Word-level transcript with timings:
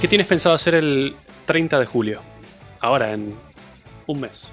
¿Qué 0.00 0.06
tienes 0.06 0.28
pensado 0.28 0.54
hacer 0.54 0.76
el 0.76 1.16
30 1.46 1.80
de 1.80 1.84
julio? 1.84 2.20
Ahora, 2.78 3.12
en 3.12 3.34
un 4.06 4.20
mes. 4.20 4.48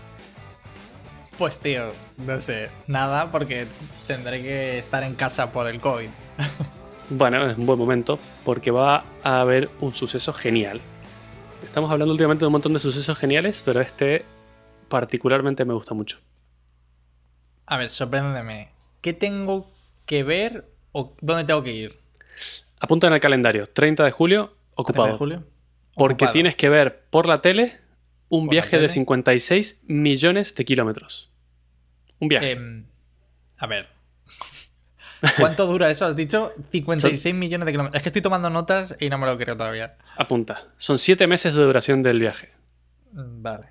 Pues 1.37 1.59
tío, 1.59 1.93
no 2.17 2.41
sé, 2.41 2.71
nada 2.87 3.29
porque 3.29 3.67
tendré 4.07 4.41
que 4.41 4.79
estar 4.79 5.03
en 5.03 5.13
casa 5.13 5.51
por 5.51 5.67
el 5.67 5.79
COVID. 5.79 6.09
Bueno, 7.07 7.45
es 7.45 7.55
un 7.55 7.67
buen 7.67 7.77
momento 7.77 8.17
porque 8.43 8.71
va 8.71 9.05
a 9.23 9.41
haber 9.41 9.69
un 9.79 9.93
suceso 9.93 10.33
genial. 10.33 10.81
Estamos 11.63 11.91
hablando 11.91 12.11
últimamente 12.11 12.41
de 12.41 12.47
un 12.47 12.53
montón 12.53 12.73
de 12.73 12.79
sucesos 12.79 13.15
geniales, 13.15 13.61
pero 13.63 13.79
este 13.79 14.25
particularmente 14.89 15.65
me 15.65 15.75
gusta 15.75 15.93
mucho. 15.93 16.17
A 17.67 17.77
ver, 17.77 17.89
sorpréndeme. 17.89 18.71
¿Qué 19.01 19.13
tengo 19.13 19.71
que 20.07 20.23
ver 20.23 20.67
o 20.93 21.15
dónde 21.21 21.43
tengo 21.43 21.61
que 21.61 21.73
ir? 21.73 21.99
Apunta 22.79 23.05
en 23.05 23.13
el 23.13 23.19
calendario, 23.19 23.67
30 23.67 24.03
de 24.03 24.09
julio, 24.09 24.54
30 24.54 24.54
ocupado. 24.75 25.07
de 25.07 25.13
julio? 25.13 25.47
Porque 25.95 26.13
Ocupado. 26.25 26.31
tienes 26.33 26.55
que 26.55 26.69
ver 26.69 27.05
por 27.09 27.25
la 27.25 27.37
tele 27.41 27.79
un 28.29 28.45
¿Por 28.47 28.53
la 28.55 28.61
viaje 28.61 28.71
de 28.77 28.83
tele? 28.83 28.89
56 28.89 29.83
millones 29.87 30.53
de 30.55 30.65
kilómetros. 30.65 31.31
Un 32.19 32.27
viaje. 32.27 32.51
Em, 32.51 32.85
a 33.57 33.67
ver. 33.67 33.87
¿Cuánto 35.39 35.65
dura 35.65 35.89
eso? 35.89 36.05
Has 36.05 36.15
dicho 36.15 36.53
56 36.71 37.33
millones 37.35 37.65
de 37.65 37.71
kilómetros. 37.71 37.95
Es 37.97 38.03
que 38.03 38.09
estoy 38.09 38.21
tomando 38.21 38.49
notas 38.49 38.95
y 38.99 39.09
no 39.09 39.17
me 39.17 39.25
lo 39.25 39.37
creo 39.37 39.55
todavía. 39.55 39.97
Apunta. 40.17 40.61
Son 40.77 40.99
7 40.99 41.27
meses 41.27 41.53
de 41.53 41.61
duración 41.61 42.03
del 42.03 42.19
viaje. 42.19 42.51
Mm, 43.13 43.41
Vale. 43.41 43.67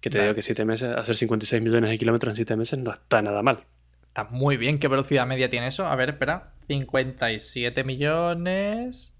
Que 0.00 0.10
te 0.10 0.18
Vale. 0.18 0.28
digo 0.28 0.34
que 0.34 0.42
7 0.42 0.64
meses, 0.66 0.94
hacer 0.96 1.14
56 1.14 1.62
millones 1.62 1.88
de 1.90 1.98
kilómetros 1.98 2.32
en 2.32 2.36
7 2.36 2.56
meses 2.56 2.78
no 2.78 2.92
está 2.92 3.22
nada 3.22 3.42
mal. 3.42 3.64
Está 4.08 4.24
muy 4.24 4.56
bien. 4.56 4.78
¿Qué 4.78 4.88
velocidad 4.88 5.26
media 5.26 5.48
tiene 5.48 5.68
eso? 5.68 5.86
A 5.86 5.96
ver, 5.96 6.10
espera. 6.10 6.52
57 6.66 7.84
millones 7.84 9.13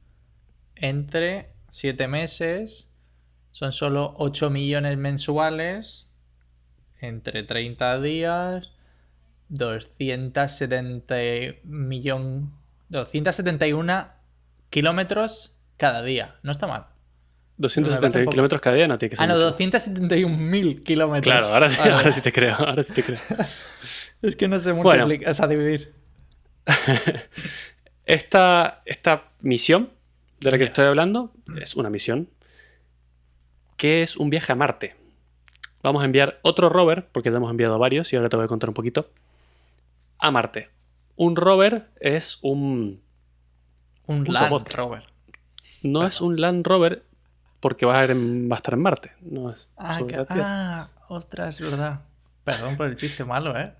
entre 0.76 1.48
7 1.70 2.08
meses. 2.08 2.86
Son 3.50 3.72
solo 3.72 4.14
8 4.18 4.50
millones 4.50 4.96
mensuales. 4.98 6.08
Entre 7.00 7.42
30 7.42 8.00
días. 8.00 8.70
270 9.50 11.14
millón, 11.64 12.52
271 12.88 14.08
kilómetros 14.70 15.54
cada 15.76 16.02
día. 16.02 16.36
No 16.42 16.50
está 16.50 16.66
mal. 16.66 16.86
Me 17.56 17.62
parece 17.68 17.80
270 17.82 18.18
un 18.18 18.24
poco- 18.24 18.30
kilómetros 18.32 18.60
cada 18.60 18.76
día 18.76 18.88
no 18.88 18.98
tiene 18.98 19.10
que 19.10 19.16
ser 19.16 19.24
Ah, 19.24 19.26
no, 19.28 19.34
mucho. 19.34 19.46
271.000 19.56 20.82
kilómetros. 20.82 21.30
Claro, 21.32 21.48
ahora 21.48 21.68
sí, 21.68 21.80
ahora 21.88 22.10
sí 22.10 22.20
te 22.20 22.32
creo, 22.32 22.54
ahora 22.56 22.82
sí 22.82 22.92
te 22.92 23.02
creo. 23.04 23.18
Es 24.22 24.34
que 24.36 24.48
no 24.48 24.58
sé 24.58 24.72
Bueno. 24.72 25.04
multiplicar, 25.06 25.30
o 25.32 25.34
sea, 25.34 25.46
dividir. 25.46 25.94
Esta, 28.06 28.82
esta 28.84 29.30
misión 29.40 29.90
de 30.44 30.50
la 30.52 30.58
que 30.58 30.64
estoy 30.64 30.84
hablando 30.86 31.32
es 31.60 31.74
una 31.74 31.90
misión 31.90 32.28
que 33.76 34.02
es 34.02 34.16
un 34.16 34.30
viaje 34.30 34.52
a 34.52 34.56
Marte. 34.56 34.96
Vamos 35.82 36.02
a 36.02 36.04
enviar 36.06 36.38
otro 36.42 36.68
rover, 36.68 37.08
porque 37.12 37.30
ya 37.30 37.36
hemos 37.36 37.50
enviado 37.50 37.78
varios 37.78 38.12
y 38.12 38.16
ahora 38.16 38.28
te 38.28 38.36
voy 38.36 38.44
a 38.44 38.48
contar 38.48 38.70
un 38.70 38.74
poquito, 38.74 39.10
a 40.18 40.30
Marte. 40.30 40.70
Un 41.16 41.36
rover 41.36 41.88
es 42.00 42.38
un... 42.42 43.02
Un, 44.06 44.18
Un 44.18 44.24
Land 44.32 44.48
robot. 44.50 44.74
Rover. 44.74 45.02
No 45.82 46.06
es 46.06 46.20
un 46.20 46.40
Land 46.40 46.66
Rover 46.66 47.04
porque 47.60 47.86
va 47.86 48.00
a, 48.00 48.04
en- 48.04 48.50
va 48.50 48.56
a 48.56 48.58
estar 48.58 48.74
en 48.74 48.80
Marte. 48.82 49.12
No 49.22 49.50
es 49.50 49.68
Ah, 49.76 49.98
que- 50.06 50.24
ah, 50.30 50.88
ostras, 51.08 51.60
es 51.60 51.70
verdad. 51.70 52.00
Perdón 52.44 52.76
por 52.76 52.86
el 52.86 52.96
chiste 52.96 53.24
malo, 53.24 53.58
¿eh? 53.58 53.72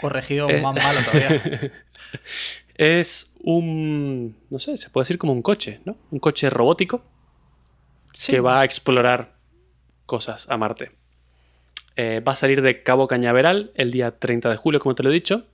Corregido 0.00 0.48
Eh. 0.50 0.60
más 0.62 0.74
malo 0.74 1.00
todavía. 1.04 1.40
Es 2.74 3.34
un... 3.42 4.36
No 4.50 4.58
sé, 4.58 4.76
se 4.76 4.90
puede 4.90 5.02
decir 5.04 5.18
como 5.18 5.32
un 5.32 5.42
coche, 5.42 5.80
¿no? 5.84 5.96
Un 6.10 6.18
coche 6.18 6.48
robótico 6.50 7.04
Sí. 8.12 8.32
que 8.32 8.40
va 8.40 8.60
a 8.60 8.64
explorar 8.64 9.34
cosas 10.06 10.48
a 10.50 10.56
Marte. 10.58 10.92
Eh, 11.96 12.20
va 12.26 12.32
a 12.32 12.36
salir 12.36 12.62
de 12.62 12.82
Cabo 12.82 13.08
Cañaveral 13.08 13.72
el 13.74 13.90
día 13.90 14.18
30 14.18 14.50
de 14.50 14.56
julio, 14.56 14.80
como 14.80 14.94
te 14.94 15.02
lo 15.02 15.10
he 15.10 15.12
dicho. 15.14 15.46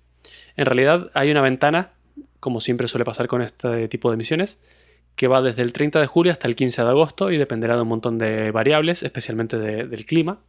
En 0.57 0.67
realidad 0.67 1.11
hay 1.15 1.31
una 1.31 1.41
ventana, 1.43 1.93
como 2.41 2.61
siempre 2.61 2.89
suele 2.89 3.05
pasar 3.05 3.27
con 3.29 3.43
este 3.43 3.87
tipo 3.89 4.11
de 4.11 4.17
misiones, 4.17 4.59
que 5.15 5.29
va 5.29 5.41
desde 5.43 5.63
el 5.63 5.73
30 5.73 6.01
de 6.01 6.07
julio 6.07 6.33
hasta 6.33 6.47
el 6.49 6.55
15 6.57 6.83
de 6.83 6.89
agosto 6.89 7.31
y 7.33 7.39
dependerá 7.39 7.77
de 7.77 7.83
un 7.83 7.89
montón 7.89 8.19
de 8.19 8.51
variables, 8.53 9.03
especialmente 9.03 9.59
de- 9.59 9.87
del 9.87 10.05
clima. 10.07 10.41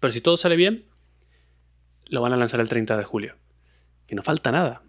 Pero 0.00 0.12
si 0.12 0.20
todo 0.20 0.36
sale 0.36 0.56
bien, 0.56 0.84
lo 2.06 2.20
van 2.20 2.32
a 2.32 2.36
lanzar 2.36 2.60
el 2.60 2.68
30 2.68 2.96
de 2.96 3.04
julio. 3.04 3.36
Que 4.06 4.14
no 4.16 4.22
falta 4.22 4.50
nada. 4.52 4.82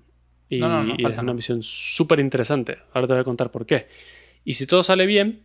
Y, 0.50 0.59
No, 0.59 0.68
no, 0.70 0.84
no 0.84 0.96
y 0.98 1.02
falta 1.04 1.18
es 1.18 1.24
una 1.24 1.34
misión 1.34 1.64
súper 1.64 2.20
interesante. 2.20 2.80
Ahora 2.94 3.08
te 3.08 3.14
voy 3.14 3.22
a 3.22 3.24
contar 3.24 3.50
por 3.52 3.66
qué. 3.66 3.88
Y 4.44 4.54
si 4.56 4.68
todo 4.68 4.84
sale 4.84 5.06
bien, 5.06 5.42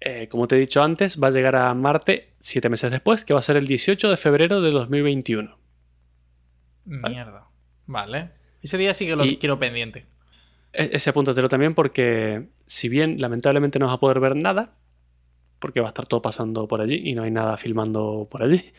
eh, 0.00 0.28
como 0.28 0.48
te 0.48 0.56
he 0.56 0.58
dicho 0.58 0.82
antes, 0.82 1.20
va 1.22 1.28
a 1.28 1.30
llegar 1.30 1.56
a 1.56 1.72
Marte 1.74 2.30
siete 2.40 2.68
meses 2.68 2.90
después, 2.90 3.24
que 3.24 3.32
va 3.32 3.38
a 3.38 3.42
ser 3.42 3.56
el 3.56 3.66
18 3.66 4.10
de 4.10 4.16
febrero 4.16 4.60
de 4.60 4.70
2021. 4.72 5.56
Mierda. 6.84 7.46
Vale. 7.86 8.30
Ese 8.62 8.78
día 8.78 8.94
sí 8.94 9.06
que 9.06 9.16
lo 9.16 9.24
Y- 9.24 9.36
quiero 9.38 9.58
pendiente. 9.58 10.06
E- 10.72 10.90
ese 10.92 11.10
apúntatelo 11.10 11.48
también 11.48 11.74
porque, 11.74 12.48
si 12.66 12.88
bien 12.88 13.20
lamentablemente 13.20 13.78
no 13.78 13.86
vas 13.86 13.94
a 13.96 14.00
poder 14.00 14.20
ver 14.20 14.36
nada, 14.36 14.74
porque 15.58 15.80
va 15.80 15.86
a 15.86 15.90
estar 15.90 16.06
todo 16.06 16.22
pasando 16.22 16.66
por 16.66 16.80
allí 16.80 17.00
y 17.04 17.14
no 17.14 17.22
hay 17.22 17.30
nada 17.30 17.56
filmando 17.56 18.26
por 18.30 18.42
allí, 18.42 18.72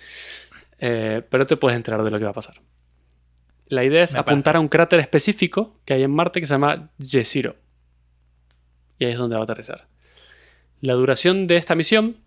eh, 0.80 1.22
pero 1.30 1.46
te 1.46 1.56
puedes 1.56 1.78
enterar 1.78 2.04
de 2.04 2.12
lo 2.12 2.18
que 2.18 2.26
va 2.26 2.32
a 2.32 2.34
pasar. 2.34 2.56
La 3.74 3.84
idea 3.84 4.04
es 4.04 4.14
Me 4.14 4.20
apuntar 4.20 4.56
a 4.56 4.60
un 4.60 4.68
cráter 4.68 5.00
específico 5.00 5.80
que 5.84 5.96
hay 5.96 6.04
en 6.04 6.12
Marte 6.12 6.40
que 6.40 6.46
se 6.46 6.54
llama 6.54 6.92
Jezero. 7.00 7.56
Y 9.00 9.06
ahí 9.06 9.14
es 9.14 9.18
donde 9.18 9.36
va 9.36 9.42
a 9.42 9.44
aterrizar. 9.46 9.88
La 10.80 10.94
duración 10.94 11.48
de 11.48 11.58
esta 11.58 11.74
misión, 11.74 12.18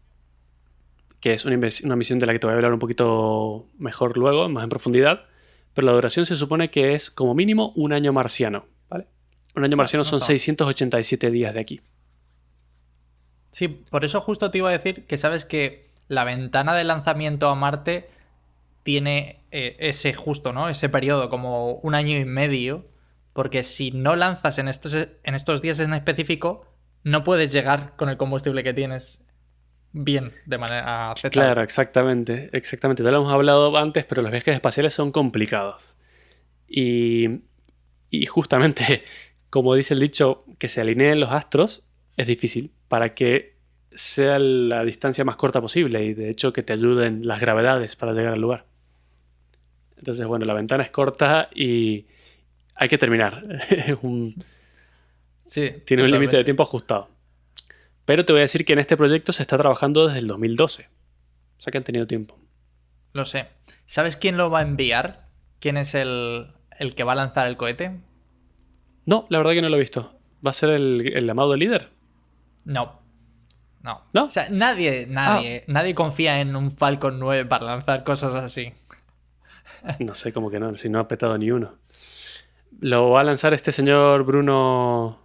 que 1.21 1.35
es 1.35 1.45
una, 1.45 1.57
misión 1.57 2.19
de 2.19 2.27
la 2.27 2.33
que 2.33 2.41
te 2.41 2.49
voy 2.49 2.55
a 2.55 2.57
hablar 2.57 2.73
un 2.73 2.81
poquito 2.81 3.69
mejor 3.79 4.19
luego, 4.19 4.49
más 4.49 4.65
en 4.65 4.71
profundidad, 4.71 5.27
pero 5.73 5.87
la 5.87 5.93
duración 5.93 6.27
se 6.27 6.35
supone 6.35 6.69
que 6.69 6.95
es 6.95 7.13
como 7.13 7.33
mínimo 7.33 7.73
un 7.77 7.93
año 7.93 8.13
marciano. 8.13 8.67
¿vale? 8.89 9.07
Un 9.55 9.63
año 9.63 9.77
marciano 9.77 10.01
no 10.01 10.05
son 10.05 10.19
está 10.19 10.33
mal. 10.33 10.39
687 10.41 11.31
días 11.31 11.55
de 11.55 11.61
aquí. 11.61 11.81
Sí, 13.53 13.69
por 13.69 14.05
eso 14.05 14.21
justo 14.21 14.51
te 14.51 14.59
iba 14.59 14.69
a 14.69 14.73
decir 14.73 15.07
que 15.07 15.17
sabes 15.17 15.45
que 15.45 15.91
la 16.09 16.25
ventana 16.25 16.75
de 16.75 16.83
lanzamiento 16.83 17.49
a 17.49 17.55
Marte 17.55 18.11
tiene 18.83 19.41
eh, 19.59 19.75
ese 19.79 20.13
justo, 20.13 20.53
¿no? 20.53 20.69
Ese 20.69 20.91
periodo, 20.91 21.31
como 21.31 21.77
un 21.77 21.95
año 21.95 22.19
y 22.19 22.27
medio. 22.27 22.85
Porque 23.33 23.65
si 23.65 23.91
no 23.91 24.15
lanzas 24.15 24.59
en 24.59 24.69
estos, 24.69 24.95
en 24.95 25.35
estos 25.35 25.63
días 25.63 25.81
en 25.81 25.95
específico, 25.95 26.67
no 27.05 27.25
puedes 27.25 27.53
llegar 27.53 27.95
con 27.97 28.11
el 28.11 28.19
combustible 28.19 28.63
que 28.63 28.75
tienes 28.75 29.27
bien 29.93 30.35
de 30.45 30.59
manera 30.59 31.11
aceptable. 31.11 31.47
Claro, 31.47 31.63
exactamente, 31.63 32.51
exactamente. 32.53 33.03
Ya 33.03 33.11
lo 33.11 33.19
hemos 33.19 33.33
hablado 33.33 33.75
antes, 33.79 34.05
pero 34.05 34.21
los 34.21 34.31
viajes 34.31 34.55
espaciales 34.55 34.93
son 34.93 35.11
complicados. 35.11 35.97
Y, 36.69 37.41
y 38.11 38.27
justamente, 38.27 39.05
como 39.49 39.75
dice 39.75 39.95
el 39.95 40.01
dicho, 40.01 40.45
que 40.59 40.69
se 40.69 40.83
alineen 40.83 41.19
los 41.19 41.31
astros 41.31 41.87
es 42.19 42.27
difícil 42.27 42.73
para 42.89 43.15
que 43.15 43.57
sea 43.93 44.39
la 44.39 44.85
distancia 44.85 45.25
más 45.25 45.37
corta 45.37 45.63
posible 45.63 46.05
y 46.05 46.13
de 46.13 46.29
hecho 46.29 46.53
que 46.53 46.63
te 46.63 46.75
ayuden 46.75 47.27
las 47.27 47.41
gravedades 47.41 47.97
para 47.97 48.13
llegar 48.13 48.35
al 48.35 48.41
lugar. 48.41 48.67
Entonces, 49.99 50.27
bueno, 50.27 50.45
la 50.45 50.55
ventana 50.55 50.83
es 50.85 50.91
corta 50.91 51.49
y 51.55 52.07
hay 52.75 52.89
que 52.89 52.99
terminar. 52.99 53.45
Es 53.71 53.97
un- 54.03 54.35
Sí, 55.45 55.71
tiene 55.87 56.03
un 56.03 56.11
límite 56.11 56.37
de 56.37 56.45
tiempo 56.45 56.65
ajustado. 56.65 57.09
Pero 58.05 58.25
te 58.25 58.33
voy 58.33 58.41
a 58.41 58.43
decir 58.43 58.65
que 58.65 58.73
en 58.73 58.81
este 58.81 58.97
proyecto 58.97 59.33
se 59.33 59.43
está 59.43 59.57
trabajando 59.57 60.07
desde 60.07 60.19
el 60.21 60.27
2012. 60.27 60.89
O 61.57 61.61
sea 61.61 61.71
que 61.71 61.79
han 61.79 61.85
tenido 61.85 62.07
tiempo. 62.07 62.37
Lo 63.13 63.25
sé. 63.25 63.47
¿Sabes 63.87 64.17
quién 64.17 64.37
lo 64.37 64.51
va 64.51 64.59
a 64.59 64.63
enviar? 64.63 65.29
¿Quién 65.61 65.77
es 65.77 65.95
el, 65.95 66.49
el 66.79 66.95
que 66.97 67.05
va 67.05 67.13
a 67.13 67.17
lanzar 67.17 67.47
el 67.47 67.57
cohete? 67.57 67.93
No, 69.07 69.25
la 69.31 69.39
verdad 69.39 69.53
que 69.53 69.63
no 69.63 69.69
lo 69.69 69.77
he 69.77 69.81
visto. 69.81 70.19
¿Va 70.45 70.51
a 70.51 70.55
ser 70.55 70.71
el, 70.71 71.13
el 71.15 71.31
amado 71.31 71.55
líder? 71.57 71.91
No. 72.65 73.01
No. 73.83 74.03
¿No? 74.13 74.25
O 74.25 74.31
sea, 74.33 74.49
nadie, 74.51 75.07
nadie, 75.09 75.63
nadie 75.69 75.95
confía 75.95 76.41
en 76.41 76.57
un 76.57 76.73
Falcon 76.73 77.21
9 77.21 77.47
para 77.47 77.67
lanzar 77.67 78.03
cosas 78.03 78.35
así. 78.35 78.73
No 80.01 80.15
sé, 80.15 80.33
como 80.33 80.51
que 80.51 80.59
no, 80.61 80.77
si 80.77 80.89
no 80.89 80.99
ha 81.01 81.09
petado 81.09 81.37
ni 81.39 81.51
uno. 81.51 81.77
Lo 82.81 83.11
va 83.11 83.21
a 83.21 83.25
lanzar 83.25 83.55
este 83.55 83.73
señor 83.73 84.25
Bruno. 84.25 85.21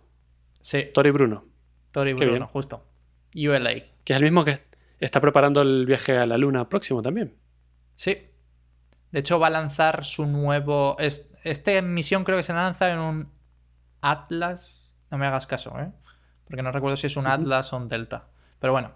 Sí, 0.62 0.86
Tori 0.94 1.12
Bruno, 1.12 1.46
Tori 1.92 2.14
Bruno, 2.14 2.32
bien. 2.32 2.46
justo. 2.46 2.86
ULA. 3.36 3.74
que 4.04 4.14
es 4.14 4.18
el 4.18 4.24
mismo 4.24 4.44
que 4.46 4.60
está 5.00 5.20
preparando 5.22 5.62
el 5.62 5.86
viaje 5.86 6.18
a 6.18 6.26
la 6.26 6.38
luna 6.38 6.68
próximo 6.70 7.02
también. 7.02 7.36
Sí. 7.96 8.28
De 9.12 9.20
hecho, 9.20 9.40
va 9.40 9.48
a 9.48 9.52
lanzar 9.52 10.06
su 10.06 10.26
nuevo. 10.28 10.96
es- 11.00 11.34
Este 11.44 11.82
misión 11.82 12.24
creo 12.24 12.38
que 12.38 12.44
se 12.44 12.54
lanza 12.54 12.92
en 12.92 13.00
un 13.00 13.30
Atlas. 14.02 14.96
No 15.10 15.18
me 15.18 15.26
hagas 15.28 15.48
caso, 15.48 15.78
¿eh? 15.80 15.92
Porque 16.46 16.62
no 16.64 16.72
recuerdo 16.72 16.98
si 16.98 17.08
es 17.08 17.18
un 17.18 17.28
Atlas 17.28 17.74
o 17.74 17.78
un 17.78 17.88
Delta. 17.90 18.28
Pero 18.60 18.74
bueno, 18.74 18.92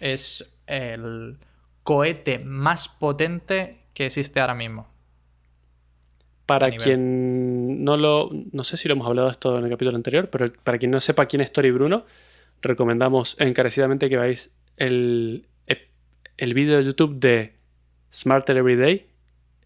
es 0.00 0.54
el 0.66 1.38
cohete 1.82 2.38
más 2.40 2.88
potente 2.88 3.86
que 3.94 4.06
existe 4.06 4.40
ahora 4.40 4.54
mismo. 4.54 4.88
Para 6.46 6.70
quien 6.72 7.84
no 7.84 7.96
lo. 7.96 8.30
No 8.52 8.64
sé 8.64 8.76
si 8.76 8.88
lo 8.88 8.94
hemos 8.94 9.06
hablado 9.06 9.30
esto 9.30 9.58
en 9.58 9.64
el 9.64 9.70
capítulo 9.70 9.96
anterior, 9.96 10.28
pero 10.28 10.52
para 10.62 10.78
quien 10.78 10.90
no 10.90 11.00
sepa 11.00 11.26
quién 11.26 11.40
es 11.40 11.52
Tori 11.52 11.70
Bruno, 11.70 12.04
recomendamos 12.60 13.36
encarecidamente 13.38 14.08
que 14.10 14.16
veáis 14.16 14.50
el, 14.76 15.46
el 16.36 16.54
vídeo 16.54 16.76
de 16.76 16.84
YouTube 16.84 17.18
de 17.18 17.54
Smarter 18.12 18.56
Everyday, 18.56 19.06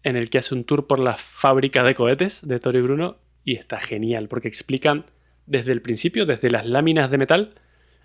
en 0.03 0.15
el 0.15 0.29
que 0.29 0.37
hace 0.37 0.55
un 0.55 0.63
tour 0.63 0.87
por 0.87 0.99
la 0.99 1.17
fábrica 1.17 1.83
de 1.83 1.95
cohetes 1.95 2.47
de 2.47 2.59
Tori 2.59 2.81
Bruno, 2.81 3.17
y 3.43 3.55
está 3.55 3.79
genial, 3.79 4.27
porque 4.27 4.47
explican 4.47 5.05
desde 5.45 5.71
el 5.71 5.81
principio, 5.81 6.25
desde 6.25 6.49
las 6.49 6.65
láminas 6.65 7.09
de 7.09 7.17
metal 7.17 7.53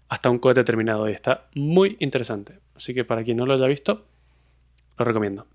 hasta 0.08 0.30
un 0.30 0.38
cohete 0.38 0.64
terminado, 0.64 1.08
y 1.08 1.12
está 1.12 1.48
muy 1.54 1.96
interesante. 2.00 2.58
Así 2.74 2.94
que 2.94 3.04
para 3.04 3.22
quien 3.24 3.36
no 3.36 3.46
lo 3.46 3.54
haya 3.54 3.66
visto, 3.66 4.06
lo 4.98 5.04
recomiendo. 5.04 5.46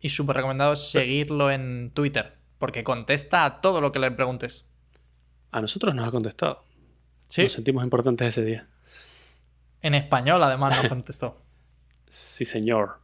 Y 0.00 0.10
súper 0.10 0.36
recomendado 0.36 0.76
seguirlo 0.76 1.50
en 1.50 1.90
Twitter, 1.92 2.37
porque 2.58 2.84
contesta 2.84 3.44
a 3.44 3.60
todo 3.60 3.80
lo 3.80 3.92
que 3.92 3.98
le 3.98 4.10
preguntes. 4.10 4.64
A 5.50 5.60
nosotros 5.60 5.94
nos 5.94 6.06
ha 6.06 6.10
contestado. 6.10 6.64
Sí. 7.26 7.42
Nos 7.42 7.52
sentimos 7.52 7.84
importantes 7.84 8.28
ese 8.28 8.44
día. 8.44 8.66
En 9.80 9.94
español, 9.94 10.42
además, 10.42 10.76
nos 10.76 10.88
contestó. 10.88 11.40
sí, 12.08 12.44
señor. 12.44 13.00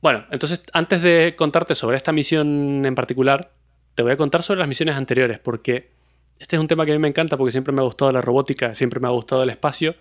Bueno, 0.00 0.26
entonces, 0.30 0.62
antes 0.72 1.02
de 1.02 1.34
contarte 1.36 1.74
sobre 1.74 1.96
esta 1.96 2.12
misión 2.12 2.84
en 2.84 2.94
particular, 2.94 3.52
te 3.94 4.02
voy 4.02 4.12
a 4.12 4.16
contar 4.16 4.42
sobre 4.42 4.60
las 4.60 4.68
misiones 4.68 4.96
anteriores, 4.96 5.38
porque 5.38 5.92
este 6.38 6.56
es 6.56 6.60
un 6.60 6.66
tema 6.66 6.84
que 6.84 6.92
a 6.92 6.94
mí 6.94 6.98
me 6.98 7.08
encanta, 7.08 7.36
porque 7.36 7.52
siempre 7.52 7.72
me 7.72 7.80
ha 7.80 7.84
gustado 7.84 8.10
la 8.12 8.20
robótica, 8.20 8.74
siempre 8.74 9.00
me 9.00 9.06
ha 9.08 9.12
gustado 9.12 9.42
el 9.42 9.50
espacio, 9.50 9.94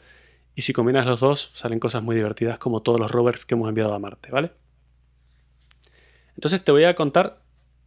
y 0.56 0.62
si 0.62 0.74
combinas 0.74 1.06
los 1.06 1.20
dos, 1.20 1.52
salen 1.54 1.80
cosas 1.80 2.04
muy 2.04 2.16
divertidas, 2.16 2.60
como 2.60 2.81
todos 2.81 3.00
los 3.00 3.12
rovers 3.12 3.46
que 3.46 3.56
hemos 3.56 3.70
enviado 3.70 3.94
a 3.94 4.00
Marte, 4.00 4.30
¿vale? 4.31 4.52
Entonces 6.36 6.64
te 6.64 6.72
voy 6.72 6.84
a 6.84 6.96
contar, 6.96 7.43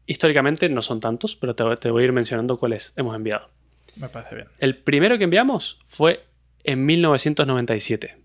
históricamente 0.06 0.68
no 0.68 0.82
son 0.82 1.00
tantos, 1.00 1.36
pero 1.36 1.54
te, 1.54 1.90
voy 1.90 2.02
a 2.02 2.04
ir 2.04 2.12
mencionando 2.12 2.58
cuáles 2.58 2.92
hemos 2.96 3.14
enviado. 3.14 3.50
Me 3.96 4.08
parece 4.08 4.34
bien. 4.34 4.48
El 4.58 4.76
primero 4.76 5.18
que 5.18 5.24
enviamos 5.24 5.78
fue 5.84 6.24
en 6.64 6.84
1997. 6.84 8.16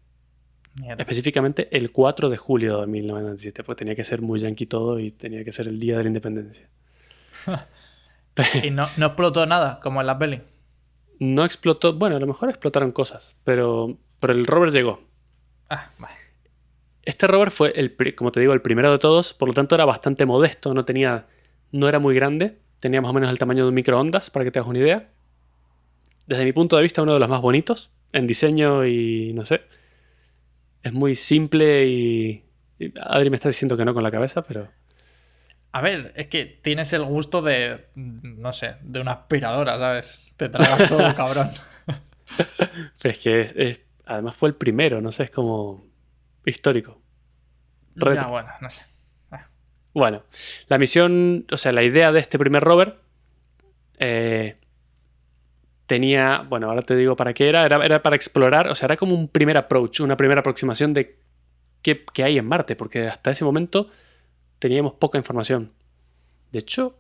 Específicamente 0.98 1.68
el 1.75 1.92
4 1.92 2.30
de 2.30 2.38
julio 2.38 2.80
de 2.80 2.88
1997, 2.88 3.63
pues 3.63 3.78
tenía 3.78 3.95
que 3.95 4.06
ser 4.06 4.22
muy 4.22 4.39
yankee 4.39 4.66
todo 4.66 5.00
y 5.00 5.12
tenía 5.12 5.44
que 5.44 5.51
ser 5.51 5.68
el 5.68 5.80
día 5.80 5.98
de 5.98 6.04
la 6.04 6.07
independencia. 6.07 6.69
y 8.63 8.72
no, 8.72 8.88
no, 8.95 9.07
explotó 9.07 9.45
nada, 9.45 9.80
como 9.81 10.00
en 10.00 10.07
la 10.07 10.18
peli. 10.18 10.42
No 11.19 11.44
explotó, 11.44 11.94
bueno, 11.94 12.16
a 12.16 12.19
lo 12.19 12.27
mejor 12.27 12.50
explotaron 12.50 12.92
cosas, 12.92 13.36
pero, 13.44 13.98
pero 14.19 14.34
el 14.34 14.48
rover 14.48 14.72
llegó. 14.72 15.01
Ah, 15.69 15.92
vale. 16.00 16.16
Este 17.04 17.27
rover 17.27 17.51
fue, 17.51 17.74
el, 17.75 17.95
como 18.16 18.31
te 18.31 18.39
digo, 18.39 18.54
el 18.54 18.62
primero 18.62 18.92
de 18.92 19.00
todos, 19.00 19.34
por 19.34 19.48
lo 19.48 19.54
tanto 19.54 19.75
era 19.75 19.86
bastante 19.86 20.25
modesto, 20.25 20.74
no 20.74 20.86
tenía, 20.86 21.27
no 21.71 21.88
era 21.88 22.00
muy 22.00 22.15
grande, 22.15 22.59
tenía 22.79 23.01
más 23.01 23.12
o 23.12 23.13
menos 23.13 23.29
el 23.29 23.39
tamaño 23.39 23.63
de 23.63 23.69
un 23.69 23.75
microondas, 23.75 24.29
para 24.29 24.45
que 24.45 24.51
te 24.51 24.59
hagas 24.59 24.69
una 24.69 24.79
idea. 24.79 25.09
Desde 26.27 26.44
mi 26.44 26.53
punto 26.53 26.75
de 26.77 26.83
vista, 26.83 27.01
uno 27.01 27.13
de 27.13 27.19
los 27.19 27.29
más 27.29 27.41
bonitos 27.41 27.91
en 28.13 28.27
diseño 28.27 28.85
y 28.85 29.33
no 29.33 29.45
sé. 29.45 29.62
Es 30.83 30.94
muy 30.94 31.15
simple 31.15 31.88
y, 31.88 32.45
Adri 33.00 33.29
me 33.29 33.35
está 33.35 33.50
diciendo 33.50 33.77
que 33.77 33.85
no 33.85 33.94
con 33.94 34.03
la 34.03 34.12
cabeza, 34.12 34.41
pero... 34.44 34.69
A 35.73 35.81
ver, 35.81 36.12
es 36.18 36.27
que 36.27 36.45
tienes 36.45 36.91
el 36.91 37.03
gusto 37.03 37.41
de, 37.41 37.85
no 37.95 38.51
sé, 38.51 38.75
de 38.81 39.00
una 39.00 39.12
aspiradora, 39.13 39.77
¿sabes? 39.77 40.19
Te 40.35 40.50
tragas 40.50 40.89
todo, 40.89 41.03
cabrón. 41.15 41.50
es 43.01 43.19
que 43.19 43.85
además 44.06 44.35
fue 44.35 44.50
el 44.50 44.56
primero, 44.56 45.00
no 45.00 45.12
sé, 45.12 45.24
es 45.24 45.31
como 45.31 45.85
histórico. 46.45 47.01
Ya, 47.95 48.27
bueno, 48.27 48.50
no 48.59 48.69
sé. 48.69 48.83
Bueno, 49.93 50.23
la 50.67 50.77
misión, 50.77 51.45
o 51.51 51.57
sea, 51.57 51.71
la 51.71 51.83
idea 51.83 52.11
de 52.11 52.19
este 52.19 52.39
primer 52.39 52.63
rover 52.63 52.97
eh, 53.99 54.55
tenía, 55.85 56.45
bueno, 56.47 56.69
ahora 56.69 56.81
te 56.81 56.95
digo 56.95 57.15
para 57.15 57.33
qué 57.33 57.49
era, 57.49 57.65
era, 57.65 58.01
para 58.01 58.15
explorar, 58.15 58.69
o 58.69 58.75
sea, 58.75 58.88
era 58.88 58.97
como 58.97 59.13
un 59.13 59.27
primer 59.27 59.57
approach, 59.57 59.99
una 59.99 60.15
primera 60.15 60.39
aproximación 60.39 60.93
de 60.93 61.17
qué, 61.81 62.05
qué 62.13 62.23
hay 62.23 62.38
en 62.38 62.45
Marte, 62.45 62.75
porque 62.75 63.07
hasta 63.07 63.31
ese 63.31 63.43
momento 63.43 63.89
teníamos 64.59 64.93
poca 64.93 65.17
información. 65.17 65.73
De 66.51 66.59
hecho, 66.59 66.97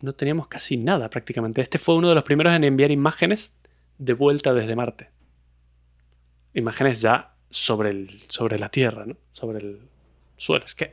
no 0.00 0.14
teníamos 0.14 0.46
casi 0.48 0.76
nada 0.76 1.10
prácticamente. 1.10 1.62
Este 1.62 1.78
fue 1.78 1.96
uno 1.96 2.08
de 2.08 2.14
los 2.14 2.24
primeros 2.24 2.54
en 2.54 2.64
enviar 2.64 2.90
imágenes 2.90 3.56
de 3.98 4.12
vuelta 4.12 4.52
desde 4.52 4.76
Marte. 4.76 5.10
Imágenes 6.52 7.00
ya 7.00 7.34
sobre, 7.50 7.90
el, 7.90 8.08
sobre 8.08 8.58
la 8.58 8.68
Tierra, 8.68 9.06
¿no? 9.06 9.16
Sobre 9.32 9.58
el 9.58 9.80
suelo. 10.36 10.64
Es 10.64 10.74
que, 10.74 10.92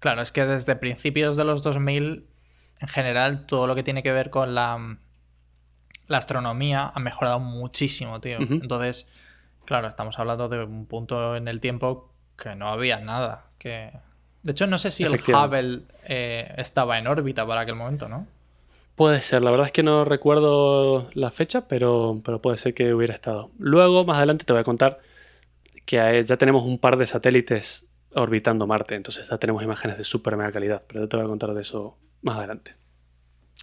claro, 0.00 0.22
es 0.22 0.32
que 0.32 0.44
desde 0.44 0.74
principios 0.76 1.36
de 1.36 1.44
los 1.44 1.62
2000, 1.62 2.26
en 2.80 2.88
general, 2.88 3.46
todo 3.46 3.66
lo 3.66 3.74
que 3.74 3.82
tiene 3.82 4.02
que 4.02 4.12
ver 4.12 4.30
con 4.30 4.54
la, 4.54 4.98
la 6.08 6.18
astronomía 6.18 6.90
ha 6.92 6.98
mejorado 6.98 7.38
muchísimo, 7.38 8.20
tío. 8.20 8.38
Entonces, 8.40 9.06
claro, 9.64 9.86
estamos 9.86 10.18
hablando 10.18 10.48
de 10.48 10.64
un 10.64 10.86
punto 10.86 11.36
en 11.36 11.46
el 11.46 11.60
tiempo 11.60 12.12
que 12.36 12.56
no 12.56 12.68
había 12.68 12.98
nada. 12.98 13.44
Que... 13.58 13.92
De 14.42 14.52
hecho, 14.52 14.66
no 14.66 14.78
sé 14.78 14.90
si 14.90 15.04
el 15.04 15.12
Hubble 15.12 15.82
eh, 16.08 16.52
estaba 16.56 16.98
en 16.98 17.06
órbita 17.06 17.46
para 17.46 17.60
aquel 17.60 17.76
momento, 17.76 18.08
¿no? 18.08 18.26
Puede 18.96 19.20
ser, 19.20 19.42
la 19.42 19.50
verdad 19.50 19.66
es 19.66 19.72
que 19.72 19.82
no 19.82 20.04
recuerdo 20.04 21.08
la 21.14 21.30
fecha, 21.30 21.68
pero, 21.68 22.20
pero 22.24 22.42
puede 22.42 22.56
ser 22.56 22.74
que 22.74 22.92
hubiera 22.92 23.14
estado. 23.14 23.50
Luego, 23.58 24.04
más 24.04 24.18
adelante, 24.18 24.44
te 24.44 24.52
voy 24.52 24.60
a 24.60 24.64
contar 24.64 24.98
que 25.86 26.22
ya 26.24 26.36
tenemos 26.36 26.64
un 26.64 26.78
par 26.78 26.96
de 26.96 27.06
satélites 27.06 27.86
orbitando 28.14 28.66
Marte, 28.66 28.94
entonces 28.94 29.28
ya 29.28 29.38
tenemos 29.38 29.62
imágenes 29.62 29.96
de 29.98 30.04
super 30.04 30.36
mega 30.36 30.50
calidad, 30.50 30.82
pero 30.86 31.08
te 31.08 31.16
voy 31.16 31.24
a 31.24 31.28
contar 31.28 31.54
de 31.54 31.60
eso 31.60 31.96
más 32.22 32.38
adelante. 32.38 32.74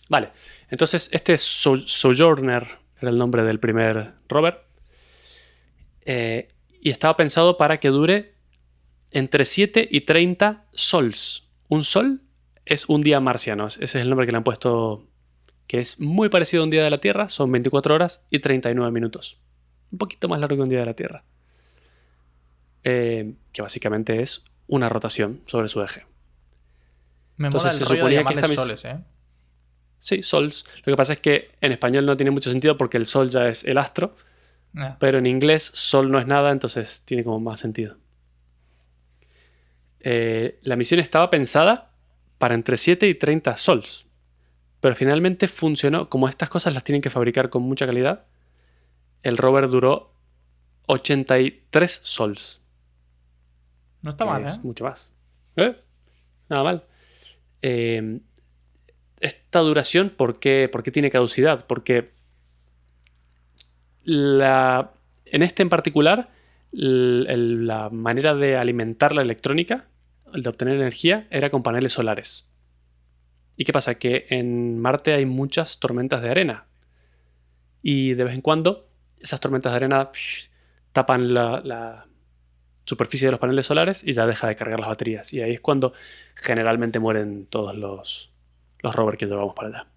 Vale, 0.09 0.29
entonces 0.69 1.09
este 1.11 1.37
Sojourner 1.37 2.67
era 2.99 3.09
el 3.09 3.17
nombre 3.17 3.43
del 3.43 3.59
primer 3.59 4.13
rover 4.29 4.63
eh, 6.05 6.47
y 6.81 6.89
estaba 6.89 7.17
pensado 7.17 7.57
para 7.57 7.79
que 7.79 7.89
dure 7.89 8.35
entre 9.11 9.45
7 9.45 9.87
y 9.89 10.01
30 10.01 10.65
sols. 10.71 11.49
Un 11.67 11.83
sol 11.83 12.21
es 12.65 12.87
un 12.87 13.01
día 13.01 13.19
marciano, 13.19 13.67
ese 13.67 13.83
es 13.83 13.95
el 13.95 14.09
nombre 14.09 14.25
que 14.25 14.31
le 14.31 14.37
han 14.37 14.43
puesto, 14.43 15.07
que 15.67 15.79
es 15.79 15.99
muy 15.99 16.29
parecido 16.29 16.63
a 16.63 16.65
un 16.65 16.69
día 16.69 16.83
de 16.83 16.89
la 16.89 16.99
Tierra, 16.99 17.29
son 17.29 17.51
24 17.51 17.95
horas 17.95 18.21
y 18.29 18.39
39 18.39 18.91
minutos. 18.91 19.39
Un 19.91 19.97
poquito 19.97 20.27
más 20.27 20.39
largo 20.39 20.55
que 20.55 20.61
un 20.61 20.69
día 20.69 20.79
de 20.79 20.85
la 20.85 20.95
Tierra. 20.95 21.23
Eh, 22.89 23.33
que 23.51 23.61
básicamente 23.61 24.21
es 24.21 24.45
una 24.65 24.87
rotación 24.87 25.41
sobre 25.45 25.67
su 25.67 25.81
eje. 25.81 26.05
Me 27.35 27.47
Entonces 27.47 27.75
se 27.75 27.83
suponía 27.83 28.23
que 28.23 28.33
esta 28.33 28.47
soles, 28.47 28.85
¿eh? 28.85 28.99
Sí, 29.99 30.21
sols. 30.21 30.63
Lo 30.85 30.93
que 30.93 30.95
pasa 30.95 31.11
es 31.11 31.19
que 31.19 31.51
en 31.59 31.73
español 31.73 32.05
no 32.05 32.15
tiene 32.15 32.31
mucho 32.31 32.49
sentido 32.49 32.77
porque 32.77 32.95
el 32.95 33.05
sol 33.05 33.29
ya 33.29 33.49
es 33.49 33.65
el 33.65 33.77
astro, 33.77 34.15
ah. 34.77 34.95
pero 35.01 35.17
en 35.17 35.25
inglés 35.25 35.69
sol 35.73 36.09
no 36.09 36.17
es 36.17 36.27
nada, 36.27 36.49
entonces 36.49 37.01
tiene 37.03 37.25
como 37.25 37.41
más 37.41 37.59
sentido. 37.59 37.97
Eh, 39.99 40.57
la 40.61 40.77
misión 40.77 41.01
estaba 41.01 41.29
pensada 41.29 41.91
para 42.37 42.55
entre 42.55 42.77
7 42.77 43.05
y 43.05 43.15
30 43.15 43.57
sols, 43.57 44.05
pero 44.79 44.95
finalmente 44.95 45.49
funcionó. 45.49 46.07
Como 46.07 46.29
estas 46.29 46.49
cosas 46.49 46.73
las 46.73 46.85
tienen 46.85 47.01
que 47.01 47.09
fabricar 47.09 47.49
con 47.49 47.63
mucha 47.63 47.85
calidad, 47.85 48.27
el 49.23 49.35
rover 49.35 49.67
duró 49.67 50.13
83 50.85 51.99
sols. 52.01 52.61
No 54.01 54.09
está 54.09 54.25
mal, 54.25 54.43
¿eh? 54.43 54.51
mucho 54.63 54.83
más. 54.83 55.13
¿Eh? 55.55 55.75
Nada 56.49 56.63
mal. 56.63 56.83
Eh, 57.61 58.19
esta 59.19 59.59
duración, 59.59 60.09
¿por 60.11 60.39
qué, 60.39 60.69
tiene 60.93 61.09
caducidad? 61.09 61.65
Porque 61.65 62.11
la, 64.03 64.91
en 65.25 65.43
este 65.43 65.63
en 65.63 65.69
particular, 65.69 66.29
la 66.71 67.89
manera 67.89 68.35
de 68.35 68.57
alimentar 68.57 69.15
la 69.15 69.21
electrónica, 69.21 69.87
el 70.33 70.43
de 70.43 70.49
obtener 70.49 70.75
energía, 70.75 71.27
era 71.31 71.49
con 71.49 71.63
paneles 71.63 71.93
solares. 71.93 72.47
¿Y 73.55 73.65
qué 73.65 73.73
pasa? 73.73 73.95
Que 73.95 74.27
en 74.29 74.77
Marte 74.79 75.13
hay 75.13 75.25
muchas 75.25 75.79
tormentas 75.79 76.21
de 76.21 76.29
arena. 76.29 76.65
Y 77.81 78.13
de 78.13 78.23
vez 78.23 78.35
en 78.35 78.41
cuando 78.41 78.87
esas 79.19 79.39
tormentas 79.39 79.71
de 79.71 79.77
arena 79.77 80.11
tapan 80.91 81.33
la, 81.33 82.05
superficie 82.87 83.27
de 83.27 83.31
los 83.31 83.39
paneles 83.39 83.65
solares 83.65 84.01
y 84.03 84.13
ya 84.13 84.25
deja 84.25 84.47
de 84.47 84.55
cargar 84.55 84.79
las 84.79 84.87
baterías. 84.89 85.33
Y 85.33 85.41
ahí 85.41 85.51
es 85.51 85.59
cuando 85.59 85.93
generalmente 86.35 86.99
mueren 86.99 87.45
todos 87.45 87.75
los, 87.75 88.31
los 88.79 88.95
rovers 88.95 89.17
que 89.17 89.25
llevamos 89.25 89.53
para 89.53 89.67
allá. 89.67 89.87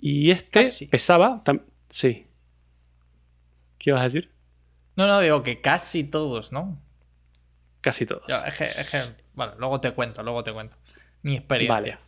Y 0.00 0.30
este 0.30 0.68
pesaba. 0.90 1.42
Sí. 1.90 2.26
¿Qué 3.78 3.92
vas 3.92 4.00
a 4.00 4.04
decir? 4.04 4.30
No, 4.96 5.06
no, 5.06 5.20
digo 5.20 5.42
que 5.42 5.60
casi 5.60 6.04
todos, 6.04 6.50
¿no? 6.50 6.80
Casi 7.82 8.06
todos. 8.06 8.24
bueno, 9.34 9.54
luego 9.58 9.80
te 9.80 9.92
cuento, 9.92 10.22
luego 10.22 10.42
te 10.42 10.52
cuento. 10.52 10.76
Mi 11.22 11.36
experiencia. 11.36 11.74
Vale. 11.74 11.98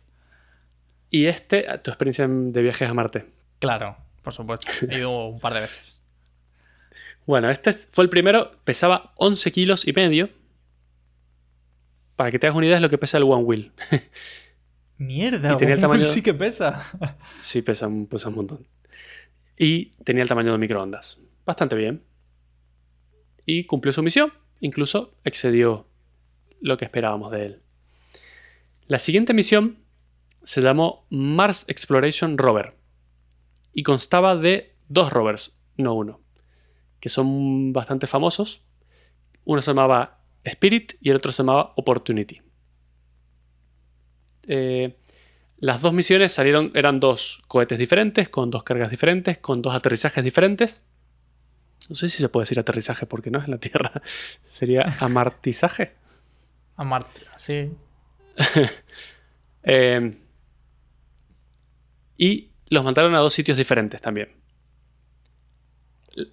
¿Y 1.11 1.27
este, 1.27 1.65
tu 1.79 1.91
experiencia 1.91 2.27
de 2.27 2.61
viajes 2.61 2.89
a 2.89 2.93
Marte? 2.93 3.25
Claro, 3.59 3.97
por 4.23 4.33
supuesto. 4.33 4.71
He 4.89 4.97
ido 4.97 5.27
un 5.27 5.39
par 5.39 5.53
de 5.53 5.61
veces. 5.61 6.01
Bueno, 7.25 7.49
este 7.49 7.73
fue 7.73 8.03
el 8.03 8.09
primero, 8.09 8.51
pesaba 8.63 9.13
11 9.15 9.51
kilos 9.51 9.87
y 9.87 9.93
medio. 9.93 10.29
Para 12.15 12.31
que 12.31 12.39
te 12.39 12.47
hagas 12.47 12.57
una 12.57 12.67
idea 12.67 12.75
es 12.75 12.81
lo 12.81 12.89
que 12.89 12.97
pesa 12.97 13.17
el 13.17 13.23
One 13.23 13.43
Wheel. 13.43 13.71
Mierda, 14.97 15.53
y 15.53 15.57
tenía 15.57 15.75
el 15.75 15.81
tamaño... 15.81 16.05
sí 16.05 16.21
que 16.21 16.33
pesa. 16.33 16.85
sí, 17.41 17.61
pesa, 17.61 17.87
un 17.87 18.07
montón. 18.33 18.65
y 19.57 19.87
tenía 20.03 20.23
el 20.23 20.29
tamaño 20.29 20.51
de 20.51 20.57
microondas. 20.57 21.19
Bastante 21.45 21.75
bien. 21.75 22.03
Y 23.45 23.65
cumplió 23.65 23.91
su 23.91 24.01
misión, 24.01 24.31
incluso 24.59 25.15
excedió 25.23 25.87
lo 26.61 26.77
que 26.77 26.85
esperábamos 26.85 27.31
de 27.31 27.45
él. 27.45 27.61
La 28.87 28.99
siguiente 28.99 29.33
misión 29.33 29.79
se 30.43 30.61
llamó 30.61 31.05
Mars 31.09 31.65
Exploration 31.67 32.37
Rover 32.37 32.75
y 33.73 33.83
constaba 33.83 34.35
de 34.35 34.75
dos 34.87 35.11
rovers, 35.11 35.57
no 35.75 35.93
uno, 35.93 36.21
que 37.05 37.09
son 37.09 37.71
bastante 37.71 38.07
famosos. 38.07 38.63
Uno 39.43 39.61
se 39.61 39.69
llamaba 39.69 40.23
Spirit 40.43 40.93
y 40.99 41.11
el 41.11 41.17
otro 41.17 41.31
se 41.31 41.43
llamaba 41.43 41.71
Opportunity. 41.75 42.41
Eh, 44.47 44.97
las 45.57 45.83
dos 45.83 45.93
misiones 45.93 46.33
salieron, 46.33 46.71
eran 46.73 46.99
dos 46.99 47.43
cohetes 47.47 47.77
diferentes, 47.77 48.27
con 48.27 48.49
dos 48.49 48.63
cargas 48.63 48.89
diferentes, 48.89 49.37
con 49.37 49.61
dos 49.61 49.75
aterrizajes 49.75 50.23
diferentes. 50.23 50.81
No 51.89 51.95
sé 51.95 52.07
si 52.07 52.23
se 52.23 52.27
puede 52.27 52.45
decir 52.45 52.57
aterrizaje 52.59 53.05
porque 53.05 53.29
no 53.29 53.37
es 53.37 53.45
en 53.45 53.51
la 53.51 53.59
Tierra. 53.59 54.01
Sería 54.49 54.95
amartizaje. 54.99 55.93
Amartizaje, 56.75 57.37
sí. 57.37 57.71
Eh, 59.67 60.15
y 62.17 62.51
los 62.69 62.83
mandaron 62.83 63.15
a 63.15 63.19
dos 63.19 63.33
sitios 63.33 63.57
diferentes 63.57 63.99
también. 63.99 64.44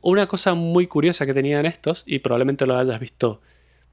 Una 0.00 0.26
cosa 0.26 0.54
muy 0.54 0.86
curiosa 0.86 1.26
que 1.26 1.34
tenían 1.34 1.66
estos, 1.66 2.04
y 2.06 2.20
probablemente 2.20 2.66
lo 2.66 2.76
hayas 2.76 3.00
visto, 3.00 3.40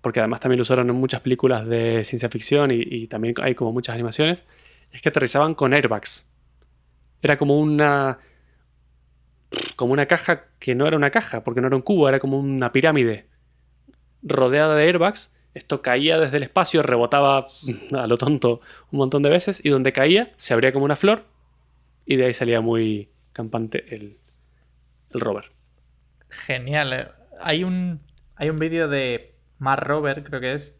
porque 0.01 0.19
además 0.19 0.39
también 0.39 0.59
lo 0.59 0.61
usaron 0.61 0.89
en 0.89 0.95
muchas 0.95 1.21
películas 1.21 1.67
de 1.67 2.03
ciencia 2.03 2.29
ficción 2.29 2.71
y, 2.71 2.81
y 2.81 3.07
también 3.07 3.33
hay 3.41 3.55
como 3.55 3.71
muchas 3.71 3.95
animaciones, 3.95 4.43
es 4.91 5.01
que 5.01 5.09
aterrizaban 5.09 5.55
con 5.55 5.73
airbags. 5.73 6.27
Era 7.21 7.37
como 7.37 7.59
una. 7.59 8.19
como 9.75 9.93
una 9.93 10.05
caja 10.05 10.45
que 10.59 10.75
no 10.75 10.87
era 10.87 10.97
una 10.97 11.11
caja, 11.11 11.43
porque 11.43 11.61
no 11.61 11.67
era 11.67 11.75
un 11.75 11.81
cubo, 11.81 12.07
era 12.07 12.19
como 12.19 12.39
una 12.39 12.71
pirámide 12.71 13.27
rodeada 14.21 14.75
de 14.75 14.83
airbags. 14.83 15.33
Esto 15.53 15.81
caía 15.81 16.19
desde 16.19 16.37
el 16.37 16.43
espacio, 16.43 16.83
rebotaba 16.83 17.47
a 17.91 18.07
lo 18.07 18.17
tonto 18.17 18.61
un 18.91 18.99
montón 18.99 19.23
de 19.23 19.29
veces, 19.29 19.61
y 19.63 19.69
donde 19.69 19.93
caía 19.93 20.31
se 20.37 20.53
abría 20.53 20.71
como 20.71 20.85
una 20.85 20.95
flor, 20.95 21.25
y 22.05 22.15
de 22.15 22.25
ahí 22.25 22.33
salía 22.33 22.61
muy 22.61 23.09
campante 23.33 23.95
el, 23.95 24.17
el 25.11 25.19
rover. 25.19 25.51
Genial. 26.29 26.93
eh. 26.93 27.07
Hay 27.41 27.63
un, 27.63 28.01
hay 28.35 28.49
un 28.49 28.57
vídeo 28.57 28.87
de 28.87 29.35
Mark 29.57 29.85
Rover, 29.85 30.23
creo 30.23 30.41
que 30.41 30.53
es, 30.53 30.79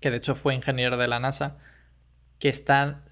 que 0.00 0.10
de 0.10 0.18
hecho 0.18 0.34
fue 0.34 0.54
ingeniero 0.54 0.96
de 0.96 1.08
la 1.08 1.20
NASA, 1.20 1.58
que 2.38 2.48
está 2.48 3.04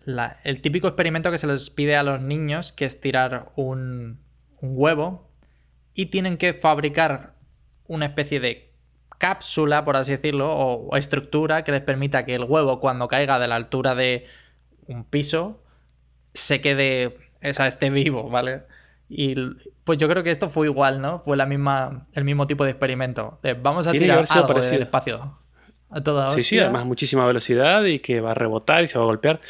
el 0.44 0.60
típico 0.60 0.86
experimento 0.88 1.30
que 1.30 1.38
se 1.38 1.46
les 1.46 1.70
pide 1.70 1.96
a 1.96 2.02
los 2.02 2.20
niños, 2.20 2.72
que 2.72 2.84
es 2.84 3.00
tirar 3.00 3.52
un, 3.56 4.22
huevo 4.60 5.30
y 5.92 6.06
tienen 6.06 6.38
que 6.38 6.54
fabricar 6.54 7.34
una 7.86 8.06
especie 8.06 8.40
de 8.40 8.72
cápsula, 9.18 9.84
por 9.84 9.96
así 9.96 10.12
decirlo, 10.12 10.52
o, 10.52 10.96
estructura 10.96 11.64
que 11.64 11.72
les 11.72 11.82
permita 11.82 12.24
que 12.24 12.34
el 12.34 12.44
huevo, 12.44 12.80
cuando 12.80 13.08
caiga 13.08 13.38
de 13.38 13.48
la 13.48 13.56
altura 13.56 13.94
de 13.94 14.26
un 14.86 15.04
piso, 15.04 15.62
se 16.32 16.60
quede, 16.60 17.18
sea, 17.52 17.66
esté 17.66 17.90
vivo, 17.90 18.28
¿vale? 18.30 18.62
Y 19.16 19.36
pues 19.84 19.98
yo 19.98 20.08
creo 20.08 20.24
que 20.24 20.30
esto 20.32 20.48
fue 20.48 20.66
igual, 20.66 21.00
¿no? 21.00 21.20
Fue 21.20 21.36
la 21.36 21.46
misma, 21.46 22.06
el 22.14 22.24
mismo 22.24 22.46
tipo 22.48 22.64
de 22.64 22.70
experimento. 22.70 23.38
de 23.42 23.54
vamos 23.54 23.86
a 23.86 23.92
Tiene 23.92 24.06
tirar 24.06 24.18
algo 24.28 24.34
del 24.34 24.46
parecido. 24.46 24.82
espacio. 24.82 25.38
A 25.90 26.00
toda 26.02 26.26
Sí, 26.32 26.42
sí, 26.42 26.58
además 26.58 26.84
muchísima 26.84 27.24
velocidad 27.24 27.84
y 27.84 28.00
que 28.00 28.20
va 28.20 28.32
a 28.32 28.34
rebotar 28.34 28.82
y 28.82 28.88
se 28.88 28.98
va 28.98 29.04
a 29.04 29.06
golpear. 29.06 29.40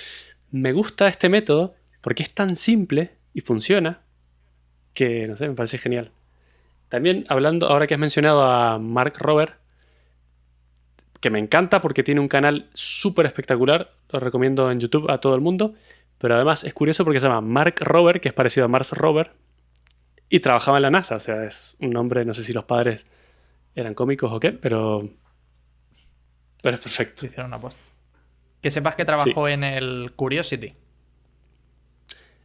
Me 0.51 0.73
gusta 0.73 1.09
este 1.09 1.31
método 1.31 1.75
porque 2.03 2.23
es 2.23 2.31
tan 2.35 2.57
simple 2.57 3.13
y 3.33 3.41
funciona 3.41 4.01
que, 4.93 5.27
no 5.27 5.37
sé, 5.37 5.49
me 5.49 5.55
parece 5.55 5.79
genial. 5.79 6.11
También 6.91 7.25
hablando, 7.29 7.67
ahora 7.69 7.87
que 7.87 7.95
has 7.95 8.01
mencionado 8.01 8.45
a 8.45 8.79
Mark 8.79 9.15
Rober, 9.19 9.55
que 11.21 11.31
me 11.31 11.39
encanta 11.39 11.81
porque 11.81 12.03
tiene 12.03 12.21
un 12.21 12.29
canal 12.29 12.69
súper 12.75 13.25
espectacular, 13.25 13.93
lo 14.11 14.21
recomiendo 14.21 14.71
en 14.71 14.79
YouTube 14.79 15.11
a 15.11 15.19
todo 15.19 15.35
el 15.35 15.41
mundo, 15.41 15.73
pero 16.19 16.35
además 16.35 16.65
es 16.65 16.75
curioso 16.75 17.05
porque 17.05 17.19
se 17.21 17.27
llama 17.27 17.41
Mark 17.41 17.77
Rober, 17.81 18.21
que 18.21 18.29
es 18.29 18.35
parecido 18.35 18.67
a 18.67 18.69
Mars 18.69 18.93
Rover, 18.93 19.33
y 20.29 20.41
trabajaba 20.41 20.79
en 20.79 20.83
la 20.83 20.91
NASA, 20.91 21.17
o 21.17 21.21
sea, 21.21 21.45
es 21.45 21.77
un 21.81 21.91
nombre, 21.91 22.25
no 22.25 22.35
sé 22.35 22.45
si 22.45 22.53
los 22.53 22.65
padres 22.65 23.07
eran 23.75 23.95
cómicos 23.95 24.33
o 24.33 24.41
qué, 24.41 24.53
pero... 24.53 25.09
Pero 26.63 26.77
es 26.77 26.83
perfecto. 26.83 27.27
Hicieron 27.27 27.47
una 27.47 27.61
post. 27.61 27.93
Que 28.63 28.71
sepas 28.71 28.95
que 28.95 29.05
trabajó 29.05 29.49
en 29.49 29.65
el 29.65 30.13
Curiosity. 30.17 30.69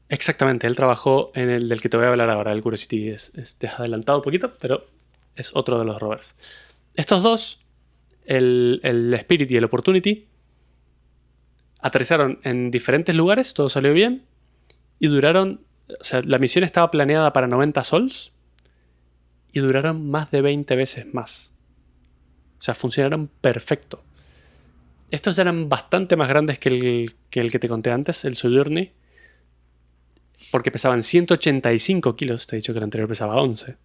Exactamente, 0.09 0.67
él 0.67 0.75
trabajó 0.75 1.31
en 1.35 1.49
el 1.49 1.69
del 1.69 1.81
que 1.81 1.87
te 1.87 1.95
voy 1.95 2.07
a 2.07 2.09
hablar 2.09 2.29
ahora, 2.29 2.51
el 2.51 2.61
Curiosity. 2.61 3.09
Es, 3.09 3.31
es 3.35 3.55
te 3.55 3.67
has 3.67 3.79
adelantado 3.79 4.17
un 4.17 4.23
poquito, 4.23 4.53
pero 4.59 4.87
es 5.35 5.55
otro 5.55 5.79
de 5.79 5.85
los 5.85 5.99
rovers. 5.99 6.35
Estos 6.95 7.23
dos, 7.23 7.65
el, 8.25 8.81
el 8.83 9.13
Spirit 9.13 9.49
y 9.51 9.57
el 9.57 9.63
Opportunity, 9.63 10.27
aterrizaron 11.79 12.39
en 12.43 12.71
diferentes 12.71 13.15
lugares, 13.15 13.53
todo 13.53 13.69
salió 13.69 13.93
bien, 13.93 14.25
y 14.99 15.07
duraron, 15.07 15.61
o 15.99 16.03
sea, 16.03 16.21
la 16.21 16.37
misión 16.37 16.63
estaba 16.63 16.91
planeada 16.91 17.33
para 17.33 17.47
90 17.47 17.83
sols, 17.83 18.33
y 19.51 19.59
duraron 19.59 20.09
más 20.09 20.31
de 20.31 20.41
20 20.41 20.75
veces 20.75 21.13
más. 21.13 21.51
O 22.59 22.61
sea, 22.61 22.75
funcionaron 22.75 23.27
perfecto. 23.41 24.03
Estos 25.11 25.39
eran 25.39 25.69
bastante 25.69 26.15
más 26.15 26.27
grandes 26.29 26.59
que 26.59 26.69
el 26.69 27.15
que, 27.29 27.39
el 27.39 27.51
que 27.51 27.59
te 27.59 27.67
conté 27.67 27.91
antes, 27.91 28.25
el 28.25 28.35
Sojourney 28.35 28.91
porque 30.51 30.71
pesaban 30.71 31.03
185 31.03 32.15
kilos, 32.15 32.47
te 32.47 32.55
he 32.55 32.57
dicho 32.57 32.73
que 32.73 32.79
el 32.79 32.83
anterior 32.83 33.07
pesaba 33.07 33.35
11. 33.35 33.75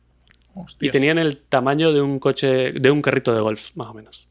Y 0.80 0.90
tenían 0.90 1.18
el 1.18 1.36
tamaño 1.36 1.92
de 1.92 2.00
un 2.00 2.18
coche, 2.18 2.72
de 2.72 2.90
un 2.90 3.02
carrito 3.02 3.34
de 3.34 3.40
golf, 3.40 3.74
más 3.74 3.88
o 3.88 3.94
menos. 3.94 4.28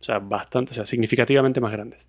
O 0.00 0.04
sea, 0.04 0.18
bastante, 0.18 0.72
o 0.72 0.74
sea, 0.74 0.84
significativamente 0.84 1.60
más 1.60 1.72
grandes. 1.72 2.06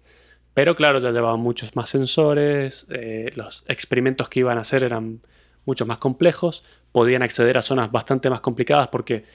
Pero 0.55 0.73
claro, 0.75 0.97
ya 0.99 1.11
llevaban 1.11 1.39
muchos 1.41 1.75
más 1.75 1.89
sensores, 1.89 2.87
eh, 2.89 3.31
los 3.35 3.63
experimentos 3.67 4.27
que 4.29 4.39
iban 4.39 4.57
a 4.57 4.61
hacer 4.61 4.83
eran 4.83 5.21
mucho 5.65 5.85
más 5.85 5.97
complejos, 5.99 6.63
podían 6.91 7.21
acceder 7.21 7.57
a 7.57 7.61
zonas 7.61 7.91
bastante 7.91 8.29
más 8.29 8.39
complicadas 8.41 8.87
porque 8.87 9.25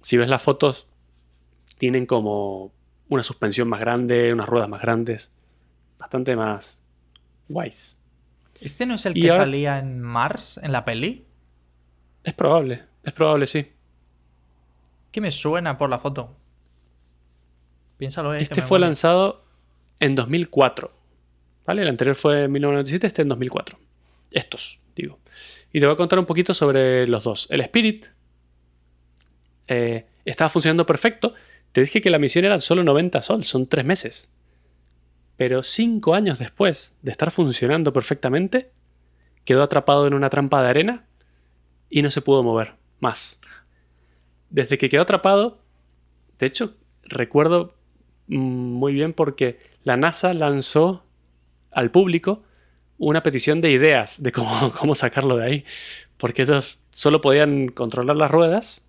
si 0.00 0.16
ves 0.16 0.28
las 0.28 0.42
fotos, 0.42 0.86
tienen 1.76 2.06
como 2.06 2.72
una 3.08 3.22
suspensión 3.22 3.68
más 3.68 3.80
grande, 3.80 4.32
unas 4.32 4.48
ruedas 4.48 4.68
más 4.68 4.80
grandes, 4.80 5.32
bastante 5.98 6.34
más 6.36 6.78
guays. 7.48 7.98
¿Este 8.60 8.86
no 8.86 8.94
es 8.94 9.06
el 9.06 9.16
Y 9.16 9.22
que 9.22 9.30
ahora- 9.30 9.44
salía 9.44 9.78
en 9.78 10.00
Mars, 10.00 10.58
en 10.62 10.70
la 10.72 10.84
peli? 10.84 11.26
Es 12.24 12.34
probable, 12.34 12.84
es 13.02 13.12
probable, 13.12 13.46
sí. 13.46 13.72
Que 15.10 15.20
me 15.20 15.30
suena 15.30 15.78
por 15.78 15.90
la 15.90 15.98
foto. 15.98 16.36
Piénsalo, 17.96 18.34
eh. 18.34 18.42
Este 18.42 18.62
fue 18.62 18.78
lanzado 18.78 19.44
en 20.00 20.14
2004. 20.14 20.92
¿Vale? 21.66 21.82
El 21.82 21.88
anterior 21.88 22.16
fue 22.16 22.44
en 22.44 22.52
1997, 22.52 23.06
este 23.06 23.22
en 23.22 23.28
2004. 23.28 23.78
Estos, 24.30 24.80
digo. 24.94 25.18
Y 25.72 25.80
te 25.80 25.86
voy 25.86 25.94
a 25.94 25.96
contar 25.96 26.18
un 26.18 26.26
poquito 26.26 26.54
sobre 26.54 27.06
los 27.06 27.24
dos. 27.24 27.46
El 27.50 27.60
Spirit 27.60 28.06
eh, 29.66 30.06
estaba 30.24 30.48
funcionando 30.48 30.86
perfecto. 30.86 31.34
Te 31.72 31.82
dije 31.82 32.00
que 32.00 32.10
la 32.10 32.18
misión 32.18 32.44
era 32.44 32.58
solo 32.58 32.82
90 32.84 33.20
sol, 33.22 33.44
son 33.44 33.66
tres 33.66 33.84
meses. 33.84 34.30
Pero 35.36 35.62
cinco 35.62 36.14
años 36.14 36.38
después 36.38 36.94
de 37.02 37.10
estar 37.12 37.30
funcionando 37.30 37.92
perfectamente, 37.92 38.70
quedó 39.44 39.62
atrapado 39.62 40.06
en 40.06 40.14
una 40.14 40.30
trampa 40.30 40.62
de 40.62 40.68
arena 40.68 41.06
y 41.90 42.02
no 42.02 42.10
se 42.10 42.22
pudo 42.22 42.42
mover 42.42 42.74
más. 43.00 43.40
Desde 44.50 44.78
que 44.78 44.88
quedó 44.88 45.02
atrapado, 45.02 45.62
de 46.38 46.46
hecho, 46.46 46.76
recuerdo 47.02 47.74
mm, 48.28 48.36
muy 48.36 48.92
bien 48.92 49.12
porque 49.12 49.58
la 49.84 49.96
NASA 49.96 50.32
lanzó 50.32 51.04
al 51.70 51.90
público 51.90 52.42
una 52.98 53.22
petición 53.22 53.60
de 53.60 53.70
ideas 53.70 54.22
de 54.22 54.32
cómo, 54.32 54.72
cómo 54.78 54.94
sacarlo 54.94 55.36
de 55.36 55.44
ahí. 55.44 55.64
Porque 56.16 56.42
ellos 56.42 56.80
solo 56.90 57.20
podían 57.20 57.68
controlar 57.68 58.16
las 58.16 58.30
ruedas, 58.30 58.82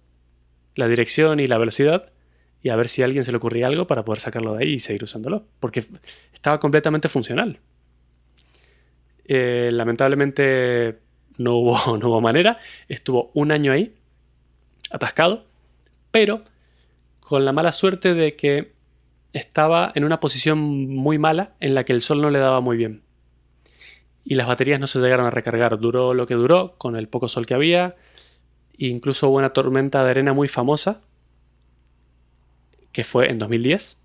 la 0.75 0.87
dirección 0.87 1.39
y 1.39 1.47
la 1.47 1.57
velocidad, 1.57 2.11
y 2.61 2.69
a 2.69 2.75
ver 2.75 2.89
si 2.89 3.01
a 3.01 3.05
alguien 3.05 3.23
se 3.23 3.31
le 3.31 3.37
ocurría 3.37 3.67
algo 3.67 3.87
para 3.87 4.03
poder 4.03 4.19
sacarlo 4.19 4.55
de 4.55 4.65
ahí 4.65 4.73
y 4.73 4.79
seguir 4.79 5.03
usándolo. 5.03 5.45
Porque 5.59 5.85
estaba 6.33 6.59
completamente 6.59 7.07
funcional. 7.07 7.59
Eh, 9.25 9.69
lamentablemente 9.71 10.99
no 11.37 11.55
hubo, 11.55 11.97
no 11.97 12.09
hubo 12.09 12.21
manera. 12.21 12.59
Estuvo 12.87 13.31
un 13.33 13.51
año 13.51 13.71
ahí, 13.71 13.95
atascado, 14.91 15.45
pero 16.11 16.43
con 17.19 17.45
la 17.45 17.53
mala 17.53 17.71
suerte 17.71 18.15
de 18.15 18.35
que 18.35 18.73
estaba 19.33 19.91
en 19.95 20.03
una 20.03 20.19
posición 20.19 20.59
muy 20.59 21.17
mala 21.17 21.53
en 21.59 21.75
la 21.75 21.83
que 21.83 21.93
el 21.93 22.01
sol 22.01 22.21
no 22.21 22.29
le 22.29 22.39
daba 22.39 22.61
muy 22.61 22.77
bien. 22.77 23.03
Y 24.23 24.35
las 24.35 24.47
baterías 24.47 24.79
no 24.79 24.87
se 24.87 24.99
llegaron 24.99 25.25
a 25.25 25.31
recargar. 25.31 25.79
Duró 25.79 26.13
lo 26.13 26.27
que 26.27 26.35
duró, 26.35 26.75
con 26.77 26.95
el 26.95 27.07
poco 27.07 27.27
sol 27.27 27.45
que 27.45 27.53
había. 27.53 27.95
E 28.77 28.87
incluso 28.87 29.29
hubo 29.29 29.37
una 29.37 29.53
tormenta 29.53 30.03
de 30.03 30.11
arena 30.11 30.33
muy 30.33 30.47
famosa, 30.47 31.01
que 32.91 33.03
fue 33.03 33.29
en 33.29 33.39
2010, 33.39 33.97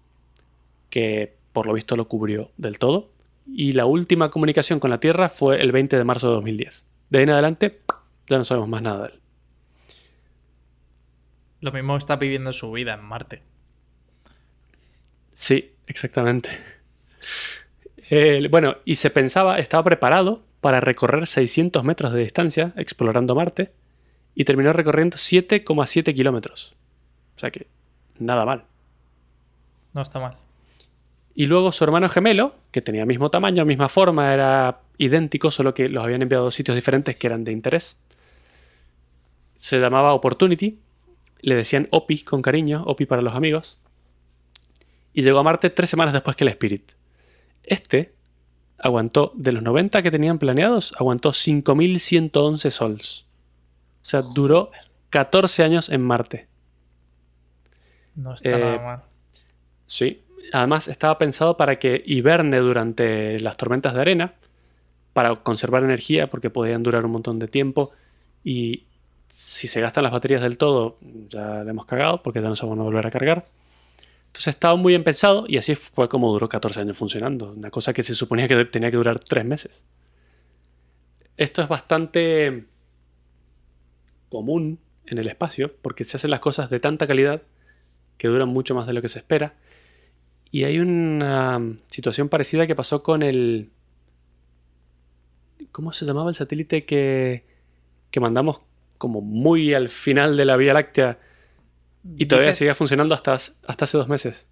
que 0.90 1.36
por 1.52 1.66
lo 1.66 1.72
visto 1.72 1.96
lo 1.96 2.08
cubrió 2.08 2.50
del 2.56 2.78
todo. 2.78 3.10
Y 3.46 3.72
la 3.72 3.86
última 3.86 4.30
comunicación 4.30 4.80
con 4.80 4.90
la 4.90 5.00
Tierra 5.00 5.28
fue 5.28 5.60
el 5.60 5.72
20 5.72 5.96
de 5.96 6.04
marzo 6.04 6.28
de 6.28 6.34
2010, 6.34 6.86
De 7.10 7.18
ahí 7.18 7.24
en 7.24 7.30
adelante, 7.30 7.80
ya 8.28 8.38
no 8.38 8.44
sabemos 8.44 8.68
más 8.68 8.82
nada 8.82 9.02
de 9.02 9.12
él. 9.14 9.20
Lo 11.60 11.72
mismo 11.72 11.96
está 11.96 12.16
viviendo 12.16 12.52
su 12.52 12.72
vida 12.72 12.94
en 12.94 13.02
Marte. 13.02 13.42
Sí, 15.34 15.72
exactamente. 15.86 16.48
Eh, 18.08 18.48
bueno, 18.50 18.76
y 18.86 18.94
se 18.94 19.10
pensaba, 19.10 19.58
estaba 19.58 19.84
preparado 19.84 20.42
para 20.60 20.80
recorrer 20.80 21.26
600 21.26 21.84
metros 21.84 22.12
de 22.12 22.20
distancia 22.20 22.72
explorando 22.76 23.34
Marte 23.34 23.72
y 24.34 24.44
terminó 24.44 24.72
recorriendo 24.72 25.18
7,7 25.18 26.14
kilómetros. 26.14 26.74
O 27.36 27.40
sea 27.40 27.50
que 27.50 27.66
nada 28.18 28.46
mal. 28.46 28.64
No 29.92 30.00
está 30.00 30.20
mal. 30.20 30.36
Y 31.34 31.46
luego 31.46 31.72
su 31.72 31.84
hermano 31.84 32.08
gemelo, 32.08 32.54
que 32.70 32.80
tenía 32.80 33.04
mismo 33.04 33.30
tamaño, 33.30 33.64
misma 33.64 33.88
forma, 33.88 34.32
era 34.32 34.80
idéntico, 34.96 35.50
solo 35.50 35.74
que 35.74 35.88
los 35.88 36.02
habían 36.02 36.22
enviado 36.22 36.46
a 36.46 36.50
sitios 36.50 36.76
diferentes 36.76 37.16
que 37.16 37.26
eran 37.26 37.44
de 37.44 37.52
interés. 37.52 37.98
Se 39.56 39.78
llamaba 39.78 40.14
Opportunity 40.14 40.78
le 41.40 41.56
decían 41.56 41.88
Opi 41.90 42.22
con 42.22 42.40
cariño, 42.40 42.84
Opi 42.86 43.04
para 43.04 43.20
los 43.20 43.34
amigos. 43.34 43.76
Y 45.14 45.22
llegó 45.22 45.38
a 45.38 45.42
Marte 45.42 45.70
tres 45.70 45.88
semanas 45.88 46.12
después 46.12 46.36
que 46.36 46.44
el 46.44 46.48
Spirit. 46.48 46.92
Este 47.62 48.12
aguantó, 48.78 49.32
de 49.34 49.52
los 49.52 49.62
90 49.62 50.02
que 50.02 50.10
tenían 50.10 50.38
planeados, 50.38 50.92
aguantó 50.98 51.30
5.111 51.30 52.70
sols. 52.70 53.26
O 54.02 54.04
sea, 54.04 54.20
duró 54.20 54.70
14 55.10 55.62
años 55.62 55.88
en 55.88 56.02
Marte. 56.02 56.48
No 58.16 58.34
está 58.34 58.50
nada 58.50 58.74
eh, 58.74 58.78
mal. 58.78 59.02
Sí. 59.86 60.22
Además, 60.52 60.88
estaba 60.88 61.16
pensado 61.16 61.56
para 61.56 61.78
que 61.78 62.02
hiberne 62.04 62.58
durante 62.58 63.40
las 63.40 63.56
tormentas 63.56 63.94
de 63.94 64.00
arena, 64.00 64.34
para 65.14 65.34
conservar 65.36 65.82
energía, 65.84 66.28
porque 66.28 66.50
podían 66.50 66.82
durar 66.82 67.06
un 67.06 67.12
montón 67.12 67.38
de 67.38 67.48
tiempo. 67.48 67.92
Y 68.42 68.84
si 69.28 69.68
se 69.68 69.80
gastan 69.80 70.02
las 70.02 70.12
baterías 70.12 70.42
del 70.42 70.58
todo, 70.58 70.98
ya 71.28 71.64
le 71.64 71.70
hemos 71.70 71.86
cagado 71.86 72.22
porque 72.22 72.42
ya 72.42 72.48
no 72.48 72.56
se 72.56 72.66
van 72.66 72.78
a 72.80 72.82
volver 72.82 73.06
a 73.06 73.10
cargar. 73.10 73.46
Entonces 74.34 74.48
estaba 74.48 74.74
muy 74.74 74.90
bien 74.90 75.04
pensado 75.04 75.44
y 75.46 75.58
así 75.58 75.76
fue 75.76 76.08
como 76.08 76.32
duró 76.32 76.48
14 76.48 76.80
años 76.80 76.98
funcionando. 76.98 77.52
Una 77.52 77.70
cosa 77.70 77.92
que 77.92 78.02
se 78.02 78.16
suponía 78.16 78.48
que 78.48 78.64
tenía 78.64 78.90
que 78.90 78.96
durar 78.96 79.20
3 79.20 79.44
meses. 79.44 79.84
Esto 81.36 81.62
es 81.62 81.68
bastante 81.68 82.64
común 84.30 84.80
en 85.06 85.18
el 85.18 85.28
espacio 85.28 85.76
porque 85.80 86.02
se 86.02 86.16
hacen 86.16 86.32
las 86.32 86.40
cosas 86.40 86.68
de 86.68 86.80
tanta 86.80 87.06
calidad 87.06 87.42
que 88.18 88.26
duran 88.26 88.48
mucho 88.48 88.74
más 88.74 88.88
de 88.88 88.94
lo 88.94 89.02
que 89.02 89.06
se 89.06 89.20
espera. 89.20 89.54
Y 90.50 90.64
hay 90.64 90.80
una 90.80 91.78
situación 91.88 92.28
parecida 92.28 92.66
que 92.66 92.74
pasó 92.74 93.04
con 93.04 93.22
el... 93.22 93.70
¿Cómo 95.70 95.92
se 95.92 96.06
llamaba 96.06 96.30
el 96.30 96.34
satélite 96.34 96.84
que, 96.84 97.44
que 98.10 98.18
mandamos 98.18 98.62
como 98.98 99.20
muy 99.20 99.74
al 99.74 99.90
final 99.90 100.36
de 100.36 100.44
la 100.44 100.56
Vía 100.56 100.74
Láctea 100.74 101.20
y 102.16 102.26
todavía 102.26 102.54
sigue 102.54 102.74
funcionando 102.74 103.14
hasta, 103.14 103.34
hasta 103.34 103.84
hace 103.84 103.96
dos 103.96 104.08
meses. 104.08 104.46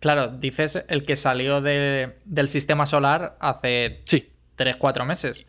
Claro, 0.00 0.28
dices 0.28 0.84
el 0.88 1.04
que 1.04 1.16
salió 1.16 1.60
del 1.60 2.48
sistema 2.48 2.86
solar 2.86 3.36
hace 3.40 4.02
sí. 4.04 4.32
3-4 4.58 5.04
meses. 5.06 5.46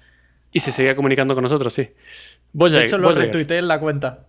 Y 0.51 0.59
se 0.59 0.71
seguía 0.71 0.95
comunicando 0.95 1.33
con 1.33 1.41
nosotros, 1.41 1.73
sí. 1.73 1.89
Voyager, 2.51 2.81
de 2.81 2.85
hecho, 2.85 2.97
lo 2.99 3.11
retuiteé 3.11 3.57
en 3.57 3.67
la 3.67 3.79
cuenta. 3.79 4.27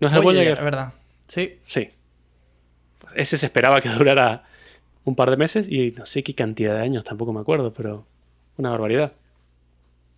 ¿No 0.00 0.08
es 0.08 0.14
el 0.14 0.22
Voyager? 0.22 0.62
Verdad. 0.62 0.94
Sí. 1.28 1.58
Sí. 1.62 1.90
Ese 3.14 3.36
se 3.36 3.46
esperaba 3.46 3.80
que 3.80 3.88
durara 3.98 4.44
un 5.04 5.14
par 5.14 5.30
de 5.30 5.36
meses 5.36 5.68
y 5.68 5.90
no 5.90 6.06
sé 6.06 6.22
qué 6.22 6.34
cantidad 6.34 6.74
de 6.74 6.80
años, 6.80 7.04
tampoco 7.04 7.32
me 7.32 7.40
acuerdo, 7.40 7.72
pero 7.72 8.06
una 8.56 8.70
barbaridad. 8.70 9.12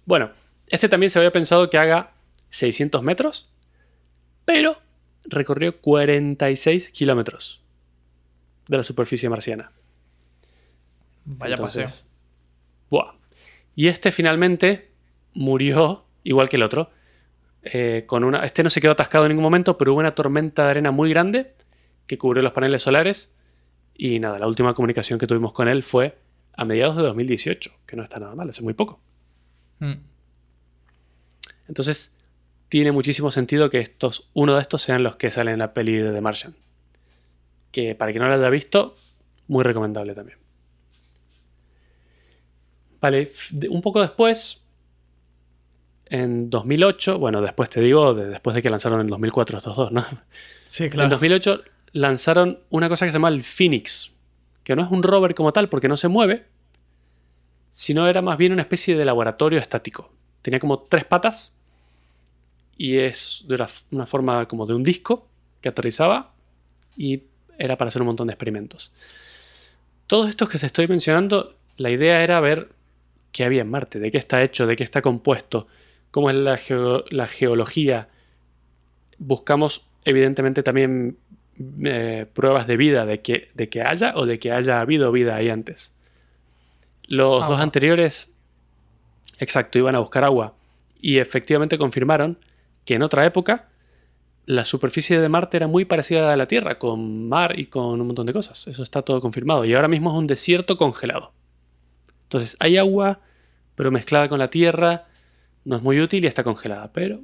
Bueno, 0.04 0.30
este 0.68 0.88
también 0.88 1.10
se 1.10 1.18
había 1.18 1.32
pensado 1.32 1.68
que 1.68 1.78
haga 1.78 2.12
600 2.50 3.02
metros, 3.02 3.48
pero 4.44 4.76
recorrió 5.28 5.80
46 5.80 6.90
kilómetros 6.90 7.62
de 8.68 8.76
la 8.76 8.82
superficie 8.82 9.28
marciana. 9.28 9.72
Vaya 11.24 11.56
paseo. 11.56 11.86
Buah. 12.90 13.14
Y 13.74 13.88
este 13.88 14.10
finalmente 14.10 14.90
murió 15.34 16.04
igual 16.24 16.48
que 16.48 16.56
el 16.56 16.62
otro. 16.62 16.90
Eh, 17.62 18.04
con 18.06 18.24
una, 18.24 18.44
este 18.44 18.62
no 18.62 18.70
se 18.70 18.80
quedó 18.80 18.92
atascado 18.92 19.24
en 19.24 19.30
ningún 19.30 19.42
momento, 19.42 19.76
pero 19.76 19.92
hubo 19.92 20.00
una 20.00 20.14
tormenta 20.14 20.64
de 20.64 20.70
arena 20.70 20.92
muy 20.92 21.10
grande 21.10 21.54
que 22.06 22.16
cubrió 22.18 22.42
los 22.42 22.52
paneles 22.52 22.82
solares. 22.82 23.34
Y 23.94 24.20
nada, 24.20 24.38
la 24.38 24.46
última 24.46 24.74
comunicación 24.74 25.18
que 25.18 25.26
tuvimos 25.26 25.52
con 25.52 25.68
él 25.68 25.82
fue 25.82 26.18
a 26.56 26.64
mediados 26.64 26.96
de 26.96 27.02
2018, 27.02 27.70
que 27.86 27.96
no 27.96 28.02
está 28.02 28.18
nada 28.18 28.34
mal, 28.34 28.48
hace 28.48 28.62
muy 28.62 28.74
poco. 28.74 29.00
Mm. 29.80 29.94
Entonces, 31.68 32.14
tiene 32.68 32.92
muchísimo 32.92 33.30
sentido 33.30 33.70
que 33.70 33.78
estos, 33.78 34.28
uno 34.34 34.54
de 34.54 34.62
estos 34.62 34.82
sean 34.82 35.02
los 35.02 35.16
que 35.16 35.30
salen 35.30 35.54
en 35.54 35.58
la 35.60 35.74
peli 35.74 35.96
de 35.96 36.12
The 36.12 36.20
Martian. 36.20 36.56
Que 37.70 37.94
para 37.94 38.12
quien 38.12 38.22
no 38.22 38.28
lo 38.28 38.34
haya 38.34 38.50
visto, 38.50 38.96
muy 39.48 39.64
recomendable 39.64 40.14
también. 40.14 40.38
Vale, 43.00 43.30
un 43.70 43.82
poco 43.82 44.00
después, 44.00 44.62
en 46.06 46.50
2008, 46.50 47.18
bueno, 47.18 47.40
después 47.40 47.70
te 47.70 47.80
digo, 47.80 48.14
después 48.14 48.54
de 48.54 48.62
que 48.62 48.70
lanzaron 48.70 49.00
en 49.00 49.06
2004 49.08 49.58
estos 49.58 49.76
dos, 49.76 49.92
¿no? 49.92 50.04
Sí, 50.66 50.90
claro. 50.90 51.04
En 51.04 51.10
2008 51.10 51.62
lanzaron 51.92 52.60
una 52.70 52.88
cosa 52.88 53.06
que 53.06 53.12
se 53.12 53.16
llama 53.16 53.28
el 53.28 53.44
Phoenix, 53.44 54.12
que 54.64 54.74
no 54.74 54.82
es 54.82 54.90
un 54.90 55.02
rover 55.02 55.34
como 55.34 55.52
tal 55.52 55.68
porque 55.68 55.88
no 55.88 55.96
se 55.96 56.08
mueve, 56.08 56.46
sino 57.70 58.08
era 58.08 58.22
más 58.22 58.38
bien 58.38 58.52
una 58.52 58.62
especie 58.62 58.96
de 58.96 59.04
laboratorio 59.04 59.58
estático. 59.58 60.12
Tenía 60.42 60.58
como 60.58 60.80
tres 60.80 61.04
patas 61.04 61.52
y 62.76 62.98
es 62.98 63.44
de 63.48 63.66
una, 63.90 64.06
forma 64.06 64.46
como 64.46 64.66
de 64.66 64.74
un 64.74 64.82
disco 64.82 65.28
que 65.60 65.68
aterrizaba 65.68 66.32
y 66.96 67.22
era 67.58 67.76
para 67.76 67.88
hacer 67.88 68.02
un 68.02 68.06
montón 68.06 68.26
de 68.26 68.34
experimentos. 68.34 68.92
Todos 70.06 70.28
estos 70.28 70.48
que 70.48 70.58
te 70.58 70.66
estoy 70.66 70.86
mencionando, 70.86 71.56
la 71.76 71.90
idea 71.90 72.22
era 72.22 72.38
ver 72.40 72.68
qué 73.32 73.44
había 73.44 73.62
en 73.62 73.70
Marte, 73.70 73.98
de 73.98 74.10
qué 74.10 74.18
está 74.18 74.42
hecho, 74.42 74.66
de 74.66 74.76
qué 74.76 74.84
está 74.84 75.02
compuesto, 75.02 75.66
cómo 76.10 76.30
es 76.30 76.36
la, 76.36 76.58
la 77.10 77.28
geología. 77.28 78.08
Buscamos 79.18 79.86
evidentemente 80.04 80.62
también 80.62 81.16
eh, 81.84 82.26
pruebas 82.32 82.66
de 82.66 82.76
vida, 82.76 83.06
de 83.06 83.22
que, 83.22 83.50
de 83.54 83.68
que 83.68 83.82
haya 83.82 84.12
o 84.16 84.26
de 84.26 84.38
que 84.38 84.52
haya 84.52 84.80
habido 84.80 85.10
vida 85.10 85.36
ahí 85.36 85.48
antes. 85.48 85.94
Los 87.08 87.48
dos 87.48 87.60
anteriores, 87.60 88.30
exacto, 89.38 89.78
iban 89.78 89.94
a 89.94 90.00
buscar 90.00 90.24
agua 90.24 90.54
y 91.00 91.18
efectivamente 91.18 91.78
confirmaron 91.78 92.38
que 92.86 92.94
en 92.94 93.02
otra 93.02 93.26
época 93.26 93.68
la 94.46 94.64
superficie 94.64 95.20
de 95.20 95.28
Marte 95.28 95.58
era 95.58 95.66
muy 95.66 95.84
parecida 95.84 96.32
a 96.32 96.36
la 96.36 96.46
Tierra, 96.46 96.78
con 96.78 97.28
mar 97.28 97.58
y 97.58 97.66
con 97.66 98.00
un 98.00 98.06
montón 98.06 98.26
de 98.26 98.32
cosas. 98.32 98.66
Eso 98.68 98.82
está 98.82 99.02
todo 99.02 99.20
confirmado. 99.20 99.64
Y 99.64 99.74
ahora 99.74 99.88
mismo 99.88 100.10
es 100.10 100.16
un 100.16 100.28
desierto 100.28 100.78
congelado. 100.78 101.32
Entonces 102.22 102.56
hay 102.60 102.76
agua, 102.76 103.20
pero 103.74 103.90
mezclada 103.90 104.28
con 104.28 104.38
la 104.38 104.48
Tierra, 104.48 105.08
no 105.64 105.76
es 105.76 105.82
muy 105.82 106.00
útil 106.00 106.24
y 106.24 106.28
está 106.28 106.44
congelada. 106.44 106.92
Pero 106.92 107.20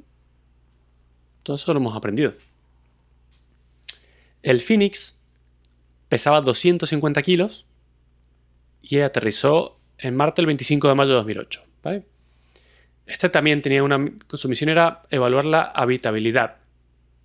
todo 1.43 1.55
eso 1.55 1.73
lo 1.73 1.79
hemos 1.79 1.95
aprendido. 1.95 2.33
El 4.41 4.59
Phoenix 4.59 5.17
pesaba 6.09 6.41
250 6.41 7.21
kilos 7.21 7.65
y 8.81 8.99
aterrizó 8.99 9.79
en 9.97 10.15
Marte 10.15 10.41
el 10.41 10.47
25 10.47 10.89
de 10.89 10.95
mayo 10.95 11.11
de 11.11 11.15
2008. 11.15 11.63
¿vale? 11.81 12.05
Este 13.05 13.29
también 13.29 13.61
tenía 13.61 13.83
una. 13.83 14.11
Su 14.33 14.47
misión 14.47 14.69
era 14.69 15.03
evaluar 15.09 15.45
la 15.45 15.63
habitabilidad 15.63 16.57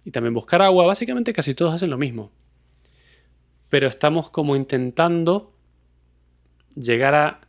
y 0.04 0.10
también 0.10 0.34
buscar 0.34 0.62
agua. 0.62 0.86
Básicamente 0.86 1.32
casi 1.32 1.54
todos 1.54 1.74
hacen 1.74 1.90
lo 1.90 1.98
mismo. 1.98 2.32
Pero 3.68 3.86
estamos 3.86 4.30
como 4.30 4.56
intentando 4.56 5.54
llegar 6.74 7.14
a. 7.14 7.40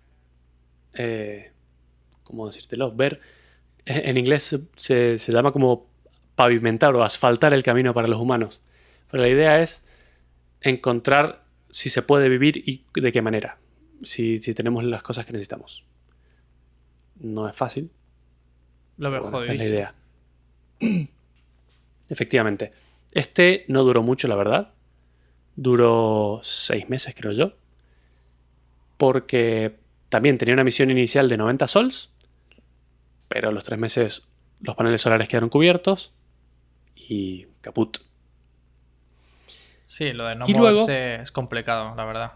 Eh, 0.94 1.52
¿Cómo 2.24 2.46
decírtelo? 2.48 2.92
Ver. 2.92 3.20
En 3.86 4.18
inglés 4.18 4.60
se, 4.76 5.18
llama 5.18 5.52
como 5.52 5.90
pavimentar 6.36 6.96
o 6.96 7.04
asfaltar 7.04 7.54
el 7.54 7.64
camino 7.64 7.94
para 7.94 8.08
los 8.08 8.20
humanos. 8.20 8.62
Pero 9.10 9.24
la 9.24 9.30
idea 9.30 9.62
es 9.64 9.84
encontrar 10.62 11.44
si 11.72 11.90
se 11.90 12.04
puede 12.04 12.30
vivir 12.30 12.58
y 12.58 12.86
de 12.94 13.12
qué 13.12 13.24
manera. 13.24 13.58
Si 14.04 14.40
tenemos 14.40 14.84
las 14.84 15.02
cosas 15.02 15.26
que 15.26 15.34
necesitamos. 15.34 15.86
No 17.20 17.50
es 17.50 17.56
fácil, 17.56 17.90
lo 19.00 19.12
veo 19.12 19.42
es 19.42 19.48
la 19.48 19.66
idea. 19.66 19.96
Efectivamente. 22.10 22.74
Este 23.14 23.64
no 23.70 23.84
duró 23.84 24.04
mucho, 24.04 24.28
la 24.28 24.36
verdad. 24.36 24.74
Duró 25.56 26.42
seis 26.44 26.90
meses, 26.90 27.16
creo 27.18 27.32
yo. 27.32 27.54
Porque 28.98 29.78
también 30.10 30.38
tenía 30.38 30.54
una 30.54 30.66
misión 30.66 30.92
inicial 30.92 31.30
de 31.30 31.38
90 31.38 31.68
sols. 31.68 32.12
Pero 33.30 33.50
a 33.50 33.52
los 33.54 33.64
tres 33.64 33.80
meses 33.80 34.28
los 34.60 34.76
paneles 34.76 35.02
solares 35.02 35.30
quedaron 35.30 35.50
cubiertos. 35.50 36.12
Y 36.96 37.48
caput. 37.62 38.00
Sí, 39.86 40.12
lo 40.12 40.28
de 40.28 40.36
no 40.36 40.46
moverse 40.46 41.16
es 41.16 41.32
complicado, 41.32 41.96
la 41.96 42.04
verdad. 42.04 42.34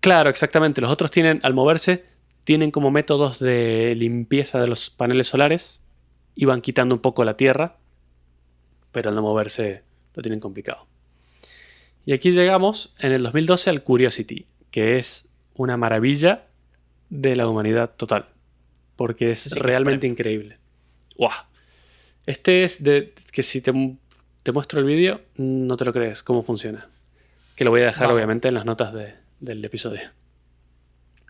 Claro, 0.00 0.30
exactamente. 0.30 0.80
Los 0.80 0.90
otros 0.90 1.10
tienen, 1.10 1.40
al 1.42 1.52
moverse, 1.52 2.06
tienen 2.44 2.70
como 2.70 2.90
métodos 2.90 3.38
de 3.38 3.94
limpieza 3.96 4.58
de 4.60 4.66
los 4.66 4.88
paneles 4.88 5.28
solares 5.28 5.82
y 6.36 6.44
van 6.44 6.60
quitando 6.60 6.94
un 6.94 7.00
poco 7.00 7.24
la 7.24 7.36
tierra, 7.36 7.78
pero 8.92 9.08
al 9.08 9.16
no 9.16 9.22
moverse 9.22 9.82
lo 10.14 10.22
tienen 10.22 10.38
complicado. 10.38 10.86
Y 12.04 12.12
aquí 12.12 12.30
llegamos 12.30 12.94
en 13.00 13.12
el 13.12 13.22
2012 13.24 13.70
al 13.70 13.82
Curiosity, 13.82 14.46
que 14.70 14.98
es 14.98 15.26
una 15.54 15.76
maravilla 15.76 16.46
de 17.08 17.34
la 17.34 17.48
humanidad 17.48 17.90
total, 17.96 18.26
porque 18.94 19.30
es 19.30 19.50
realmente 19.56 20.06
increíble. 20.06 20.58
¡Wow! 21.16 21.30
Este 22.26 22.64
es 22.64 22.84
de 22.84 23.12
que 23.32 23.42
si 23.42 23.60
te, 23.60 23.72
muestro 24.52 24.78
el 24.78 24.84
vídeo, 24.84 25.22
no 25.36 25.76
te 25.76 25.84
lo 25.84 25.92
crees 25.92 26.22
cómo 26.22 26.42
funciona. 26.42 26.88
Que 27.56 27.64
lo 27.64 27.70
voy 27.70 27.80
a 27.80 27.86
dejar 27.86 28.12
obviamente 28.12 28.48
en 28.48 28.54
las 28.54 28.66
notas 28.66 28.94
del 29.40 29.64
episodio. 29.64 30.02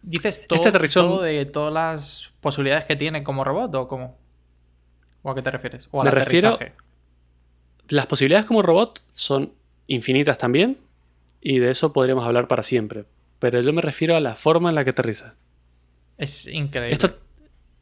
¿Dices 0.02 0.38
este 0.38 0.46
todo, 0.46 1.22
de 1.22 1.46
todas 1.46 1.72
las 1.72 2.32
posibilidades 2.40 2.84
que 2.84 2.96
tiene 2.96 3.22
como 3.24 3.44
robot 3.44 3.74
o 3.74 3.88
cómo? 3.88 4.25
¿O 5.26 5.30
a 5.30 5.34
qué 5.34 5.42
te 5.42 5.50
refieres? 5.50 5.88
¿O 5.90 6.04
Me 6.04 6.10
refiero. 6.10 6.56
Las 7.88 8.06
posibilidades 8.06 8.46
como 8.46 8.62
robot 8.62 9.02
son 9.10 9.52
infinitas 9.88 10.38
también. 10.38 10.78
Y 11.40 11.58
de 11.58 11.70
eso 11.70 11.92
podríamos 11.92 12.24
hablar 12.24 12.46
para 12.46 12.62
siempre. 12.62 13.04
Pero 13.38 13.60
yo 13.60 13.72
me 13.72 13.82
refiero 13.82 14.16
a 14.16 14.20
la 14.20 14.36
forma 14.36 14.68
en 14.68 14.76
la 14.76 14.84
que 14.84 14.90
aterriza. 14.90 15.34
Es 16.16 16.46
increíble. 16.46 16.92
Esto. 16.92 17.18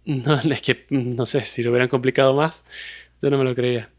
No, 0.07 0.35
es 0.53 0.63
que 0.63 0.87
no 0.91 1.27
sé, 1.27 1.43
si 1.43 1.63
lo 1.63 1.71
hubieran 1.71 1.89
complicado 1.89 2.35
más, 2.35 2.65
yo 3.23 3.31
no 3.31 3.39
me 3.39 3.45
lo 3.45 3.55
creía. 3.55 3.91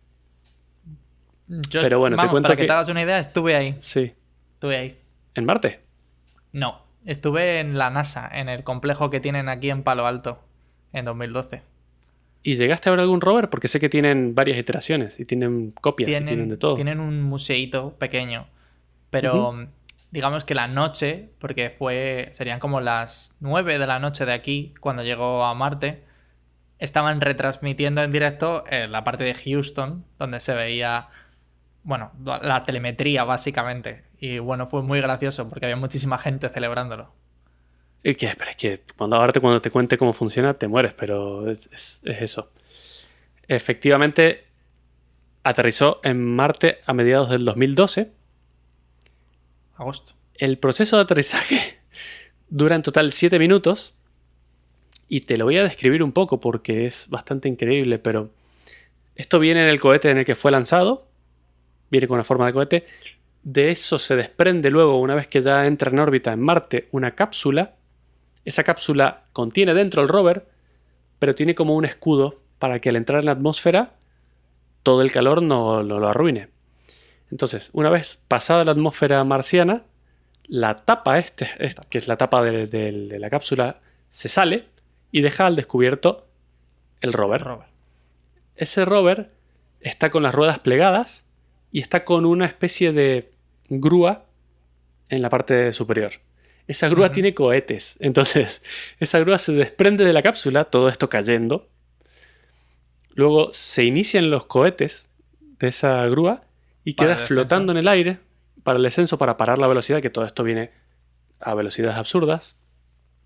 Pero 1.72 2.00
bueno, 2.00 2.18
te 2.18 2.28
cuento 2.28 2.48
para 2.48 2.56
que, 2.56 2.64
que 2.64 2.68
te 2.68 2.74
hagas 2.74 2.90
una 2.90 3.04
idea, 3.04 3.20
estuve 3.20 3.56
ahí. 3.56 3.76
Sí. 3.80 4.14
Estuve 4.54 4.78
ahí. 4.78 5.00
¿En 5.36 5.46
Marte? 5.46 5.82
No, 6.52 6.86
Estuve 7.06 7.60
en 7.60 7.78
la 7.78 7.92
NASA, 7.92 8.28
en 8.34 8.50
el 8.50 8.64
complejo 8.64 9.12
que 9.12 9.20
tienen 9.20 9.48
aquí 9.48 9.70
en 9.70 9.84
Palo 9.84 10.08
Alto, 10.08 10.40
en 10.92 11.06
2012. 11.06 11.62
¿Y 12.46 12.56
llegaste 12.56 12.90
a 12.90 12.92
ver 12.92 13.00
algún 13.00 13.22
rover? 13.22 13.50
Porque 13.50 13.68
sé 13.68 13.80
que 13.80 13.90
tienen 13.90 14.36
varias 14.36 14.60
iteraciones 14.60 15.20
y 15.20 15.26
tienen 15.26 15.72
copias 15.82 16.08
tienen, 16.08 16.24
y 16.24 16.28
tienen 16.28 16.50
de 16.50 16.58
todo. 16.58 16.76
Tienen 16.76 17.00
un 17.00 17.24
museito 17.24 17.96
pequeño. 17.98 18.46
Pero 19.10 19.68
digamos 20.12 20.46
que 20.46 20.54
la 20.54 20.68
noche, 20.68 21.30
porque 21.40 21.72
fue. 21.72 22.30
serían 22.34 22.60
como 22.60 22.82
las 22.82 23.36
9 23.40 23.80
de 23.80 23.88
la 23.88 23.98
noche 23.98 24.26
de 24.26 24.34
aquí, 24.34 24.76
cuando 24.80 25.02
llegó 25.02 25.44
a 25.44 25.56
Marte. 25.56 26.04
Estaban 26.78 27.20
retransmitiendo 27.20 28.04
en 28.04 28.12
directo 28.12 28.64
en 28.70 28.92
la 28.92 29.04
parte 29.04 29.24
de 29.24 29.34
Houston, 29.34 30.06
donde 30.20 30.40
se 30.40 30.54
veía 30.54 31.10
bueno, 31.82 32.12
la 32.24 32.64
telemetría 32.64 33.24
básicamente. 33.24 34.04
Y 34.20 34.40
bueno, 34.40 34.68
fue 34.68 34.84
muy 34.84 35.02
gracioso 35.02 35.50
porque 35.50 35.66
había 35.66 35.78
muchísima 35.78 36.20
gente 36.20 36.50
celebrándolo. 36.50 37.12
Es 38.06 38.18
que, 38.18 38.28
es 38.28 38.56
que 38.56 38.82
cuando 38.96 39.16
ahora 39.16 39.34
te, 39.34 39.42
cuando 39.42 39.60
te 39.62 39.72
cuente 39.72 39.98
cómo 39.98 40.14
funciona, 40.14 40.54
te 40.54 40.68
mueres, 40.68 40.94
pero 40.94 41.50
es, 41.50 42.02
eso. 42.04 42.52
Efectivamente, 43.48 44.46
aterrizó 45.42 46.02
en 46.04 46.24
Marte 46.24 46.82
a 46.86 46.94
mediados 46.94 47.32
del 47.32 47.46
2012. 47.46 48.12
Agosto. 49.78 50.14
El 50.36 50.60
proceso 50.60 50.98
de 50.98 51.02
aterrizaje 51.02 51.80
dura 52.50 52.76
en 52.76 52.84
total 52.84 53.12
7 53.12 53.40
minutos. 53.40 53.96
Y 55.08 55.22
te 55.22 55.38
lo 55.38 55.46
voy 55.46 55.58
a 55.58 55.64
describir 55.64 56.04
un 56.04 56.12
poco 56.12 56.40
porque 56.40 56.86
es 56.86 57.08
bastante 57.10 57.50
increíble, 57.50 57.98
pero 57.98 58.30
esto 59.16 59.40
viene 59.40 59.64
en 59.64 59.70
el 59.70 59.80
cohete 59.80 60.12
en 60.12 60.20
el 60.20 60.26
que 60.26 60.36
fue 60.36 60.52
lanzado 60.52 61.08
viene 61.90 62.08
con 62.08 62.16
una 62.16 62.24
forma 62.24 62.46
de 62.46 62.54
cohete. 62.54 62.86
De 63.44 63.72
eso 63.72 63.98
se 63.98 64.16
desprende 64.16 64.70
luego, 64.70 65.00
una 65.00 65.16
vez 65.16 65.28
que 65.28 65.42
ya 65.42 65.66
entra 65.66 65.92
en 65.92 66.00
órbita 66.00 66.34
en 66.34 66.42
Marte, 66.42 66.88
una 66.92 67.16
cápsula. 67.16 67.76
Esa 68.46 68.64
cápsula 68.64 69.26
contiene 69.34 69.74
dentro 69.74 70.02
el 70.02 70.08
rover, 70.08 70.48
pero 71.20 71.36
tiene 71.36 71.56
como 71.56 71.76
un 71.76 71.86
escudo 71.86 72.42
para 72.60 72.80
que 72.80 72.90
al 72.90 72.96
entrar 72.96 73.20
en 73.20 73.26
la 73.26 73.32
atmósfera 73.34 73.96
todo 74.84 75.02
el 75.02 75.12
calor 75.12 75.42
no, 75.42 75.84
lo 75.84 76.08
arruine. 76.08 76.50
Entonces, 77.32 77.70
una 77.74 77.90
vez 77.90 78.20
pasada 78.28 78.64
la 78.64 78.72
atmósfera 78.72 79.24
marciana, 79.24 79.84
la 80.48 80.86
tapa, 80.86 81.18
este, 81.18 81.50
que 81.90 81.98
es 81.98 82.08
la 82.08 82.18
tapa 82.18 82.44
de, 82.44 83.18
la 83.20 83.30
cápsula, 83.30 83.82
se 84.10 84.30
sale 84.30 84.68
y 85.12 85.22
deja 85.22 85.48
al 85.48 85.56
descubierto 85.56 86.28
el 87.02 87.14
rover. 87.14 87.42
rover. 87.42 87.68
Ese 88.56 88.86
rover 88.86 89.32
está 89.82 90.12
con 90.12 90.24
las 90.24 90.36
ruedas 90.36 90.60
plegadas 90.60 91.26
y 91.72 91.82
está 91.82 92.06
con 92.06 92.26
una 92.26 92.46
especie 92.46 92.92
de 92.92 93.32
grúa 93.70 94.26
en 95.10 95.22
la 95.22 95.30
parte 95.30 95.74
superior. 95.74 96.14
Esa 96.68 96.90
grúa 96.90 97.12
tiene 97.12 97.34
cohetes, 97.34 97.98
entonces 98.00 98.64
esa 99.00 99.20
grúa 99.20 99.38
se 99.38 99.54
desprende 99.54 100.06
de 100.06 100.14
la 100.14 100.24
cápsula, 100.24 100.66
todo 100.66 100.90
esto 100.90 101.10
cayendo. 101.10 101.70
Luego 103.14 103.54
se 103.54 103.86
inician 103.86 104.30
los 104.30 104.46
cohetes 104.46 105.10
de 105.60 105.68
esa 105.70 106.06
grúa 106.08 106.44
y 106.84 106.96
queda 106.96 107.18
flotando 107.18 107.72
en 107.72 107.78
el 107.78 107.88
aire 107.88 108.20
para 108.64 108.78
el 108.78 108.84
descenso, 108.84 109.18
para 109.18 109.38
parar 109.38 109.58
la 109.58 109.68
velocidad, 109.68 110.02
que 110.02 110.10
todo 110.10 110.26
esto 110.26 110.44
viene 110.44 110.72
a 111.40 111.54
velocidades 111.54 111.98
absurdas. 111.98 112.58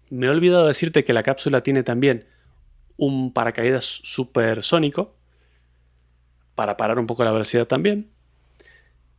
Me 0.10 0.28
he 0.28 0.30
olvidado 0.30 0.67
decirte 0.67 1.04
que 1.04 1.13
la 1.13 1.23
cápsula 1.23 1.62
tiene 1.62 1.84
también 1.84 2.25
un 2.97 3.34
paracaídas 3.34 3.84
supersónico 3.84 5.15
para 6.56 6.78
parar 6.78 6.99
un 6.99 7.08
poco 7.08 7.23
la 7.23 7.32
velocidad 7.32 7.65
también. 7.65 8.12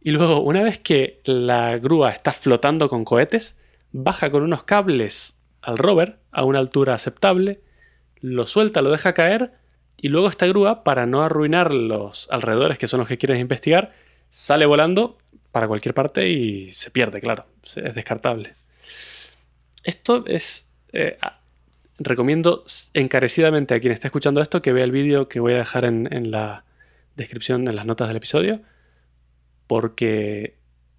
Y 0.02 0.10
luego, 0.10 0.40
una 0.40 0.62
vez 0.62 0.78
que 0.78 1.20
la 1.24 1.78
grúa 1.78 2.10
está 2.10 2.32
flotando 2.32 2.88
con 2.88 3.04
cohetes, 3.04 3.56
baja 3.92 4.30
con 4.30 4.42
unos 4.42 4.62
cables 4.62 5.40
al 5.62 5.78
rover 5.78 6.18
a 6.30 6.44
una 6.44 6.58
altura 6.58 6.94
aceptable, 6.94 7.60
lo 8.20 8.46
suelta, 8.46 8.82
lo 8.82 8.90
deja 8.90 9.14
caer 9.14 9.52
y 9.96 10.08
luego 10.08 10.28
esta 10.28 10.46
grúa, 10.46 10.82
para 10.84 11.06
no 11.06 11.22
arruinar 11.22 11.74
los 11.74 12.28
alrededores 12.30 12.78
que 12.78 12.86
son 12.86 13.00
los 13.00 13.08
que 13.08 13.18
quieres 13.18 13.40
investigar, 13.40 13.92
sale 14.28 14.66
volando 14.66 15.18
para 15.52 15.68
cualquier 15.68 15.94
parte 15.94 16.28
y 16.28 16.70
se 16.70 16.90
pierde, 16.90 17.20
claro, 17.20 17.46
es 17.62 17.94
descartable. 17.94 18.54
Esto 19.84 20.24
es... 20.26 20.68
Eh, 20.92 21.18
recomiendo 22.02 22.64
encarecidamente 22.94 23.74
a 23.74 23.80
quien 23.80 23.92
esté 23.92 24.06
escuchando 24.06 24.40
esto 24.40 24.62
que 24.62 24.72
vea 24.72 24.84
el 24.84 24.90
vídeo 24.90 25.28
que 25.28 25.38
voy 25.38 25.52
a 25.52 25.58
dejar 25.58 25.84
en 25.84 26.30
la 26.30 26.64
descripción, 27.14 27.68
en 27.68 27.76
las 27.76 27.84
notas 27.84 28.08
del 28.08 28.16
episodio 28.16 28.62
porque 29.70 30.56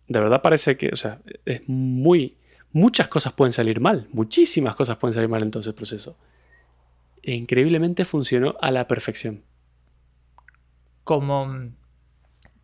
de 0.07 0.19
verdad 0.21 0.41
parece 0.41 0.77
que, 0.77 0.91
o 0.93 0.95
sea, 0.95 1.19
es 1.43 1.67
muy... 1.67 2.37
Muchas 2.73 3.07
cosas 3.07 3.33
pueden 3.33 3.51
salir 3.51 3.79
mal, 3.79 4.07
muchísimas 4.11 4.75
cosas 4.75 4.97
pueden 4.97 5.13
salir 5.13 5.29
mal 5.29 5.41
en 5.41 5.51
todo 5.51 5.61
ese 5.61 5.73
proceso. 5.73 6.17
E 7.21 7.33
increíblemente 7.33 8.05
funcionó 8.05 8.55
a 8.61 8.71
la 8.71 8.87
perfección. 8.87 9.43
Como, 11.03 11.71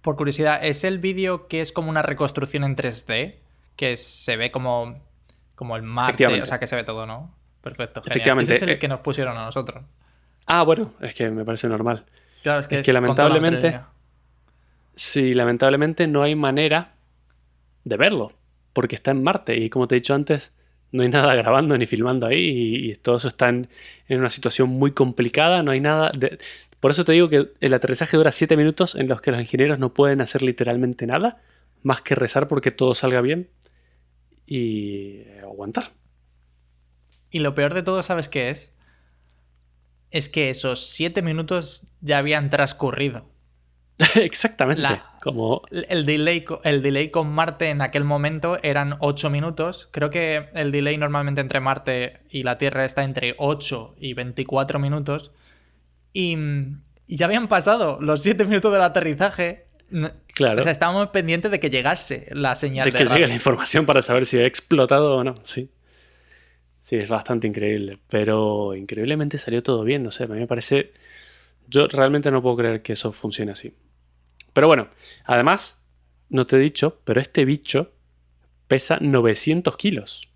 por 0.02 0.16
curiosidad, 0.16 0.64
¿es 0.64 0.84
el 0.84 1.00
vídeo 1.00 1.48
que 1.48 1.62
es 1.62 1.72
como 1.72 1.90
una 1.90 2.02
reconstrucción 2.02 2.64
en 2.64 2.76
3D? 2.76 3.36
Que 3.76 3.98
se 3.98 4.38
ve 4.38 4.52
como, 4.52 5.04
como 5.56 5.76
el 5.76 5.84
Marte, 5.84 6.42
o 6.42 6.46
sea, 6.46 6.60
que 6.60 6.68
se 6.68 6.76
ve 6.76 6.84
todo, 6.84 7.06
¿no? 7.06 7.36
Perfecto. 7.62 8.02
Efectivamente. 8.06 8.54
Ese 8.54 8.64
es 8.66 8.70
el 8.70 8.76
eh, 8.76 8.80
que 8.80 8.88
nos 8.88 9.02
pusieron 9.02 9.38
a 9.38 9.46
nosotros. 9.46 9.84
Ah, 10.46 10.64
bueno, 10.64 10.94
es 11.02 11.14
que 11.14 11.30
me 11.30 11.44
parece 11.44 11.68
normal. 11.68 12.06
Claro, 12.42 12.62
es 12.62 12.68
que, 12.68 12.80
es 12.80 12.86
que 12.86 12.94
lamentablemente 12.94 13.82
Sí, 14.98 15.36
lamentablemente 15.36 16.08
no 16.08 16.24
hay 16.24 16.34
manera 16.34 16.96
de 17.84 17.98
verlo, 17.98 18.34
porque 18.78 18.96
está 18.96 19.10
en 19.10 19.24
Marte 19.24 19.58
y 19.58 19.72
como 19.72 19.88
te 19.88 19.96
he 19.96 19.98
dicho 19.98 20.14
antes, 20.14 20.54
no 20.92 21.02
hay 21.02 21.10
nada 21.10 21.34
grabando 21.42 21.76
ni 21.80 21.88
filmando 21.88 22.28
ahí 22.28 22.92
y, 22.92 22.96
todo 22.98 23.18
eso 23.18 23.28
está 23.28 23.50
en, 23.50 23.68
una 24.08 24.30
situación 24.30 24.70
muy 24.70 24.92
complicada, 24.92 25.64
no 25.64 25.72
hay 25.72 25.80
nada... 25.80 26.12
Por 26.80 26.92
eso 26.92 27.04
te 27.04 27.14
digo 27.14 27.28
que 27.28 27.54
el 27.60 27.74
aterrizaje 27.74 28.18
dura 28.18 28.32
7 28.32 28.56
minutos 28.56 28.94
en 28.94 29.08
los 29.08 29.20
que 29.20 29.32
los 29.32 29.42
ingenieros 29.42 29.80
no 29.80 29.96
pueden 29.96 30.22
hacer 30.22 30.44
literalmente 30.44 31.08
nada, 31.08 31.42
más 31.82 32.04
que 32.04 32.14
rezar 32.14 32.48
porque 32.48 32.70
todo 32.70 32.94
salga 32.94 33.20
bien 33.22 33.50
y 34.46 35.24
aguantar. 35.42 35.94
Y 37.32 37.40
lo 37.40 37.56
peor 37.56 37.74
de 37.74 37.82
todo, 37.82 38.04
¿sabes 38.04 38.30
qué 38.30 38.52
es? 38.52 38.76
Es 40.12 40.30
que 40.30 40.52
esos 40.52 40.86
7 40.92 41.24
minutos 41.24 41.88
ya 42.02 42.20
habían 42.20 42.52
transcurrido. 42.52 43.28
Exactamente. 44.16 45.02
como... 45.22 45.64
el, 45.72 46.06
delay, 46.06 46.46
el 46.64 46.82
delay 46.82 47.10
con 47.10 47.32
Marte 47.32 47.70
en 47.70 47.82
aquel 47.82 48.04
momento 48.04 48.60
eran 48.62 48.96
8 49.00 49.30
minutos. 49.30 49.90
Creo 49.92 50.10
que 50.10 50.50
el 50.54 50.72
delay 50.72 50.98
normalmente 50.98 51.42
entre 51.42 51.60
Marte 51.60 52.20
y 52.30 52.44
la 52.44 52.58
Tierra 52.58 52.86
está 52.86 53.04
entre 53.04 53.36
8 53.38 53.96
y 54.00 54.14
24 54.14 54.80
minutos. 54.80 55.32
Y, 56.14 56.38
ya 57.08 57.26
habían 57.26 57.48
pasado 57.48 58.00
los 58.02 58.22
7 58.22 58.46
minutos 58.46 58.72
del 58.72 58.82
aterrizaje. 58.82 59.66
Claro. 60.34 60.60
O 60.60 60.64
sea, 60.64 60.72
estábamos 60.72 61.08
pendientes 61.10 61.50
de 61.50 61.60
que 61.60 61.70
llegase 61.70 62.28
la 62.32 62.56
señal. 62.56 62.86
De, 62.86 62.92
que 62.92 63.06
llegue 63.06 63.28
la 63.28 63.34
información 63.34 63.86
para 63.86 64.02
saber 64.02 64.26
si 64.26 64.38
ha 64.38 64.46
explotado 64.46 65.16
o 65.16 65.24
no. 65.24 65.34
Sí. 65.44 65.72
Sí, 66.82 66.98
es 66.98 67.10
bastante 67.10 67.48
increíble. 67.48 68.00
Pero 68.10 68.76
increíblemente 68.76 69.38
salió 69.38 69.64
todo 69.64 69.84
bien. 69.84 70.04
No 70.04 70.12
sé, 70.12 70.26
a 70.26 70.28
mí 70.28 70.38
me 70.38 70.48
parece. 70.48 70.92
Yo 71.68 71.88
realmente 71.88 72.30
no 72.30 72.42
puedo 72.42 72.58
creer 72.58 72.82
que 72.82 72.94
eso 72.94 73.12
funcione 73.12 73.54
así. 73.54 73.74
Pero 74.58 74.66
bueno, 74.66 74.88
además, 75.24 75.78
no 76.30 76.48
te 76.48 76.56
he 76.56 76.60
dicho, 76.60 77.00
pero 77.04 77.22
este 77.22 77.46
bicho 77.46 77.92
pesa 78.68 78.98
900 79.00 79.78
kilos. 79.78 80.30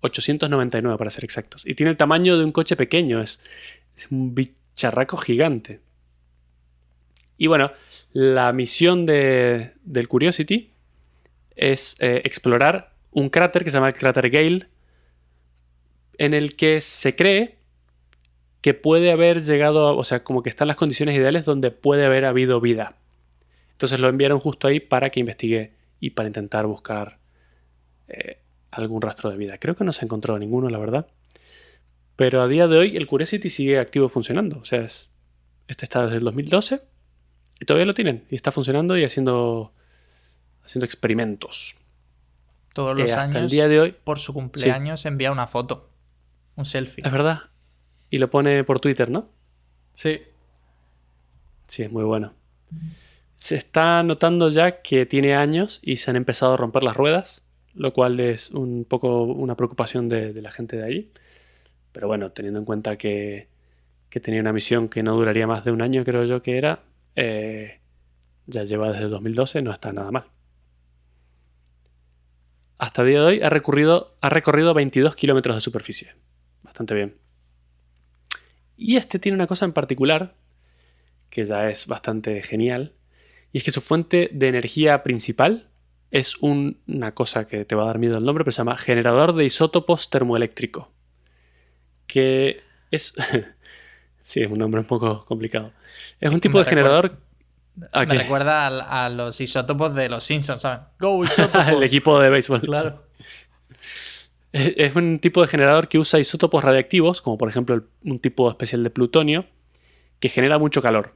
899 0.00 0.96
para 0.96 1.10
ser 1.10 1.24
exactos. 1.24 1.66
Y 1.66 1.74
tiene 1.74 1.90
el 1.90 1.98
tamaño 1.98 2.38
de 2.38 2.46
un 2.46 2.52
coche 2.52 2.76
pequeño. 2.76 3.20
Es, 3.20 3.40
un 4.10 4.34
bicharraco 4.34 5.18
gigante. 5.18 5.80
Y 7.36 7.46
bueno, 7.46 7.72
la 8.14 8.54
misión 8.54 9.04
de, 9.04 9.74
del 9.84 10.08
Curiosity 10.08 10.70
es 11.54 11.96
eh, 11.98 12.22
explorar 12.24 12.94
un 13.10 13.28
cráter 13.28 13.64
que 13.64 13.70
se 13.70 13.74
llama 13.76 13.88
el 13.88 13.94
cráter 13.94 14.30
Gale, 14.30 14.66
en 16.16 16.32
el 16.32 16.56
que 16.56 16.80
se 16.80 17.14
cree 17.16 17.58
que 18.62 18.72
puede 18.72 19.12
haber 19.12 19.42
llegado, 19.42 19.94
o 19.94 20.04
sea, 20.04 20.24
como 20.24 20.42
que 20.42 20.48
están 20.48 20.68
las 20.68 20.78
condiciones 20.78 21.14
ideales 21.16 21.44
donde 21.44 21.70
puede 21.70 22.06
haber 22.06 22.24
habido 22.24 22.58
vida. 22.58 22.96
Entonces 23.72 23.98
lo 24.00 24.08
enviaron 24.08 24.38
justo 24.40 24.68
ahí 24.68 24.80
para 24.80 25.10
que 25.10 25.20
investigue 25.20 25.72
y 26.00 26.10
para 26.10 26.28
intentar 26.28 26.66
buscar 26.66 27.18
eh, 28.08 28.38
algún 28.70 29.02
rastro 29.02 29.30
de 29.30 29.36
vida. 29.36 29.58
Creo 29.58 29.74
que 29.76 29.84
no 29.84 29.92
se 29.92 30.02
ha 30.02 30.06
encontrado 30.06 30.38
ninguno, 30.38 30.68
la 30.70 30.78
verdad. 30.78 31.06
Pero 32.16 32.42
a 32.42 32.48
día 32.48 32.68
de 32.68 32.78
hoy 32.78 32.96
el 32.96 33.06
Curiosity 33.06 33.48
sigue 33.50 33.78
activo 33.78 34.08
funcionando. 34.08 34.58
O 34.58 34.64
sea, 34.64 34.80
este 34.82 35.84
está 35.84 36.04
desde 36.04 36.18
el 36.18 36.24
2012 36.24 36.82
y 37.60 37.64
todavía 37.64 37.86
lo 37.86 37.94
tienen. 37.94 38.24
Y 38.30 38.36
está 38.36 38.50
funcionando 38.50 38.96
y 38.96 39.04
haciendo, 39.04 39.72
haciendo 40.64 40.84
experimentos. 40.84 41.76
Todos 42.74 42.96
los 42.96 43.08
Eh, 43.10 43.12
hasta 43.12 43.22
años, 43.24 43.36
el 43.36 43.48
día 43.50 43.68
de 43.68 43.80
hoy- 43.80 43.92
por 44.04 44.18
su 44.18 44.32
cumpleaños, 44.32 45.04
envía 45.06 45.32
una 45.32 45.46
foto. 45.46 45.90
Un 46.56 46.64
selfie. 46.64 47.04
Es 47.04 47.12
verdad. 47.12 47.50
Y 48.10 48.18
lo 48.18 48.30
pone 48.30 48.62
por 48.64 48.78
Twitter, 48.80 49.10
¿no? 49.10 49.30
Sí. 49.94 50.20
Sí, 51.66 51.82
es 51.82 51.90
muy 51.90 52.04
bueno. 52.04 52.34
Se 53.42 53.56
está 53.56 54.04
notando 54.04 54.50
ya 54.50 54.82
que 54.82 55.04
tiene 55.04 55.34
años 55.34 55.80
y 55.82 55.96
se 55.96 56.08
han 56.08 56.16
empezado 56.16 56.54
a 56.54 56.56
romper 56.56 56.84
las 56.84 56.96
ruedas, 56.96 57.42
lo 57.74 57.92
cual 57.92 58.20
es 58.20 58.52
un 58.52 58.84
poco 58.84 59.24
una 59.24 59.56
preocupación 59.56 60.08
de, 60.08 60.32
la 60.40 60.52
gente 60.52 60.76
de 60.76 60.84
allí. 60.84 61.12
Pero 61.90 62.06
bueno, 62.06 62.30
teniendo 62.30 62.60
en 62.60 62.64
cuenta 62.64 62.96
que, 62.96 63.48
que 64.10 64.20
tenía 64.20 64.40
una 64.40 64.52
misión 64.52 64.88
que 64.88 65.02
no 65.02 65.16
duraría 65.16 65.48
más 65.48 65.64
de 65.64 65.72
un 65.72 65.82
año, 65.82 66.04
creo 66.04 66.24
yo 66.24 66.40
que 66.40 66.56
era, 66.56 66.84
eh, 67.16 67.80
ya 68.46 68.62
lleva 68.62 68.92
desde 68.92 69.06
el 69.06 69.10
2012, 69.10 69.60
no 69.60 69.72
está 69.72 69.92
nada 69.92 70.12
mal. 70.12 70.26
Hasta 72.78 73.02
el 73.02 73.08
día 73.08 73.20
de 73.22 73.26
hoy 73.26 73.40
ha, 73.42 73.46
ha 73.46 74.28
recorrido 74.30 74.72
22 74.72 75.16
kilómetros 75.16 75.56
de 75.56 75.60
superficie. 75.60 76.14
Bastante 76.62 76.94
bien. 76.94 77.16
Y 78.76 78.98
este 78.98 79.18
tiene 79.18 79.34
una 79.34 79.48
cosa 79.48 79.64
en 79.64 79.72
particular 79.72 80.36
que 81.28 81.44
ya 81.44 81.68
es 81.68 81.88
bastante 81.88 82.40
genial, 82.44 82.94
y 83.52 83.58
es 83.58 83.64
que 83.64 83.70
su 83.70 83.80
fuente 83.80 84.30
de 84.32 84.48
energía 84.48 85.02
principal 85.02 85.68
es 86.10 86.36
un- 86.38 86.78
una 86.86 87.14
cosa 87.14 87.46
que 87.46 87.64
te 87.64 87.74
va 87.74 87.84
a 87.84 87.86
dar 87.86 87.98
miedo 87.98 88.18
el 88.18 88.24
nombre, 88.24 88.44
pero 88.44 88.52
se 88.52 88.58
llama 88.58 88.76
generador 88.76 89.32
de 89.34 89.44
isótopos 89.44 90.10
termoeléctrico. 90.10 90.90
Que 92.06 92.62
es... 92.90 93.14
sí, 94.22 94.42
es 94.42 94.50
un 94.50 94.58
nombre 94.58 94.80
un 94.80 94.86
poco 94.86 95.24
complicado. 95.24 95.72
Es 96.20 96.30
un 96.30 96.40
tipo 96.40 96.58
Me 96.58 96.64
de 96.64 96.70
generador... 96.70 97.18
¿A 97.92 98.04
Me 98.04 98.14
recuerda 98.18 98.66
a, 98.66 99.08
los 99.08 99.40
isótopos 99.40 99.94
de 99.94 100.10
los 100.10 100.22
Simpsons, 100.24 100.60
¿saben? 100.60 100.80
Go 101.00 101.24
isótopos. 101.24 101.68
el 101.68 101.82
equipo 101.82 102.20
de 102.20 102.28
béisbol. 102.28 102.60
Claro. 102.60 103.02
Es 104.52 104.74
es 104.76 104.94
un 104.94 105.18
tipo 105.18 105.40
de 105.40 105.48
generador 105.48 105.88
que 105.88 105.98
usa 105.98 106.20
isótopos 106.20 106.62
radiactivos, 106.62 107.22
como 107.22 107.38
por 107.38 107.48
ejemplo 107.48 107.74
el- 107.74 107.84
un 108.04 108.18
tipo 108.18 108.50
especial 108.50 108.82
de 108.84 108.90
plutonio, 108.90 109.46
que 110.20 110.28
genera 110.28 110.58
mucho 110.58 110.82
calor. 110.82 111.14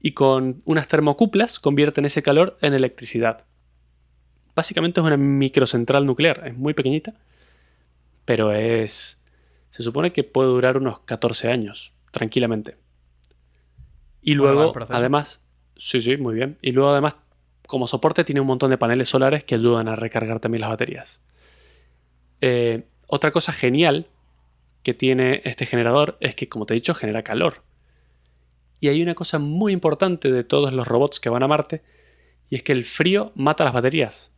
Y 0.00 0.12
con 0.12 0.62
unas 0.64 0.88
termocuplas 0.88 1.58
convierten 1.58 2.04
ese 2.04 2.22
calor 2.22 2.58
en 2.60 2.74
electricidad. 2.74 3.44
Básicamente 4.54 5.00
es 5.00 5.06
una 5.06 5.16
microcentral 5.16 6.06
nuclear, 6.06 6.46
es 6.46 6.56
muy 6.56 6.74
pequeñita, 6.74 7.14
pero 8.24 8.52
es... 8.52 9.20
Se 9.70 9.82
supone 9.82 10.12
que 10.12 10.24
puede 10.24 10.48
durar 10.48 10.78
unos 10.78 11.00
14 11.00 11.50
años, 11.50 11.92
tranquilamente. 12.10 12.76
Y 14.22 14.34
luego, 14.34 14.72
además, 14.88 15.40
sí, 15.76 16.00
sí, 16.00 16.16
muy 16.16 16.34
bien. 16.34 16.58
Y 16.62 16.72
luego 16.72 16.90
además, 16.90 17.16
como 17.66 17.86
soporte, 17.86 18.24
tiene 18.24 18.40
un 18.40 18.46
montón 18.46 18.70
de 18.70 18.78
paneles 18.78 19.08
solares 19.08 19.44
que 19.44 19.54
ayudan 19.54 19.88
a 19.88 19.96
recargar 19.96 20.40
también 20.40 20.62
las 20.62 20.70
baterías. 20.70 21.22
Eh, 22.40 22.86
otra 23.06 23.30
cosa 23.30 23.52
genial 23.52 24.06
que 24.82 24.94
tiene 24.94 25.42
este 25.44 25.66
generador 25.66 26.16
es 26.20 26.34
que, 26.34 26.48
como 26.48 26.66
te 26.66 26.74
he 26.74 26.76
dicho, 26.76 26.94
genera 26.94 27.22
calor. 27.22 27.62
Y 28.80 28.88
hay 28.88 29.02
una 29.02 29.14
cosa 29.14 29.38
muy 29.38 29.72
importante 29.72 30.30
de 30.30 30.44
todos 30.44 30.72
los 30.72 30.86
robots 30.86 31.20
que 31.20 31.28
van 31.28 31.42
a 31.42 31.48
Marte, 31.48 31.82
y 32.50 32.56
es 32.56 32.62
que 32.62 32.72
el 32.72 32.84
frío 32.84 33.32
mata 33.34 33.64
las 33.64 33.72
baterías. 33.72 34.32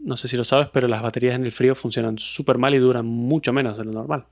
No 0.00 0.16
sé 0.16 0.28
si 0.28 0.36
lo 0.36 0.44
sabes, 0.44 0.68
pero 0.72 0.88
las 0.88 1.02
baterías 1.02 1.34
en 1.34 1.44
el 1.44 1.52
frío 1.52 1.74
funcionan 1.74 2.18
súper 2.18 2.58
mal 2.58 2.74
y 2.74 2.78
duran 2.78 3.06
mucho 3.06 3.52
menos 3.52 3.78
de 3.78 3.84
lo 3.84 3.92
normal. 3.92 4.26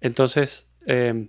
Entonces, 0.00 0.66
eh, 0.86 1.28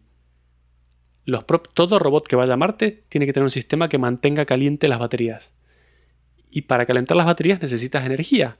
los 1.25 1.45
todo 1.73 1.99
robot 1.99 2.27
que 2.27 2.35
vaya 2.35 2.53
a 2.53 2.57
Marte 2.57 3.03
tiene 3.09 3.25
que 3.25 3.33
tener 3.33 3.43
un 3.43 3.51
sistema 3.51 3.89
que 3.89 3.97
mantenga 3.97 4.45
caliente 4.45 4.87
las 4.87 4.99
baterías. 4.99 5.53
Y 6.49 6.63
para 6.63 6.85
calentar 6.85 7.15
las 7.15 7.25
baterías 7.25 7.61
necesitas 7.61 8.05
energía. 8.05 8.57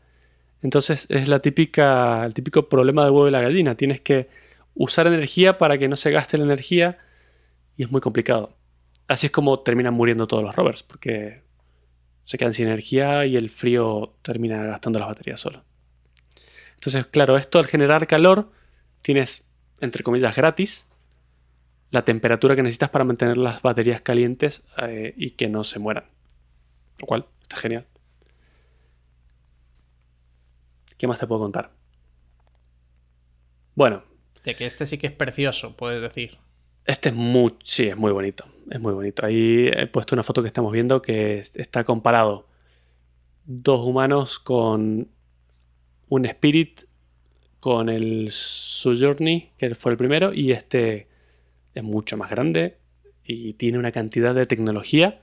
Entonces 0.61 1.07
es 1.09 1.27
el 1.27 1.41
típico 1.41 2.69
problema 2.69 3.03
del 3.03 3.11
huevo 3.11 3.27
y 3.27 3.31
la 3.31 3.41
gallina. 3.41 3.75
Tienes 3.75 3.99
que 4.01 4.29
usar 4.75 5.07
energía 5.07 5.57
para 5.57 5.77
que 5.77 5.87
no 5.87 5.95
se 5.95 6.11
gaste 6.11 6.37
la 6.37 6.43
energía 6.43 6.99
y 7.77 7.83
es 7.83 7.91
muy 7.91 8.01
complicado. 8.01 8.57
Así 9.07 9.27
es 9.27 9.31
como 9.31 9.59
terminan 9.59 9.93
muriendo 9.93 10.27
todos 10.27 10.43
los 10.43 10.55
rovers, 10.55 10.83
porque 10.83 11.43
se 12.25 12.37
quedan 12.37 12.53
sin 12.53 12.67
energía 12.67 13.25
y 13.25 13.35
el 13.35 13.49
frío 13.49 14.15
termina 14.21 14.63
gastando 14.63 14.99
las 14.99 15.07
baterías 15.07 15.39
solo. 15.39 15.63
Entonces, 16.75 17.05
claro, 17.07 17.37
esto 17.37 17.59
al 17.59 17.67
generar 17.67 18.07
calor 18.07 18.51
tienes, 19.01 19.45
entre 19.79 20.03
comillas, 20.03 20.35
gratis 20.35 20.87
la 21.91 22.05
temperatura 22.05 22.55
que 22.55 22.63
necesitas 22.63 22.89
para 22.89 23.03
mantener 23.03 23.37
las 23.37 23.61
baterías 23.61 24.01
calientes 24.01 24.63
eh, 24.77 25.13
y 25.17 25.31
que 25.31 25.49
no 25.49 25.63
se 25.63 25.77
mueran. 25.77 26.05
Lo 26.99 27.05
cual 27.05 27.27
está 27.41 27.57
genial. 27.57 27.85
¿Qué 30.97 31.07
más 31.07 31.19
te 31.19 31.27
puedo 31.27 31.41
contar? 31.41 31.71
Bueno, 33.75 34.03
De 34.43 34.55
que 34.55 34.65
este 34.65 34.85
sí 34.85 34.97
que 34.97 35.07
es 35.07 35.13
precioso, 35.13 35.75
puedes 35.75 36.01
decir. 36.01 36.37
Este 36.85 37.09
es 37.09 37.15
muy, 37.15 37.53
sí, 37.63 37.87
es 37.87 37.97
muy 37.97 38.11
bonito. 38.11 38.45
Es 38.69 38.79
muy 38.79 38.93
bonito. 38.93 39.25
Ahí 39.25 39.67
he 39.67 39.87
puesto 39.87 40.15
una 40.15 40.23
foto 40.23 40.41
que 40.41 40.47
estamos 40.47 40.71
viendo 40.71 41.01
que 41.01 41.39
es- 41.39 41.55
está 41.55 41.83
comparado 41.83 42.47
dos 43.45 43.81
humanos 43.85 44.39
con 44.39 45.09
un 46.09 46.25
Spirit, 46.25 46.81
con 47.59 47.89
el 47.89 48.27
Sojourney, 48.31 49.51
que 49.57 49.75
fue 49.75 49.91
el 49.91 49.97
primero, 49.97 50.33
y 50.33 50.51
este 50.51 51.07
es 51.75 51.83
mucho 51.83 52.17
más 52.17 52.29
grande 52.29 52.77
y 53.23 53.53
tiene 53.53 53.77
una 53.77 53.91
cantidad 53.91 54.33
de 54.33 54.45
tecnología 54.45 55.21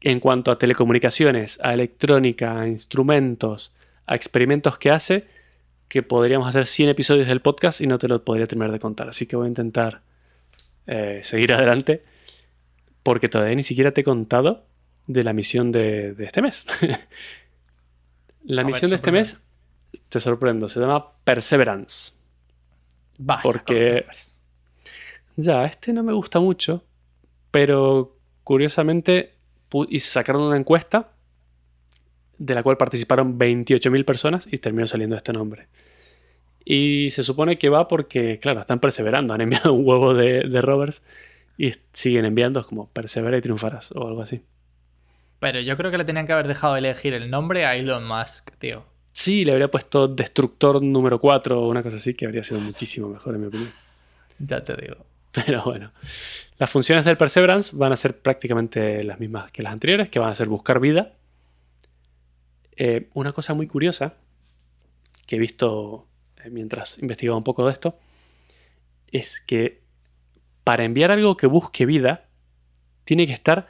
en 0.00 0.20
cuanto 0.20 0.50
a 0.50 0.58
telecomunicaciones, 0.58 1.58
a 1.62 1.74
electrónica, 1.74 2.60
a 2.60 2.68
instrumentos, 2.68 3.72
a 4.06 4.14
experimentos 4.14 4.78
que 4.78 4.90
hace, 4.90 5.26
que 5.88 6.02
podríamos 6.02 6.48
hacer 6.48 6.66
100 6.66 6.90
episodios 6.90 7.26
del 7.26 7.40
podcast 7.40 7.80
y 7.80 7.86
no 7.86 7.98
te 7.98 8.08
lo 8.08 8.24
podría 8.24 8.46
terminar 8.46 8.72
de 8.72 8.78
contar. 8.78 9.08
Así 9.08 9.26
que 9.26 9.36
voy 9.36 9.46
a 9.46 9.48
intentar 9.48 10.02
eh, 10.86 11.20
seguir 11.22 11.52
adelante 11.54 12.04
porque 13.02 13.28
todavía 13.28 13.54
ni 13.54 13.62
siquiera 13.62 13.92
te 13.92 14.02
he 14.02 14.04
contado 14.04 14.66
de 15.06 15.24
la 15.24 15.32
misión 15.32 15.72
de, 15.72 16.12
de 16.12 16.24
este 16.26 16.42
mes. 16.42 16.66
la 18.44 18.62
A 18.62 18.64
ver, 18.64 18.66
misión 18.66 18.90
de 18.90 18.96
este 18.96 19.10
mes, 19.12 19.38
te 20.08 20.20
sorprendo, 20.20 20.68
se 20.68 20.80
llama 20.80 21.12
Perseverance. 21.24 22.12
Vaya, 23.18 23.42
Porque- 23.42 24.04
Ya, 25.36 25.64
este 25.64 25.92
no 25.92 26.02
me 26.02 26.12
gusta 26.12 26.40
mucho, 26.40 26.84
pero 27.50 28.16
curiosamente 28.44 29.34
sacaron 29.98 30.42
una 30.42 30.56
encuesta 30.56 31.12
de 32.38 32.54
la 32.54 32.62
cual 32.62 32.76
participaron 32.76 33.38
28.000 33.38 34.04
personas 34.04 34.48
y 34.50 34.58
terminó 34.58 34.86
saliendo 34.86 35.16
este 35.16 35.32
nombre. 35.32 35.68
Y 36.64 37.10
se 37.10 37.22
supone 37.22 37.58
que 37.58 37.68
va 37.68 37.88
porque, 37.88 38.38
claro, 38.38 38.60
están 38.60 38.80
perseverando, 38.80 39.34
han 39.34 39.40
enviado 39.40 39.72
un 39.72 39.86
huevo 39.86 40.14
de, 40.14 40.48
de 40.48 40.60
rovers 40.62 41.02
y 41.56 41.74
siguen 41.92 42.24
enviando 42.24 42.64
como 42.64 42.88
persevera 42.88 43.36
y 43.36 43.42
triunfarás 43.42 43.92
o 43.92 44.06
algo 44.06 44.22
así. 44.22 44.42
Pero 45.40 45.60
yo 45.60 45.76
creo 45.76 45.90
que 45.90 45.98
le 45.98 46.04
tenían 46.04 46.26
que 46.26 46.32
haber 46.32 46.48
dejado 46.48 46.76
elegir 46.76 47.14
el 47.14 47.30
nombre 47.30 47.64
a 47.64 47.76
Elon 47.76 48.06
Musk, 48.06 48.50
tío. 48.58 48.84
Sí, 49.12 49.44
le 49.44 49.52
habría 49.52 49.70
puesto 49.70 50.08
Destructor 50.08 50.82
número 50.82 51.20
4 51.20 51.60
o 51.60 51.68
una 51.68 51.82
cosa 51.82 51.96
así 51.96 52.14
que 52.14 52.26
habría 52.26 52.42
sido 52.44 52.60
muchísimo 52.60 53.08
mejor 53.08 53.34
en 53.34 53.40
mi 53.40 53.46
opinión. 53.48 53.72
Ya 54.38 54.62
te 54.64 54.76
digo. 54.76 54.96
Pero 55.32 55.62
bueno, 55.64 55.92
las 56.58 56.70
funciones 56.70 57.04
del 57.04 57.16
Perseverance 57.16 57.76
van 57.76 57.92
a 57.92 57.96
ser 57.96 58.18
prácticamente 58.18 59.02
las 59.04 59.20
mismas 59.20 59.50
que 59.52 59.62
las 59.62 59.72
anteriores, 59.72 60.08
que 60.08 60.18
van 60.18 60.30
a 60.30 60.34
ser 60.34 60.48
buscar 60.48 60.80
vida. 60.80 61.12
Eh, 62.80 63.08
una 63.14 63.32
cosa 63.32 63.54
muy 63.54 63.66
curiosa 63.66 64.14
que 65.26 65.34
he 65.34 65.38
visto 65.40 66.06
eh, 66.44 66.48
mientras 66.48 67.00
investigaba 67.00 67.36
un 67.36 67.42
poco 67.42 67.66
de 67.66 67.72
esto 67.72 67.98
es 69.10 69.40
que 69.40 69.82
para 70.62 70.84
enviar 70.84 71.10
algo 71.10 71.36
que 71.36 71.48
busque 71.48 71.86
vida 71.86 72.28
tiene 73.02 73.26
que 73.26 73.32
estar 73.32 73.68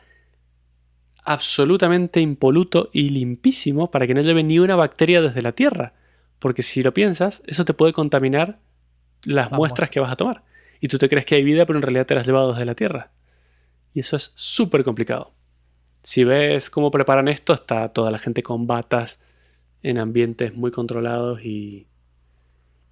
absolutamente 1.24 2.20
impoluto 2.20 2.90
y 2.92 3.08
limpísimo 3.08 3.90
para 3.90 4.06
que 4.06 4.12
no 4.12 4.20
lleve 4.20 4.42
ni 4.42 4.58
una 4.58 4.76
bacteria 4.76 5.22
desde 5.22 5.40
la 5.40 5.52
Tierra. 5.52 5.94
Porque 6.38 6.62
si 6.62 6.82
lo 6.82 6.92
piensas, 6.92 7.42
eso 7.46 7.64
te 7.64 7.72
puede 7.72 7.94
contaminar 7.94 8.58
las 9.24 9.50
muestras 9.50 9.88
que 9.88 10.00
vas 10.00 10.12
a 10.12 10.16
tomar. 10.16 10.44
Y 10.80 10.88
tú 10.88 10.98
te 10.98 11.08
crees 11.08 11.24
que 11.24 11.36
hay 11.36 11.44
vida, 11.44 11.64
pero 11.64 11.78
en 11.78 11.82
realidad 11.82 12.06
te 12.06 12.14
las 12.14 12.22
has 12.22 12.26
llevado 12.26 12.52
desde 12.52 12.66
la 12.66 12.74
Tierra. 12.74 13.10
Y 13.94 14.00
eso 14.00 14.16
es 14.16 14.32
súper 14.34 14.84
complicado. 14.84 15.37
Si 16.08 16.24
ves 16.24 16.70
cómo 16.70 16.90
preparan 16.90 17.28
esto, 17.28 17.52
está 17.52 17.90
toda 17.90 18.10
la 18.10 18.18
gente 18.18 18.42
con 18.42 18.66
batas 18.66 19.20
en 19.82 19.98
ambientes 19.98 20.54
muy 20.54 20.70
controlados 20.70 21.44
y, 21.44 21.86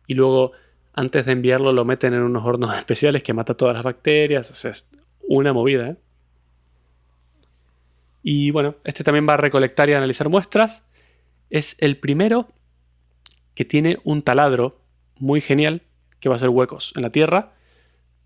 y 0.07 0.12
luego 0.12 0.52
antes 0.92 1.24
de 1.24 1.33
enviarlo 1.33 1.72
lo 1.72 1.87
meten 1.87 2.12
en 2.12 2.20
unos 2.20 2.44
hornos 2.44 2.76
especiales 2.79 3.22
que 3.22 3.33
mata 3.33 3.57
todas 3.57 3.72
las 3.72 3.85
bacterias. 3.85 4.50
O 4.50 4.55
sea, 4.55 4.72
es 4.72 4.87
una 5.26 5.55
movida. 5.55 5.88
¿eh? 5.88 5.96
Y 8.22 8.50
bueno, 8.50 8.74
este 8.85 9.02
también 9.02 9.26
va 9.26 9.33
a 9.33 9.38
recolectar 9.38 9.88
y 9.88 9.94
analizar 9.94 10.29
muestras. 10.29 10.87
Es 11.48 11.74
el 11.79 11.96
primero 11.96 12.48
que 13.55 13.64
tiene 13.64 13.96
un 14.05 14.20
taladro 14.20 14.79
muy 15.18 15.40
genial 15.40 15.81
que 16.20 16.29
va 16.29 16.35
a 16.35 16.37
hacer 16.37 16.50
huecos 16.50 16.92
en 16.94 17.02
la 17.02 17.09
Tierra 17.09 17.55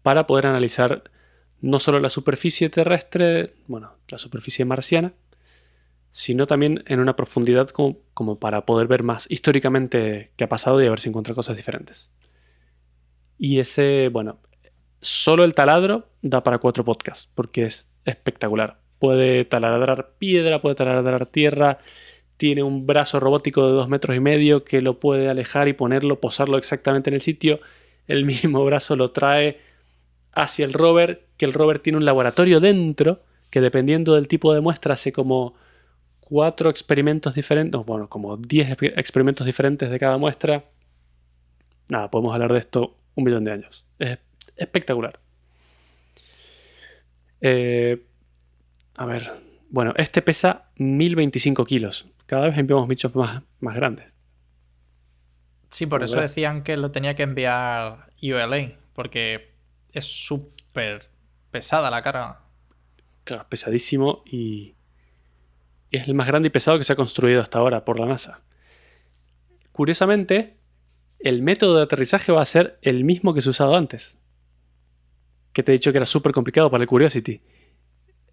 para 0.03 0.26
poder 0.26 0.48
analizar 0.48 1.12
no 1.61 1.79
solo 1.79 2.01
la 2.01 2.09
superficie 2.09 2.70
terrestre, 2.70 3.55
bueno, 3.66 3.92
la 4.09 4.18
superficie 4.18 4.64
marciana, 4.64 5.12
sino 6.11 6.46
también 6.46 6.83
en 6.87 7.01
una 7.01 7.16
profundidad 7.16 7.68
como, 7.68 7.99
como, 8.14 8.38
para 8.38 8.66
poder 8.66 8.88
ver 8.88 9.03
más 9.03 9.27
históricamente 9.31 10.33
qué 10.37 10.44
ha 10.44 10.49
pasado 10.49 10.83
y 10.83 10.87
a 10.87 10.90
ver 10.90 11.01
si 11.01 11.09
encuentra 11.09 11.35
cosas 11.35 11.57
diferentes. 11.57 12.11
Y 13.38 13.61
ese, 13.61 14.09
bueno, 14.12 14.38
solo 15.01 15.44
el 15.44 15.55
taladro 15.55 16.09
da 16.23 16.42
para 16.42 16.59
cuatro 16.59 16.85
podcasts, 16.85 17.31
porque 17.35 17.64
es 17.64 17.90
espectacular. 18.05 18.81
Puede 18.99 19.44
taladrar 19.44 20.14
piedra, 20.18 20.61
puede 20.61 20.75
taladrar 20.75 21.27
tierra, 21.27 21.79
tiene 22.37 22.62
un 22.62 22.87
brazo 22.87 23.20
robótico 23.20 23.66
de 23.66 23.73
dos 23.73 23.88
metros 23.88 24.16
y 24.16 24.20
medio 24.20 24.64
que 24.64 24.83
lo 24.83 24.99
puede 24.99 25.29
alejar 25.29 25.68
y 25.68 25.75
ponerlo, 25.75 26.20
posarlo 26.20 26.59
exactamente 26.59 27.11
en 27.11 27.14
el 27.14 27.20
sitio. 27.20 27.61
El 28.07 28.25
mismo 28.25 28.64
brazo 28.66 28.96
lo 28.96 29.11
trae 29.11 29.61
hacia 30.32 30.64
el 30.64 30.72
rover, 30.72 31.26
que 31.36 31.44
el 31.44 31.52
rover 31.52 31.78
tiene 31.78 31.98
un 31.98 32.04
laboratorio 32.04 32.60
dentro, 32.60 33.22
que 33.50 33.60
dependiendo 33.60 34.14
del 34.14 34.28
tipo 34.28 34.54
de 34.54 34.60
muestra 34.60 34.94
hace 34.94 35.12
como 35.12 35.54
cuatro 36.20 36.70
experimentos 36.70 37.34
diferentes, 37.34 37.80
bueno, 37.84 38.08
como 38.08 38.36
diez 38.36 38.70
experimentos 38.80 39.46
diferentes 39.46 39.90
de 39.90 39.98
cada 39.98 40.16
muestra. 40.18 40.64
Nada, 41.88 42.10
podemos 42.10 42.32
hablar 42.32 42.52
de 42.52 42.58
esto 42.58 42.96
un 43.16 43.24
millón 43.24 43.44
de 43.44 43.52
años. 43.52 43.84
Es 43.98 44.18
espectacular. 44.56 45.18
Eh, 47.40 48.02
a 48.96 49.06
ver, 49.06 49.32
bueno, 49.70 49.94
este 49.96 50.22
pesa 50.22 50.68
1025 50.76 51.64
kilos 51.64 52.06
cada 52.30 52.46
vez 52.46 52.56
enviamos 52.58 52.86
bichos 52.86 53.12
más, 53.16 53.42
más 53.58 53.74
grandes. 53.74 54.06
Sí, 55.68 55.86
por 55.86 56.04
eso 56.04 56.20
decían 56.20 56.62
que 56.62 56.76
lo 56.76 56.92
tenía 56.92 57.16
que 57.16 57.24
enviar 57.24 58.06
ULA, 58.22 58.70
porque 58.92 59.49
es 59.92 60.05
súper 60.05 61.11
pesada 61.50 61.90
la 61.90 62.03
carga. 62.03 62.42
Claro, 63.24 63.46
pesadísimo 63.48 64.22
y 64.26 64.74
es 65.90 66.07
el 66.07 66.14
más 66.14 66.26
grande 66.26 66.48
y 66.48 66.50
pesado 66.50 66.79
que 66.79 66.85
se 66.85 66.92
ha 66.92 66.96
construido 66.96 67.40
hasta 67.40 67.59
ahora 67.59 67.85
por 67.85 67.98
la 67.98 68.07
NASA. 68.07 68.42
Curiosamente, 69.72 70.57
el 71.18 71.42
método 71.42 71.76
de 71.76 71.83
aterrizaje 71.83 72.33
va 72.33 72.42
a 72.42 72.46
ser 72.46 72.79
el 72.83 73.05
mismo 73.05 73.35
que 73.35 73.40
se 73.40 73.50
usado 73.50 73.76
antes. 73.76 74.16
Que 75.53 75.62
te 75.62 75.72
he 75.72 75.74
dicho 75.74 75.92
que 75.92 75.98
era 75.98 76.07
súper 76.07 76.33
complicado 76.33 76.70
para 76.70 76.83
el 76.83 76.88
Curiosity. 76.88 77.40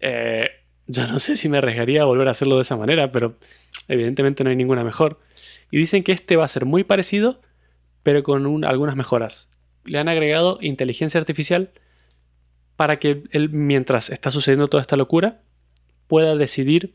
Eh, 0.00 0.48
yo 0.86 1.06
no 1.06 1.18
sé 1.18 1.36
si 1.36 1.48
me 1.48 1.58
arriesgaría 1.58 2.02
a 2.02 2.06
volver 2.06 2.28
a 2.28 2.30
hacerlo 2.30 2.56
de 2.56 2.62
esa 2.62 2.76
manera, 2.76 3.12
pero 3.12 3.36
evidentemente 3.88 4.44
no 4.44 4.50
hay 4.50 4.56
ninguna 4.56 4.84
mejor. 4.84 5.20
Y 5.70 5.78
dicen 5.78 6.02
que 6.02 6.12
este 6.12 6.36
va 6.36 6.44
a 6.44 6.48
ser 6.48 6.64
muy 6.64 6.84
parecido, 6.84 7.40
pero 8.02 8.22
con 8.22 8.64
algunas 8.64 8.96
mejoras. 8.96 9.50
Le 9.88 9.98
han 9.98 10.08
agregado 10.08 10.58
inteligencia 10.60 11.18
artificial 11.18 11.70
para 12.76 12.98
que 12.98 13.24
él, 13.32 13.50
mientras 13.50 14.10
está 14.10 14.30
sucediendo 14.30 14.68
toda 14.68 14.80
esta 14.80 14.96
locura, 14.96 15.40
pueda 16.06 16.36
decidir 16.36 16.94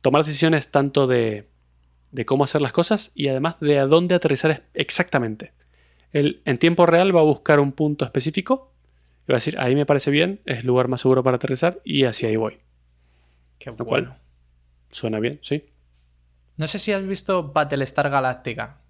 tomar 0.00 0.24
decisiones 0.24 0.68
tanto 0.68 1.06
de, 1.06 1.48
de 2.12 2.24
cómo 2.24 2.44
hacer 2.44 2.62
las 2.62 2.72
cosas 2.72 3.10
y 3.14 3.28
además 3.28 3.56
de 3.60 3.78
a 3.78 3.86
dónde 3.86 4.14
aterrizar 4.14 4.64
exactamente. 4.74 5.52
Él 6.12 6.40
en 6.44 6.58
tiempo 6.58 6.86
real 6.86 7.14
va 7.14 7.20
a 7.20 7.24
buscar 7.24 7.60
un 7.60 7.72
punto 7.72 8.04
específico 8.04 8.72
y 9.26 9.32
va 9.32 9.36
a 9.36 9.38
decir, 9.38 9.58
ahí 9.58 9.74
me 9.74 9.86
parece 9.86 10.10
bien, 10.10 10.40
es 10.46 10.60
el 10.60 10.66
lugar 10.66 10.88
más 10.88 11.02
seguro 11.02 11.22
para 11.22 11.36
aterrizar 11.36 11.80
y 11.84 12.04
hacia 12.04 12.28
ahí 12.28 12.36
voy. 12.36 12.58
Qué 13.58 13.70
bueno. 13.70 14.16
suena 14.90 15.18
bien, 15.20 15.40
sí. 15.42 15.64
No 16.56 16.66
sé 16.66 16.78
si 16.78 16.92
has 16.92 17.06
visto 17.06 17.52
Battlestar 17.52 18.10
Galactica. 18.10 18.80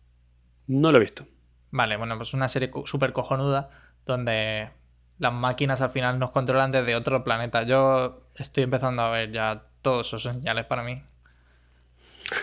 No 0.66 0.92
lo 0.92 0.98
he 0.98 1.00
visto. 1.00 1.26
Vale, 1.70 1.96
bueno, 1.96 2.16
pues 2.16 2.35
una 2.35 2.48
serie 2.48 2.70
súper 2.85 3.12
cojonuda 3.12 3.70
donde 4.07 4.70
las 5.18 5.33
máquinas 5.33 5.81
al 5.81 5.90
final 5.90 6.18
nos 6.18 6.31
controlan 6.31 6.70
desde 6.72 6.96
otro 6.96 7.24
planeta. 7.24 7.64
Yo 7.64 8.22
estoy 8.37 8.64
empezando 8.64 9.02
a 9.02 9.11
ver 9.11 9.33
ya 9.33 9.64
todos 9.83 10.07
esos 10.07 10.22
señales 10.22 10.64
para 10.64 10.83
mí. 10.83 11.02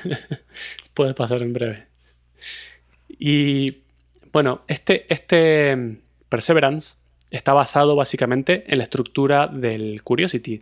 Puede 0.94 1.14
pasar 1.14 1.42
en 1.42 1.54
breve. 1.54 1.88
Y 3.08 3.84
bueno, 4.32 4.62
este, 4.68 5.12
este 5.14 5.76
mm, 5.76 5.98
Perseverance 6.30 6.98
está 7.32 7.54
basado 7.54 7.96
básicamente 7.96 8.66
en 8.68 8.78
la 8.78 8.84
estructura 8.84 9.48
del 9.48 10.04
Curiosity. 10.04 10.62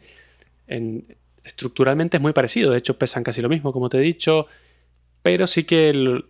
En, 0.67 1.17
estructuralmente 1.43 2.17
es 2.17 2.21
muy 2.21 2.34
parecido, 2.34 2.71
de 2.71 2.78
hecho 2.78 2.97
pesan 2.97 3.23
casi 3.23 3.41
lo 3.41 3.49
mismo, 3.49 3.73
como 3.73 3.89
te 3.89 3.97
he 3.97 4.02
dicho, 4.02 4.47
pero 5.21 5.47
sí 5.47 5.65
que 5.65 6.23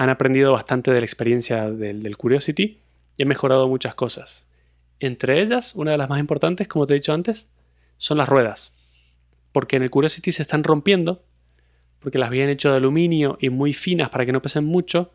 han 0.00 0.08
aprendido 0.08 0.52
bastante 0.52 0.90
de 0.92 0.98
la 0.98 1.04
experiencia 1.04 1.70
del, 1.70 2.16
Curiosity 2.16 2.80
y 3.18 3.22
han 3.22 3.28
mejorado 3.28 3.68
muchas 3.68 3.94
cosas. 3.94 4.48
Entre 4.98 5.42
ellas, 5.42 5.74
una 5.74 5.90
de 5.90 5.98
las 5.98 6.08
más 6.08 6.18
importantes, 6.18 6.68
como 6.68 6.86
te 6.86 6.94
he 6.94 6.96
dicho 6.96 7.12
antes, 7.12 7.50
son 7.98 8.16
las 8.16 8.26
ruedas. 8.26 8.74
Porque 9.52 9.76
en 9.76 9.82
el 9.82 9.90
Curiosity 9.90 10.32
se 10.32 10.40
están 10.40 10.64
rompiendo, 10.64 11.22
porque 11.98 12.16
las 12.16 12.28
habían 12.28 12.48
hecho 12.48 12.70
de 12.70 12.78
aluminio 12.78 13.36
y 13.42 13.50
muy 13.50 13.74
finas 13.74 14.08
para 14.08 14.24
que 14.24 14.32
no 14.32 14.40
pesen 14.40 14.64
mucho, 14.64 15.12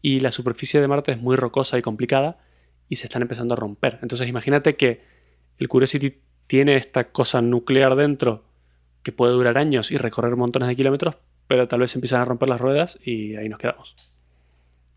y 0.00 0.20
la 0.20 0.30
superficie 0.30 0.80
de 0.80 0.88
Marte 0.88 1.12
es 1.12 1.20
muy 1.20 1.36
rocosa 1.36 1.76
y 1.76 1.82
complicada, 1.82 2.38
y 2.88 2.96
se 2.96 3.08
están 3.08 3.20
empezando 3.20 3.52
a 3.52 3.58
romper. 3.58 3.98
Entonces 4.00 4.26
imagínate 4.26 4.74
que 4.74 5.02
el 5.58 5.68
Curiosity 5.68 6.18
tiene 6.46 6.76
esta 6.76 7.12
cosa 7.12 7.42
nuclear 7.42 7.94
dentro 7.96 8.46
que 9.02 9.12
puede 9.12 9.34
durar 9.34 9.58
años 9.58 9.90
y 9.90 9.98
recorrer 9.98 10.34
montones 10.36 10.70
de 10.70 10.76
kilómetros, 10.76 11.16
pero 11.52 11.68
tal 11.68 11.80
vez 11.80 11.94
empiezan 11.94 12.22
a 12.22 12.24
romper 12.24 12.48
las 12.48 12.62
ruedas 12.62 12.98
y 13.04 13.36
ahí 13.36 13.46
nos 13.46 13.58
quedamos. 13.58 13.94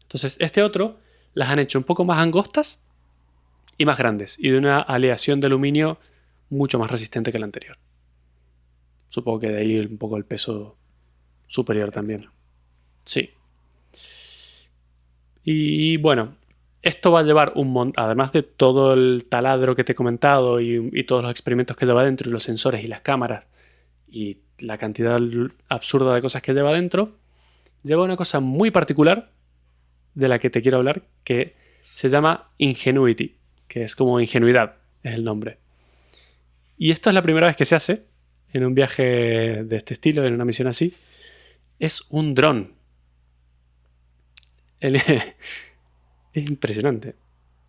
Entonces, 0.03 0.37
este 0.39 0.63
otro 0.63 0.95
las 1.33 1.49
han 1.49 1.59
hecho 1.59 1.77
un 1.77 1.83
poco 1.83 2.05
más 2.05 2.19
angostas 2.19 2.81
y 3.77 3.83
más 3.83 3.97
grandes, 3.97 4.39
y 4.39 4.51
de 4.51 4.57
una 4.57 4.79
aleación 4.79 5.41
de 5.41 5.47
aluminio 5.47 5.99
mucho 6.49 6.79
más 6.79 6.89
resistente 6.89 7.33
que 7.33 7.39
la 7.39 7.43
anterior. 7.43 7.77
Supongo 9.09 9.41
que 9.41 9.49
de 9.49 9.57
ahí 9.57 9.79
un 9.79 9.97
poco 9.97 10.15
el 10.15 10.23
peso 10.23 10.77
superior 11.45 11.91
también. 11.91 12.29
Sí. 13.03 13.31
Y 15.43 15.97
bueno, 15.97 16.37
esto 16.81 17.11
va 17.11 17.19
a 17.19 17.23
llevar 17.23 17.51
un 17.55 17.73
montón, 17.73 18.01
además 18.01 18.31
de 18.31 18.43
todo 18.43 18.93
el 18.93 19.25
taladro 19.27 19.75
que 19.75 19.83
te 19.83 19.91
he 19.91 19.95
comentado 19.95 20.61
y, 20.61 21.03
todos 21.03 21.21
los 21.21 21.31
experimentos 21.31 21.75
que 21.75 21.85
lleva 21.85 22.05
dentro, 22.05 22.29
y 22.29 22.31
los 22.31 22.43
sensores 22.43 22.81
y 22.81 22.87
las 22.87 23.01
cámaras, 23.01 23.45
y 24.15 24.39
la 24.59 24.77
cantidad 24.77 25.19
absurda 25.67 26.15
de 26.15 26.21
cosas 26.21 26.41
que 26.41 26.53
lleva 26.53 26.71
dentro, 26.71 27.17
lleva 27.83 28.05
una 28.05 28.15
cosa 28.15 28.39
muy 28.39 28.71
particular 28.71 29.29
de 30.13 30.29
la 30.29 30.39
que 30.39 30.49
te 30.49 30.61
quiero 30.61 30.77
hablar, 30.77 31.03
que 31.25 31.55
se 31.91 32.09
llama 32.09 32.49
Ingenuity, 32.57 33.35
que 33.67 33.83
es 33.83 33.95
como 33.95 34.21
ingenuidad, 34.21 34.75
es 35.03 35.15
el 35.15 35.25
nombre. 35.25 35.59
Y 36.77 36.91
esto 36.91 37.09
es 37.09 37.13
la 37.13 37.21
primera 37.21 37.47
vez 37.47 37.57
que 37.57 37.65
se 37.65 37.75
hace 37.75 38.05
en 38.53 38.65
un 38.65 38.73
viaje 38.73 39.03
de 39.65 39.75
este 39.75 39.93
estilo, 39.93 40.23
en 40.23 40.33
una 40.33 40.45
misión 40.45 40.69
así. 40.69 40.95
Es 41.77 42.05
un 42.09 42.33
dron. 42.33 42.73
El, 44.79 44.95
es 46.33 46.49
impresionante. 46.49 47.15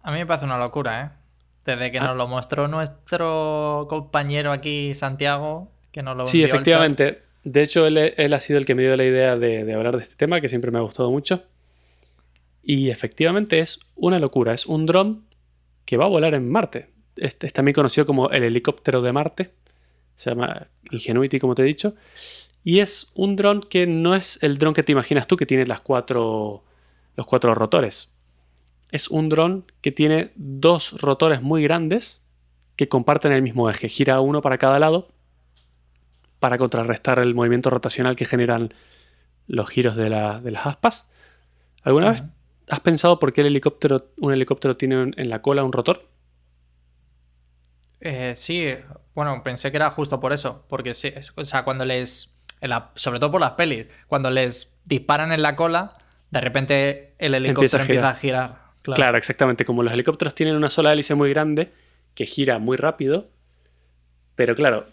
A 0.03 0.12
mí 0.12 0.18
me 0.18 0.26
parece 0.26 0.44
una 0.44 0.59
locura, 0.59 1.03
¿eh? 1.03 1.11
Desde 1.64 1.90
que 1.90 1.99
ah. 1.99 2.05
nos 2.05 2.16
lo 2.16 2.28
mostró 2.28 2.68
nuestro 2.68 3.86
compañero 3.88 4.53
aquí, 4.53 4.94
Santiago, 4.94 5.72
que 5.97 6.03
nos 6.03 6.16
lo 6.16 6.26
Sí, 6.26 6.44
efectivamente. 6.44 7.22
De 7.42 7.62
hecho, 7.62 7.86
él, 7.86 7.99
ha 8.32 8.40
sido 8.40 8.59
el 8.59 8.66
que 8.66 8.74
me 8.74 8.82
dio 8.82 8.97
la 8.97 9.05
idea 9.05 9.36
de, 9.36 9.72
hablar 9.72 9.97
de 9.97 10.03
este 10.03 10.16
tema, 10.16 10.40
que 10.40 10.49
siempre 10.49 10.70
me 10.70 10.78
ha 10.78 10.82
gustado 10.82 11.11
mucho. 11.11 11.44
Y 12.62 12.90
efectivamente 12.90 13.61
es 13.61 13.80
una 13.94 14.18
locura. 14.18 14.53
Es 14.53 14.66
un 14.66 14.86
dron 14.86 15.24
que 15.84 15.97
va 15.97 16.05
a 16.05 16.09
volar 16.09 16.34
en 16.34 16.51
Marte. 16.51 16.90
Es, 17.16 17.36
es 17.40 17.53
también 17.53 17.74
conocido 17.74 18.07
como 18.07 18.30
el 18.30 18.42
helicóptero 18.42 19.01
de 19.01 19.12
Marte. 19.12 19.51
Se 20.14 20.30
llama 20.30 20.66
Ingenuity, 20.90 21.38
como 21.38 21.55
te 21.55 21.62
he 21.62 21.64
dicho. 21.64 21.94
Y 22.62 22.80
es 22.80 23.11
un 23.14 23.36
dron 23.36 23.62
que 23.62 23.86
no 23.86 24.14
es 24.14 24.38
el 24.42 24.59
dron 24.59 24.74
que 24.74 24.82
te 24.82 24.92
imaginas 24.92 25.26
tú, 25.26 25.36
que 25.36 25.47
tiene 25.47 25.66
las 25.66 25.80
cuatro, 25.80 26.64
los 27.16 27.26
cuatro 27.26 27.55
rotores 27.55 28.11
es 28.90 29.09
un 29.09 29.28
dron 29.28 29.70
que 29.80 29.92
tiene 29.92 30.32
dos 30.36 31.01
rotores 31.01 31.42
muy 31.42 31.62
grandes 31.62 32.22
que 32.76 32.88
comparten 32.88 33.32
el 33.32 33.42
mismo 33.42 33.68
eje. 33.70 33.88
Gira 33.88 34.20
uno 34.20 34.42
para 34.42 34.59
cada 34.59 34.78
lado 34.78 35.09
para 36.39 36.59
contrarrestar 36.59 37.18
el 37.18 37.34
movimiento 37.34 37.70
rotacional 37.70 38.16
que 38.16 38.24
generan 38.24 38.74
los 39.47 39.68
giros 39.68 39.97
de, 39.97 40.11
las 40.11 40.66
aspas. 40.66 41.09
¿Alguna 41.82 42.11
vez 42.11 42.24
has 42.68 42.80
pensado 42.80 43.18
por 43.18 43.32
qué 43.32 43.43
el 43.43 43.49
helicóptero, 43.49 44.11
un 44.18 44.32
helicóptero 44.32 44.76
tiene 44.76 45.12
en 45.16 45.30
la 45.30 45.41
cola 45.43 45.64
un 45.64 45.72
rotor? 45.72 46.09
Eh, 48.01 48.34
sí, 48.37 48.74
bueno, 49.14 49.43
pensé 49.43 49.70
que 49.70 49.76
era 49.76 49.91
justo 49.91 50.20
por 50.20 50.32
eso. 50.32 50.64
Porque 50.68 50.95
sí, 50.95 51.12
o 51.37 51.45
sea, 51.45 51.64
cuando 51.64 51.84
les. 51.84 52.37
sobre 52.95 53.18
todo 53.18 53.30
por 53.30 53.41
las 53.41 53.53
pelis, 53.53 53.87
cuando 54.07 54.30
les 54.30 54.76
disparan 54.84 55.32
en 55.32 55.43
la 55.43 55.57
cola, 55.57 55.93
de 56.30 56.41
repente 56.41 57.14
el 57.18 57.34
helicóptero 57.34 57.82
empieza 57.82 58.11
a 58.11 58.14
girar. 58.14 58.66
Claro. 58.82 59.16
exactamente. 59.16 59.64
Como 59.64 59.82
los 59.82 59.93
helicópteros 59.93 60.34
tienen 60.34 60.55
una 60.55 60.68
sola 60.68 60.93
hélice 60.93 61.14
muy 61.14 61.30
grande 61.30 61.72
que 62.14 62.26
gira 62.26 62.59
muy 62.59 62.76
rápido, 62.76 63.28
pero 64.37 64.55
claro, 64.55 64.87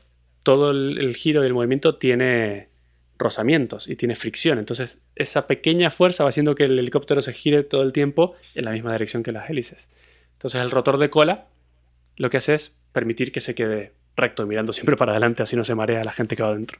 todo 0.43 0.71
el 0.71 1.15
giro 1.15 1.43
y 1.43 1.47
el 1.47 1.53
movimiento 1.53 1.95
tiene 1.95 2.69
rozamientos 3.17 3.87
y 3.87 3.95
tiene 3.95 4.15
fricción. 4.15 4.59
Entonces, 4.59 5.01
esa 5.15 5.47
pequeña 5.47 5.89
fuerza 5.89 6.23
va 6.23 6.29
haciendo 6.29 6.55
que 6.55 6.65
el 6.65 6.77
helicóptero 6.77 7.21
se 7.21 7.33
gire 7.33 7.63
todo 7.63 7.81
el 7.81 7.93
tiempo 7.93 8.35
en 8.53 8.65
la 8.65 8.71
misma 8.71 8.91
dirección 8.91 9.23
que 9.23 9.31
las 9.31 9.49
hélices. 9.49 9.89
Entonces, 10.33 10.61
el 10.61 10.71
rotor 10.71 10.97
de 10.97 11.09
cola 11.09 11.47
lo 12.17 12.29
que 12.29 12.37
hace 12.37 12.53
es 12.53 12.77
permitir 12.91 13.31
que 13.31 13.41
se 13.41 13.55
quede 13.55 13.93
recto, 14.15 14.45
mirando 14.45 14.73
siempre 14.73 14.95
para 14.95 15.13
adelante, 15.13 15.41
así 15.41 15.55
no 15.55 15.63
se 15.63 15.73
marea 15.73 16.03
la 16.03 16.11
gente 16.11 16.35
que 16.35 16.43
va 16.43 16.53
dentro. 16.53 16.79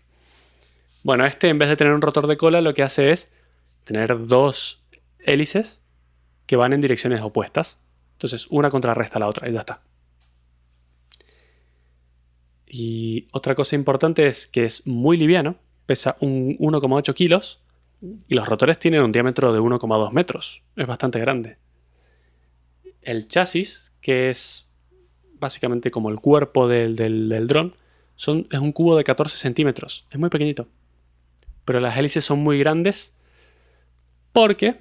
Bueno, 1.02 1.26
este 1.26 1.50
en 1.50 1.58
vez 1.58 1.70
de 1.70 1.76
tener 1.76 1.94
un 1.94 2.02
rotor 2.02 2.28
de 2.28 2.38
cola, 2.38 2.62
lo 2.62 2.74
que 2.74 2.84
hace 2.84 3.10
es 3.12 3.32
tener 3.84 4.28
dos 4.28 4.82
hélices 5.20 5.82
que 6.46 6.56
van 6.56 6.74
en 6.74 6.82
direcciones 6.82 7.22
opuestas. 7.22 7.80
Entonces, 8.14 8.48
una 8.50 8.70
contrarresta 8.70 9.18
a 9.18 9.22
la 9.22 9.28
otra 9.28 9.50
y 9.50 9.54
ya 9.54 9.62
está. 9.62 9.82
Y 12.76 13.28
otra 13.32 13.54
cosa 13.54 13.76
importante 13.76 14.26
es 14.26 14.48
que 14.48 14.66
es 14.66 14.88
muy 14.88 15.16
liviano, 15.16 15.58
pesa 15.86 16.18
un 16.22 16.58
1,8 16.58 17.14
kilos 17.14 17.62
y 18.28 18.34
los 18.34 18.48
rotores 18.48 18.80
tienen 18.80 19.04
un 19.04 19.12
diámetro 19.12 19.54
de 19.54 19.60
1,2 19.60 20.12
metros. 20.12 20.64
Es 20.76 20.88
bastante 20.88 21.20
grande. 21.20 21.58
El 23.04 23.28
chasis, 23.28 23.94
que 24.02 24.32
es 24.32 24.68
básicamente 25.36 25.92
como 25.92 26.10
el 26.10 26.20
cuerpo 26.20 26.68
del, 26.68 26.96
dron, 27.48 27.76
es 28.18 28.28
un 28.28 28.72
cubo 28.72 28.98
de 28.98 29.04
14 29.04 29.38
centímetros. 29.38 30.08
Es 30.10 30.18
muy 30.18 30.32
pequeñito. 30.32 30.68
Pero 31.66 31.80
las 31.80 31.96
hélices 31.96 32.26
son 32.26 32.40
muy 32.40 32.58
grandes 32.58 33.16
porque 34.32 34.80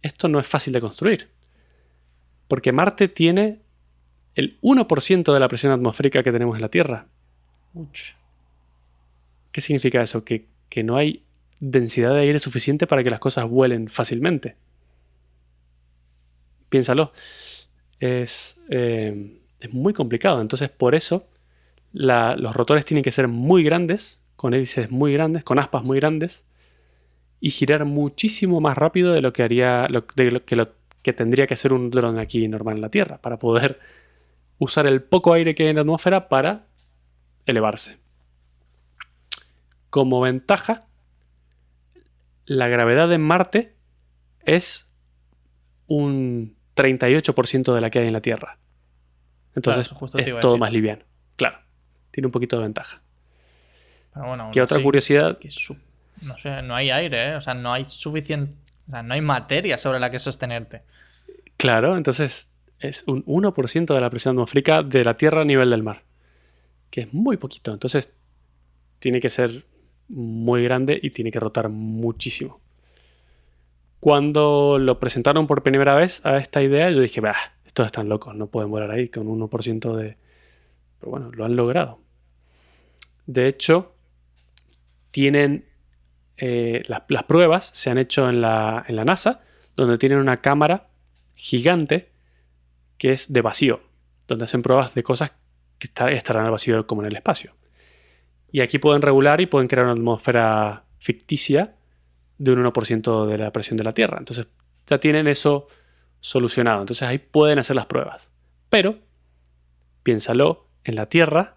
esto 0.00 0.26
no 0.28 0.40
es 0.40 0.46
fácil 0.46 0.72
de 0.72 0.80
construir. 0.80 1.28
Porque 2.48 2.72
Marte 2.72 3.08
tiene 3.08 3.65
el 4.36 4.60
1% 4.60 5.32
de 5.32 5.40
la 5.40 5.48
presión 5.48 5.72
atmosférica 5.72 6.22
que 6.22 6.30
tenemos 6.30 6.54
en 6.54 6.62
la 6.62 6.68
Tierra. 6.68 7.06
¿Qué 9.50 9.60
significa 9.60 10.02
eso? 10.02 10.24
Que, 10.24 10.46
no 10.84 10.96
hay 10.96 11.22
densidad 11.58 12.12
de 12.12 12.20
aire 12.20 12.38
suficiente 12.38 12.86
para 12.86 13.02
que 13.02 13.10
las 13.10 13.18
cosas 13.18 13.48
vuelen 13.48 13.88
fácilmente. 13.88 14.56
Piénsalo. 16.68 17.12
Es, 17.98 18.60
eh, 18.68 19.40
es 19.58 19.72
muy 19.72 19.94
complicado. 19.94 20.42
Entonces, 20.42 20.68
por 20.68 20.94
eso 20.94 21.26
los 21.92 22.54
rotores 22.54 22.84
tienen 22.84 23.02
que 23.02 23.10
ser 23.10 23.26
muy 23.26 23.62
grandes, 23.62 24.20
con 24.36 24.52
hélices 24.52 24.90
muy 24.90 25.14
grandes, 25.14 25.44
con 25.44 25.58
aspas 25.58 25.82
muy 25.82 25.98
grandes, 25.98 26.44
y 27.40 27.48
girar 27.48 27.86
muchísimo 27.86 28.60
más 28.60 28.76
rápido 28.76 29.14
de 29.14 29.22
lo 29.22 29.32
que 29.32 29.42
haría, 29.42 29.88
que, 30.14 30.56
lo, 30.56 30.68
que 31.02 31.12
tendría 31.14 31.46
que 31.46 31.54
hacer 31.54 31.72
un 31.72 31.90
dron 31.90 32.18
aquí 32.18 32.46
normal 32.48 32.76
en 32.76 32.82
la 32.82 32.90
Tierra, 32.90 33.16
para 33.18 33.38
poder 33.38 33.78
usar 34.58 34.86
el 34.86 35.02
poco 35.02 35.32
aire 35.32 35.54
que 35.54 35.64
hay 35.64 35.68
en 35.70 35.76
la 35.76 35.82
atmósfera 35.82 36.28
para 36.28 36.66
elevarse. 37.46 37.98
Como 39.90 40.20
ventaja, 40.20 40.86
la 42.44 42.68
gravedad 42.68 43.12
en 43.12 43.22
Marte 43.22 43.76
es 44.44 44.92
un 45.86 46.56
38% 46.76 47.74
de 47.74 47.80
la 47.80 47.90
que 47.90 48.00
hay 48.00 48.06
en 48.06 48.12
la 48.12 48.20
Tierra. 48.20 48.58
Entonces 49.54 49.90
es 50.14 50.40
todo 50.40 50.58
más 50.58 50.72
liviano. 50.72 51.04
Claro, 51.36 51.58
tiene 52.10 52.26
un 52.26 52.32
poquito 52.32 52.56
de 52.56 52.62
ventaja. 52.62 53.00
¿Qué 54.52 54.62
otra 54.62 54.82
curiosidad? 54.82 55.38
no 56.22 56.38
sé, 56.38 56.62
no 56.62 56.74
hay 56.74 56.90
aire, 56.90 57.30
¿eh? 57.30 57.34
o 57.36 57.40
sea, 57.40 57.52
no 57.52 57.72
hay 57.72 57.84
suficiente, 57.84 58.56
o 58.88 58.90
sea, 58.90 59.02
no 59.02 59.12
hay 59.12 59.20
materia 59.20 59.76
sobre 59.76 60.00
la 60.00 60.10
que 60.10 60.18
sostenerte. 60.18 60.82
Claro, 61.58 61.96
entonces 61.96 62.48
es 62.78 63.04
un 63.06 63.24
1% 63.24 63.94
de 63.94 64.00
la 64.00 64.10
presión 64.10 64.34
atmosférica 64.34 64.82
de 64.82 65.04
la 65.04 65.16
Tierra 65.16 65.42
a 65.42 65.44
nivel 65.44 65.70
del 65.70 65.82
mar, 65.82 66.02
que 66.90 67.02
es 67.02 67.12
muy 67.12 67.36
poquito. 67.36 67.72
Entonces 67.72 68.12
tiene 68.98 69.20
que 69.20 69.30
ser 69.30 69.64
muy 70.08 70.62
grande 70.62 70.98
y 71.02 71.10
tiene 71.10 71.30
que 71.30 71.40
rotar 71.40 71.68
muchísimo. 71.68 72.60
Cuando 74.00 74.78
lo 74.78 75.00
presentaron 75.00 75.46
por 75.46 75.62
primera 75.62 75.94
vez 75.94 76.24
a 76.24 76.36
esta 76.36 76.62
idea, 76.62 76.90
yo 76.90 77.00
dije, 77.00 77.20
bah, 77.20 77.36
estos 77.64 77.86
están 77.86 78.08
locos, 78.08 78.34
no 78.34 78.46
pueden 78.46 78.70
volar 78.70 78.90
ahí 78.90 79.08
con 79.08 79.26
1% 79.26 79.96
de... 79.96 80.16
Pero 81.00 81.10
bueno, 81.10 81.30
lo 81.32 81.44
han 81.44 81.56
logrado. 81.56 82.00
De 83.26 83.48
hecho, 83.48 83.94
tienen... 85.10 85.66
Eh, 86.38 86.82
las, 86.86 87.22
pruebas 87.24 87.70
se 87.72 87.88
han 87.88 87.96
hecho 87.96 88.28
en 88.28 88.42
la, 88.42 88.84
en 88.86 88.96
la 88.96 89.06
NASA, 89.06 89.40
donde 89.74 89.96
tienen 89.96 90.18
una 90.18 90.42
cámara 90.42 90.88
gigante 91.34 92.10
que 92.98 93.12
es 93.12 93.32
de 93.32 93.42
vacío, 93.42 93.80
donde 94.26 94.44
hacen 94.44 94.62
pruebas 94.62 94.94
de 94.94 95.02
cosas 95.02 95.32
que 95.78 95.88
estarán 96.12 96.46
al 96.46 96.50
vacío 96.50 96.86
como 96.86 97.02
en 97.02 97.08
el 97.08 97.16
espacio. 97.16 97.54
Y 98.50 98.60
aquí 98.60 98.78
pueden 98.78 99.02
regular 99.02 99.40
y 99.40 99.46
pueden 99.46 99.68
crear 99.68 99.86
una 99.86 99.94
atmósfera 99.94 100.84
ficticia 100.98 101.76
de 102.38 102.52
un 102.52 102.64
1% 102.64 103.26
de 103.26 103.38
la 103.38 103.52
presión 103.52 103.76
de 103.76 103.84
la 103.84 103.92
Tierra. 103.92 104.18
Entonces 104.18 104.48
ya 104.86 104.98
tienen 104.98 105.26
eso 105.26 105.68
solucionado. 106.20 106.80
Entonces 106.80 107.06
ahí 107.06 107.18
pueden 107.18 107.58
hacer 107.58 107.76
las 107.76 107.86
pruebas. 107.86 108.32
Pero, 108.70 108.98
piénsalo, 110.02 110.68
en 110.84 110.96
la 110.96 111.08
Tierra 111.08 111.56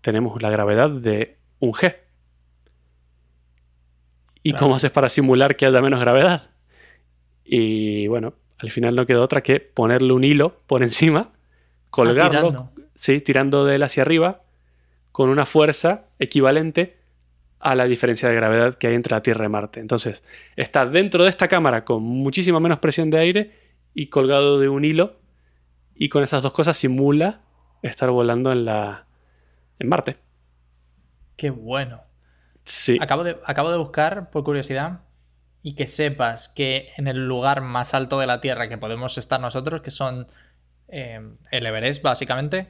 tenemos 0.00 0.42
la 0.42 0.50
gravedad 0.50 0.90
de 0.90 1.38
un 1.60 1.72
G. 1.72 1.96
¿Y 4.42 4.52
cómo 4.52 4.76
haces 4.76 4.92
para 4.92 5.08
simular 5.08 5.56
que 5.56 5.66
haya 5.66 5.82
menos 5.82 5.98
gravedad? 5.98 6.50
Y 7.44 8.06
bueno, 8.06 8.34
al 8.58 8.70
final 8.70 8.94
no 8.94 9.06
queda 9.06 9.20
otra 9.20 9.42
que 9.42 9.60
ponerle 9.60 10.12
un 10.12 10.24
hilo 10.24 10.60
por 10.66 10.82
encima, 10.82 11.32
colgarlo, 11.90 12.70
sí, 12.94 13.20
tirando 13.20 13.64
de 13.64 13.76
él 13.76 13.82
hacia 13.82 14.02
arriba 14.02 14.42
con 15.12 15.28
una 15.30 15.46
fuerza 15.46 16.06
equivalente 16.18 16.98
a 17.58 17.74
la 17.74 17.86
diferencia 17.86 18.28
de 18.28 18.34
gravedad 18.34 18.74
que 18.74 18.86
hay 18.86 18.94
entre 18.94 19.16
la 19.16 19.22
Tierra 19.22 19.46
y 19.46 19.48
Marte. 19.48 19.80
Entonces, 19.80 20.22
está 20.56 20.86
dentro 20.86 21.24
de 21.24 21.30
esta 21.30 21.48
cámara 21.48 21.84
con 21.84 22.02
muchísima 22.02 22.60
menos 22.60 22.78
presión 22.78 23.10
de 23.10 23.18
aire 23.18 23.52
y 23.94 24.08
colgado 24.08 24.60
de 24.60 24.68
un 24.68 24.84
hilo 24.84 25.16
y 25.94 26.10
con 26.10 26.22
esas 26.22 26.42
dos 26.42 26.52
cosas 26.52 26.76
simula 26.76 27.40
estar 27.82 28.10
volando 28.10 28.52
en 28.52 28.66
la 28.66 29.06
en 29.78 29.88
Marte. 29.88 30.18
Qué 31.36 31.50
bueno. 31.50 32.02
Sí. 32.64 32.98
Acabo 33.00 33.24
de, 33.24 33.38
acabo 33.44 33.70
de 33.70 33.78
buscar, 33.78 34.30
por 34.30 34.44
curiosidad, 34.44 35.00
y 35.66 35.74
que 35.74 35.86
sepas 35.88 36.48
que 36.48 36.92
en 36.96 37.08
el 37.08 37.26
lugar 37.26 37.60
más 37.60 37.92
alto 37.92 38.20
de 38.20 38.28
la 38.28 38.40
Tierra 38.40 38.68
que 38.68 38.78
podemos 38.78 39.18
estar 39.18 39.40
nosotros, 39.40 39.82
que 39.82 39.90
son 39.90 40.28
eh, 40.86 41.20
el 41.50 41.66
Everest, 41.66 42.02
básicamente, 42.02 42.68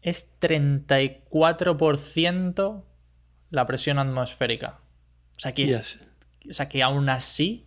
es 0.00 0.40
34% 0.40 2.84
la 3.50 3.66
presión 3.66 3.98
atmosférica. 3.98 4.78
O 5.36 5.40
sea 5.40 5.50
que, 5.50 5.74
o 5.74 5.80
sea 6.52 6.68
que 6.68 6.84
aún 6.84 7.08
así 7.08 7.66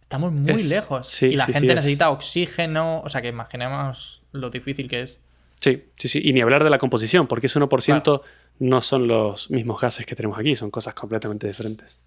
estamos 0.00 0.30
muy 0.30 0.62
lejos. 0.62 1.20
y 1.24 1.34
la 1.34 1.46
gente 1.46 1.74
necesita 1.74 2.10
oxígeno. 2.10 3.00
O 3.00 3.10
sea 3.10 3.20
que 3.20 3.30
imaginemos 3.30 4.22
lo 4.30 4.50
difícil 4.50 4.88
que 4.88 5.02
es. 5.02 5.18
Sí, 5.58 5.86
sí, 5.94 6.06
sí. 6.06 6.20
Y 6.22 6.32
ni 6.32 6.40
hablar 6.40 6.62
de 6.62 6.70
la 6.70 6.78
composición, 6.78 7.26
porque 7.26 7.48
ese 7.48 7.58
1% 7.58 8.22
no 8.60 8.80
son 8.80 9.08
los 9.08 9.50
mismos 9.50 9.80
gases 9.80 10.06
que 10.06 10.14
tenemos 10.14 10.38
aquí, 10.38 10.54
son 10.54 10.70
cosas 10.70 10.94
completamente 10.94 11.48
diferentes. 11.48 12.00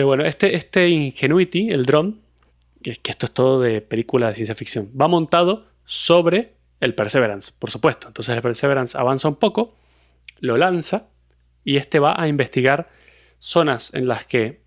Pero 0.00 0.06
bueno, 0.06 0.24
este, 0.24 0.54
este 0.54 0.88
Ingenuity, 0.88 1.68
el 1.68 1.84
drone, 1.84 2.14
que, 2.82 2.96
que 2.96 3.10
esto 3.10 3.26
es 3.26 3.32
todo 3.32 3.60
de 3.60 3.82
película 3.82 4.28
de 4.28 4.34
ciencia 4.34 4.54
ficción, 4.54 4.90
va 4.98 5.08
montado 5.08 5.66
sobre 5.84 6.54
el 6.80 6.94
Perseverance, 6.94 7.52
por 7.58 7.70
supuesto. 7.70 8.08
Entonces 8.08 8.34
el 8.34 8.40
Perseverance 8.40 8.96
avanza 8.96 9.28
un 9.28 9.36
poco, 9.36 9.76
lo 10.38 10.56
lanza 10.56 11.08
y 11.64 11.76
este 11.76 11.98
va 11.98 12.18
a 12.18 12.28
investigar 12.28 12.88
zonas 13.38 13.92
en 13.92 14.08
las 14.08 14.24
que 14.24 14.62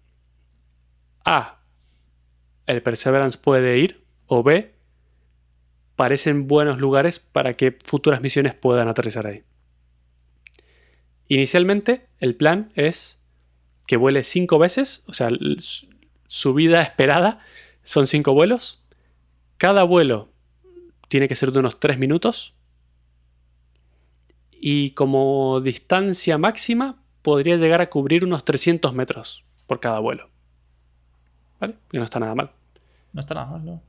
A, 1.26 1.64
el 2.68 2.84
Perseverance 2.84 3.40
puede 3.40 3.80
ir 3.80 4.06
o 4.28 4.44
B, 4.44 4.76
parecen 5.96 6.48
buenos 6.48 6.80
lugares 6.80 7.18
para 7.18 7.56
que 7.56 7.76
futuras 7.84 8.22
misiones 8.22 8.54
puedan 8.54 8.88
aterrizar 8.88 9.26
ahí. 9.26 9.42
Inicialmente 11.28 12.06
el 12.20 12.36
plan 12.36 12.72
es 12.76 13.23
que 13.86 13.98
vuele 13.98 14.24
cinco 14.24 14.60
veces, 14.60 15.04
o 15.08 15.14
sea, 15.14 15.30
su 16.28 16.54
vida 16.54 16.82
esperada 16.82 17.40
son 17.84 18.08
cinco 18.08 18.34
vuelos. 18.34 18.82
Cada 19.58 19.84
vuelo 19.84 20.30
tiene 21.08 21.28
que 21.28 21.36
ser 21.36 21.52
de 21.52 21.60
unos 21.60 21.80
3 21.80 22.00
minutos. 22.00 22.56
Y 24.52 24.92
como 24.92 25.62
distancia 25.62 26.38
máxima 26.38 27.04
podría 27.22 27.58
llegar 27.58 27.82
a 27.82 27.90
cubrir 27.90 28.26
unos 28.26 28.46
300 28.46 28.94
metros 28.94 29.44
por 29.68 29.80
cada 29.80 30.00
vuelo. 30.00 30.30
¿Vale? 31.60 31.76
Que 31.90 31.98
no 31.98 32.04
está 32.04 32.20
nada 32.20 32.36
mal. 32.36 32.52
No 33.12 33.20
está 33.20 33.36
nada 33.36 33.48
mal, 33.48 33.66
¿no? 33.66 33.82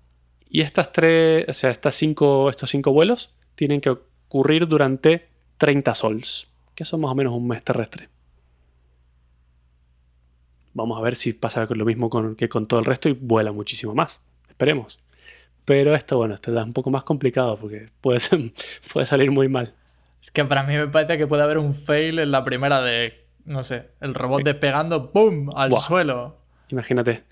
Y 0.48 0.60
estas 0.60 0.92
tres, 0.92 1.46
o 1.48 1.52
sea, 1.52 1.70
estas 1.70 1.94
cinco, 1.94 2.48
estos 2.48 2.70
cinco 2.70 2.92
vuelos 2.92 3.34
tienen 3.54 3.80
que 3.80 3.90
ocurrir 3.90 4.68
durante 4.68 5.28
30 5.56 5.94
sols, 5.94 6.48
que 6.74 6.84
son 6.84 7.00
más 7.00 7.10
o 7.10 7.14
menos 7.14 7.32
un 7.32 7.48
mes 7.48 7.62
terrestre. 7.64 8.08
Vamos 10.74 10.98
a 10.98 11.00
ver 11.00 11.14
si 11.14 11.32
pasa 11.32 11.66
lo 11.70 11.84
mismo 11.84 12.10
con, 12.10 12.34
que 12.34 12.48
con 12.48 12.66
todo 12.66 12.80
el 12.80 12.86
resto 12.86 13.08
y 13.08 13.12
vuela 13.12 13.52
muchísimo 13.52 13.94
más. 13.94 14.20
Esperemos. 14.48 14.98
Pero 15.64 15.94
esto, 15.94 16.18
bueno, 16.18 16.34
esto 16.34 16.56
es 16.56 16.64
un 16.64 16.72
poco 16.72 16.90
más 16.90 17.04
complicado 17.04 17.56
porque 17.56 17.88
puede, 18.00 18.20
puede 18.92 19.06
salir 19.06 19.30
muy 19.30 19.48
mal. 19.48 19.72
Es 20.20 20.30
que 20.30 20.44
para 20.44 20.64
mí 20.64 20.74
me 20.74 20.88
parece 20.88 21.16
que 21.16 21.26
puede 21.26 21.42
haber 21.42 21.58
un 21.58 21.74
fail 21.74 22.18
en 22.18 22.30
la 22.30 22.44
primera 22.44 22.82
de, 22.82 23.24
no 23.44 23.62
sé, 23.62 23.90
el 24.00 24.14
robot 24.14 24.42
despegando, 24.42 25.10
¡pum! 25.10 25.50
al 25.54 25.72
suelo. 25.80 26.36
Imagínate. 26.68 27.24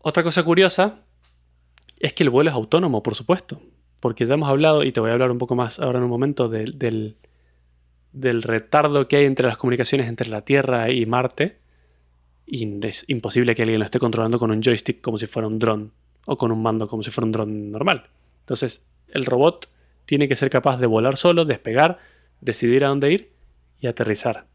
Otra 0.00 0.22
cosa 0.22 0.42
curiosa 0.42 1.00
es 1.98 2.12
que 2.12 2.24
el 2.24 2.30
vuelo 2.30 2.50
es 2.50 2.56
autónomo, 2.56 3.02
por 3.02 3.14
supuesto. 3.14 3.60
Porque 4.00 4.26
ya 4.26 4.34
hemos 4.34 4.48
hablado, 4.48 4.84
y 4.84 4.92
te 4.92 5.00
voy 5.00 5.10
a 5.10 5.14
hablar 5.14 5.30
un 5.30 5.38
poco 5.38 5.56
más 5.56 5.80
ahora 5.80 5.98
en 5.98 6.04
un 6.04 6.10
momento, 6.10 6.48
del, 6.48 7.16
del 8.12 8.42
retardo 8.42 9.08
que 9.08 9.16
hay 9.16 9.24
entre 9.24 9.46
las 9.46 9.56
comunicaciones 9.56 10.08
entre 10.08 10.28
la 10.28 10.42
Tierra 10.42 10.90
y 10.90 11.06
Marte 11.06 11.58
y 12.50 12.86
es 12.86 13.04
imposible 13.08 13.54
que 13.54 13.62
alguien 13.62 13.78
lo 13.78 13.84
esté 13.84 13.98
controlando 13.98 14.38
con 14.38 14.50
un 14.50 14.62
joystick 14.62 15.00
como 15.00 15.18
si 15.18 15.26
fuera 15.26 15.46
un 15.46 15.58
dron 15.58 15.92
o 16.26 16.38
con 16.38 16.50
un 16.50 16.62
mando 16.62 16.88
como 16.88 17.02
si 17.02 17.10
fuera 17.10 17.26
un 17.26 17.32
dron 17.32 17.70
normal. 17.70 18.08
Entonces, 18.40 18.82
el 19.08 19.26
robot 19.26 19.68
tiene 20.06 20.28
que 20.28 20.34
ser 20.34 20.48
capaz 20.48 20.78
de 20.78 20.86
volar 20.86 21.16
solo, 21.16 21.44
despegar, 21.44 21.98
decidir 22.40 22.84
a 22.84 22.88
dónde 22.88 23.12
ir 23.12 23.32
y 23.80 23.86
aterrizar. 23.86 24.46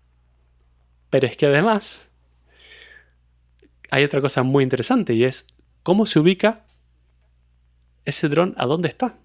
Pero 1.09 1.27
es 1.27 1.37
que 1.37 1.45
además 1.45 2.11
hay 3.91 4.03
otra 4.03 4.21
cosa 4.21 4.41
muy 4.41 4.63
interesante 4.63 5.13
y 5.13 5.23
es 5.23 5.45
cómo 5.83 6.07
se 6.07 6.19
ubica 6.19 6.65
ese 8.05 8.27
dron 8.29 8.55
a 8.57 8.65
dónde 8.65 8.87
está. 8.87 9.19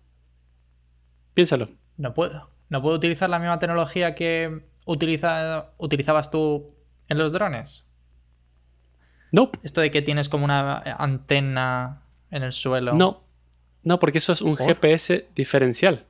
Piénsalo. 1.32 1.70
No 1.96 2.12
puedo. 2.12 2.50
No 2.68 2.82
puedo 2.82 2.96
utilizar 2.96 3.30
la 3.30 3.38
misma 3.38 3.58
tecnología 3.58 4.14
que 4.14 4.66
utilizabas 4.84 6.30
tú 6.30 6.74
en 7.08 7.16
los 7.16 7.32
drones. 7.32 7.87
No. 9.32 9.50
Esto 9.62 9.80
de 9.80 9.90
que 9.90 10.02
tienes 10.02 10.28
como 10.28 10.44
una 10.44 10.78
antena 10.78 12.02
en 12.30 12.42
el 12.42 12.52
suelo. 12.52 12.94
No. 12.94 13.24
No, 13.82 13.98
porque 13.98 14.18
eso 14.18 14.32
es 14.32 14.42
un 14.42 14.56
GPS 14.56 15.28
diferencial. 15.34 16.04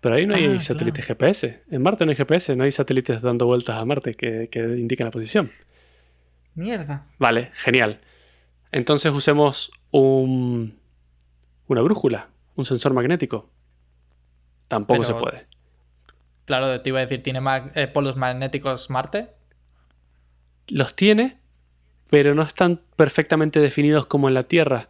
Pero 0.00 0.14
ahí 0.14 0.26
no 0.26 0.34
hay 0.34 0.46
ah, 0.46 0.60
satélite 0.60 1.02
GPS. 1.02 1.62
En 1.70 1.82
Marte 1.82 2.04
no 2.04 2.10
hay 2.10 2.16
GPS, 2.16 2.54
no 2.54 2.64
hay 2.64 2.70
satélites 2.70 3.20
dando 3.20 3.46
vueltas 3.46 3.76
a 3.76 3.84
Marte 3.84 4.14
que, 4.14 4.48
que 4.48 4.60
indiquen 4.60 5.06
la 5.06 5.10
posición. 5.10 5.50
Mierda. 6.54 7.06
Vale, 7.18 7.50
genial. 7.54 8.00
Entonces 8.70 9.12
usemos 9.12 9.72
un, 9.90 10.78
una 11.66 11.82
brújula, 11.82 12.28
un 12.54 12.64
sensor 12.64 12.92
magnético. 12.92 13.50
Tampoco 14.68 15.02
se 15.04 15.14
puede. 15.14 15.46
Claro, 16.44 16.80
te 16.80 16.90
iba 16.90 16.98
a 16.98 17.02
decir, 17.02 17.22
¿tiene 17.22 17.40
eh, 17.74 17.88
polos 17.88 18.16
magnéticos 18.16 18.90
Marte? 18.90 19.30
Los 20.68 20.94
tiene, 20.94 21.37
pero 22.10 22.34
no 22.34 22.42
están 22.42 22.80
perfectamente 22.96 23.60
definidos 23.60 24.06
como 24.06 24.28
en 24.28 24.34
la 24.34 24.44
Tierra. 24.44 24.88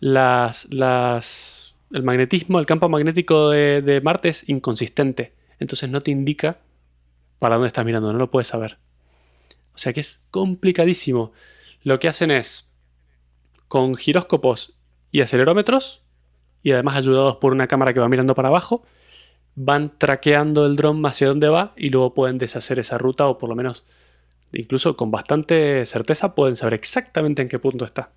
Las, 0.00 0.66
las, 0.70 1.76
el 1.92 2.02
magnetismo, 2.02 2.58
el 2.58 2.66
campo 2.66 2.88
magnético 2.88 3.50
de, 3.50 4.00
Marte 4.02 4.30
es 4.30 4.48
inconsistente. 4.48 5.34
Entonces 5.58 5.90
no 5.90 6.00
te 6.00 6.10
indica 6.10 6.58
para 7.38 7.56
dónde 7.56 7.68
estás 7.68 7.84
mirando, 7.84 8.12
no 8.12 8.18
lo 8.18 8.30
puedes 8.30 8.48
saber. 8.48 8.78
O 9.74 9.78
sea 9.78 9.92
que 9.92 10.00
es 10.00 10.20
complicadísimo. 10.30 11.32
Lo 11.82 11.98
que 11.98 12.08
hacen 12.08 12.30
es, 12.30 12.74
con 13.68 13.94
giróscopos 13.94 14.74
y 15.10 15.20
acelerómetros, 15.20 16.02
y 16.62 16.72
además 16.72 16.96
ayudados 16.96 17.36
por 17.36 17.52
una 17.52 17.66
cámara 17.66 17.94
que 17.94 18.00
va 18.00 18.08
mirando 18.08 18.34
para 18.34 18.48
abajo, 18.48 18.84
van 19.54 19.96
traqueando 19.98 20.66
el 20.66 20.76
dron 20.76 21.04
hacia 21.06 21.28
dónde 21.28 21.48
va 21.48 21.72
y 21.76 21.90
luego 21.90 22.14
pueden 22.14 22.38
deshacer 22.38 22.78
esa 22.78 22.98
ruta 22.98 23.26
o 23.26 23.38
por 23.38 23.48
lo 23.48 23.56
menos 23.56 23.84
incluso 24.52 24.96
con 24.96 25.10
bastante 25.10 25.84
certeza 25.86 26.34
pueden 26.34 26.56
saber 26.56 26.74
exactamente 26.74 27.42
en 27.42 27.48
qué 27.48 27.58
punto 27.58 27.84
está. 27.84 28.10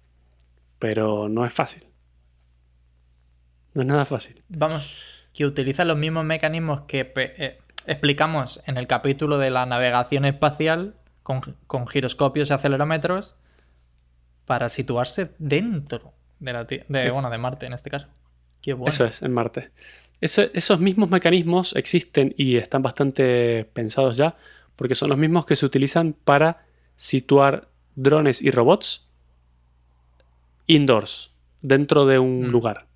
Pero 0.79 1.29
no 1.29 1.45
es 1.45 1.53
fácil. 1.53 1.86
No 3.73 3.81
es 3.81 3.88
nada 3.88 4.05
fácil. 4.05 4.41
Vamos, 4.49 4.97
que 5.34 5.45
utiliza 5.45 5.86
los 5.86 5.97
mismos 5.97 6.25
mecanismos 6.25 6.81
que 6.88 7.11
eh, 7.15 7.59
explicamos 7.88 8.61
en 8.65 8.77
el 8.77 8.88
capítulo 8.88 9.38
de 9.38 9.49
la 9.49 9.65
navegación 9.65 10.25
espacial 10.25 10.95
con, 11.23 11.88
giroscopios 11.88 12.49
y 12.49 12.53
acelerómetros 12.53 13.36
para 14.45 14.69
situarse 14.69 15.31
dentro 15.39 16.13
de, 16.39 16.53
la, 16.53 16.65
de, 16.65 17.11
bueno, 17.11 17.29
de 17.29 17.38
Marte 17.38 17.65
en 17.65 17.73
este 17.73 17.89
caso. 17.89 18.07
Eso 18.86 19.05
es, 19.05 19.21
en 19.21 19.34
Marte. 19.34 19.71
esos 20.21 20.79
mismos 20.79 21.09
mecanismos 21.09 21.75
existen 21.75 22.34
y 22.38 22.55
están 22.55 22.81
bastante 22.81 23.65
pensados 23.73 24.15
ya 24.15 24.38
porque 24.76 24.95
son 24.95 25.09
los 25.09 25.17
mismos 25.17 25.45
que 25.45 25.55
se 25.55 25.65
utilizan 25.65 26.13
para 26.13 26.65
situar 26.95 27.69
drones 27.95 28.41
y 28.41 28.51
robots 28.51 29.07
indoors, 30.67 31.32
dentro 31.61 32.05
de 32.05 32.19
un 32.19 32.47
mm. 32.47 32.51
lugar, 32.51 32.88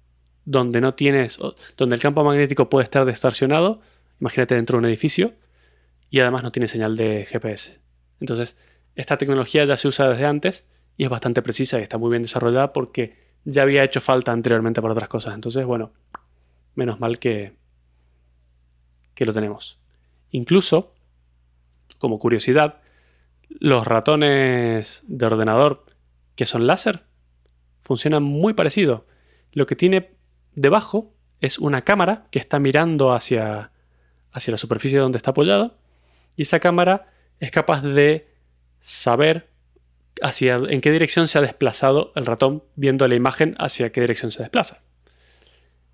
donde 0.46 0.82
no 0.82 0.94
tienes, 0.94 1.38
donde 1.76 1.96
el 1.96 2.02
campo 2.02 2.24
magnético 2.24 2.70
puede 2.70 2.84
estar 2.84 3.06
distorsionado, 3.06 3.82
imagínate 4.20 4.56
dentro 4.56 4.78
de 4.78 4.80
un 4.80 4.86
edificio, 4.86 5.34
y 6.10 6.20
además 6.20 6.44
no 6.44 6.52
tiene 6.52 6.68
señal 6.68 6.96
de 6.96 7.26
GPS. 7.26 7.80
Entonces, 8.20 8.56
esta 8.96 9.18
tecnología 9.18 9.66
ya 9.66 9.78
se 9.78 9.88
usa 9.88 10.10
desde 10.10 10.26
antes 10.26 10.66
y 10.96 11.04
es 11.04 11.10
bastante 11.10 11.42
precisa 11.42 11.80
y 11.80 11.84
está 11.84 11.98
muy 11.98 12.10
bien 12.10 12.24
desarrollada 12.24 12.74
porque 12.74 13.16
ya 13.44 13.62
había 13.62 13.84
hecho 13.84 14.02
falta 14.02 14.32
anteriormente 14.32 14.82
para 14.82 14.94
otras 14.94 15.10
cosas. 15.10 15.36
Entonces, 15.36 15.66
bueno, 15.66 15.92
menos 16.76 17.00
mal 17.00 17.20
que, 17.20 17.54
que 19.14 19.26
lo 19.26 19.34
tenemos. 19.34 19.80
Incluso 20.32 20.94
como 21.98 22.20
curiosidad, 22.20 22.82
los 23.50 23.88
ratones 23.88 25.04
de 25.08 25.26
ordenador 25.26 25.86
que 26.36 26.46
son 26.46 26.68
láser 26.68 27.04
funcionan 27.82 28.24
muy 28.24 28.54
parecido. 28.54 29.08
Lo 29.52 29.66
que 29.66 29.76
tiene 29.76 30.18
debajo 30.54 31.14
es 31.40 31.60
una 31.60 31.84
cámara 31.84 32.28
que 32.32 32.40
está 32.40 32.60
mirando 32.60 33.14
hacia, 33.14 33.72
hacia 34.32 34.52
la 34.52 34.58
superficie 34.58 35.00
donde 35.00 35.18
está 35.18 35.32
apoyado 35.32 35.78
y 36.36 36.44
esa 36.44 36.60
cámara 36.60 37.12
es 37.40 37.52
capaz 37.52 37.82
de 37.82 38.28
saber 38.82 39.50
hacia, 40.22 40.56
en 40.56 40.82
qué 40.82 40.92
dirección 40.92 41.28
se 41.28 41.38
ha 41.38 41.42
desplazado 41.42 42.12
el 42.16 42.26
ratón 42.26 42.64
viendo 42.76 43.08
la 43.08 43.16
imagen 43.16 43.56
hacia 43.60 43.92
qué 43.92 44.02
dirección 44.02 44.32
se 44.32 44.44
desplaza. 44.44 44.80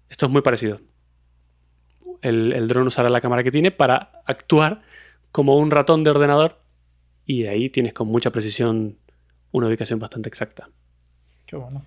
Esto 0.09 0.25
es 0.27 0.31
muy 0.31 0.41
parecido. 0.41 0.81
El, 2.21 2.53
el 2.53 2.67
dron 2.67 2.87
usará 2.87 3.09
la 3.09 3.21
cámara 3.21 3.43
que 3.43 3.51
tiene 3.51 3.71
para 3.71 4.21
actuar 4.25 4.81
como 5.34 5.57
un 5.57 5.71
ratón 5.71 6.05
de 6.05 6.11
ordenador 6.11 6.59
y 7.25 7.47
ahí 7.47 7.69
tienes 7.69 7.93
con 7.93 8.07
mucha 8.07 8.31
precisión 8.31 8.99
una 9.51 9.67
ubicación 9.67 9.99
bastante 9.99 10.29
exacta. 10.29 10.69
Qué 11.45 11.57
bueno. 11.57 11.84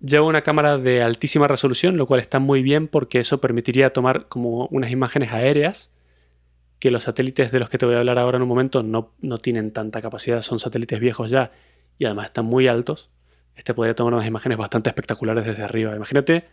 Lleva 0.00 0.24
una 0.24 0.42
cámara 0.42 0.78
de 0.78 1.02
altísima 1.02 1.48
resolución, 1.48 1.96
lo 1.96 2.06
cual 2.06 2.20
está 2.20 2.38
muy 2.38 2.62
bien 2.62 2.86
porque 2.86 3.18
eso 3.18 3.40
permitiría 3.40 3.92
tomar 3.92 4.28
como 4.28 4.66
unas 4.66 4.92
imágenes 4.92 5.32
aéreas 5.32 5.90
que 6.78 6.92
los 6.92 7.02
satélites 7.02 7.50
de 7.50 7.58
los 7.58 7.68
que 7.68 7.78
te 7.78 7.86
voy 7.86 7.96
a 7.96 7.98
hablar 7.98 8.18
ahora 8.18 8.36
en 8.36 8.42
un 8.42 8.48
momento 8.48 8.84
no, 8.84 9.12
no 9.20 9.38
tienen 9.38 9.72
tanta 9.72 10.00
capacidad, 10.00 10.40
son 10.40 10.60
satélites 10.60 11.00
viejos 11.00 11.30
ya 11.32 11.50
y 11.98 12.04
además 12.04 12.26
están 12.26 12.44
muy 12.44 12.68
altos. 12.68 13.10
Este 13.56 13.74
podría 13.74 13.96
tomar 13.96 14.14
unas 14.14 14.26
imágenes 14.28 14.56
bastante 14.56 14.88
espectaculares 14.88 15.46
desde 15.46 15.64
arriba. 15.64 15.96
Imagínate 15.96 16.44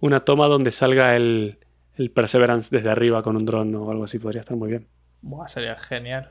una 0.00 0.20
toma 0.20 0.46
donde 0.46 0.72
salga 0.72 1.14
el, 1.14 1.58
el 1.98 2.10
Perseverance 2.10 2.74
desde 2.74 2.90
arriba 2.90 3.22
con 3.22 3.36
un 3.36 3.44
dron 3.44 3.74
o 3.74 3.90
algo 3.90 4.04
así 4.04 4.18
podría 4.18 4.40
estar 4.40 4.56
muy 4.56 4.70
bien. 4.70 4.86
Buah, 5.20 5.48
sería 5.48 5.76
genial. 5.76 6.28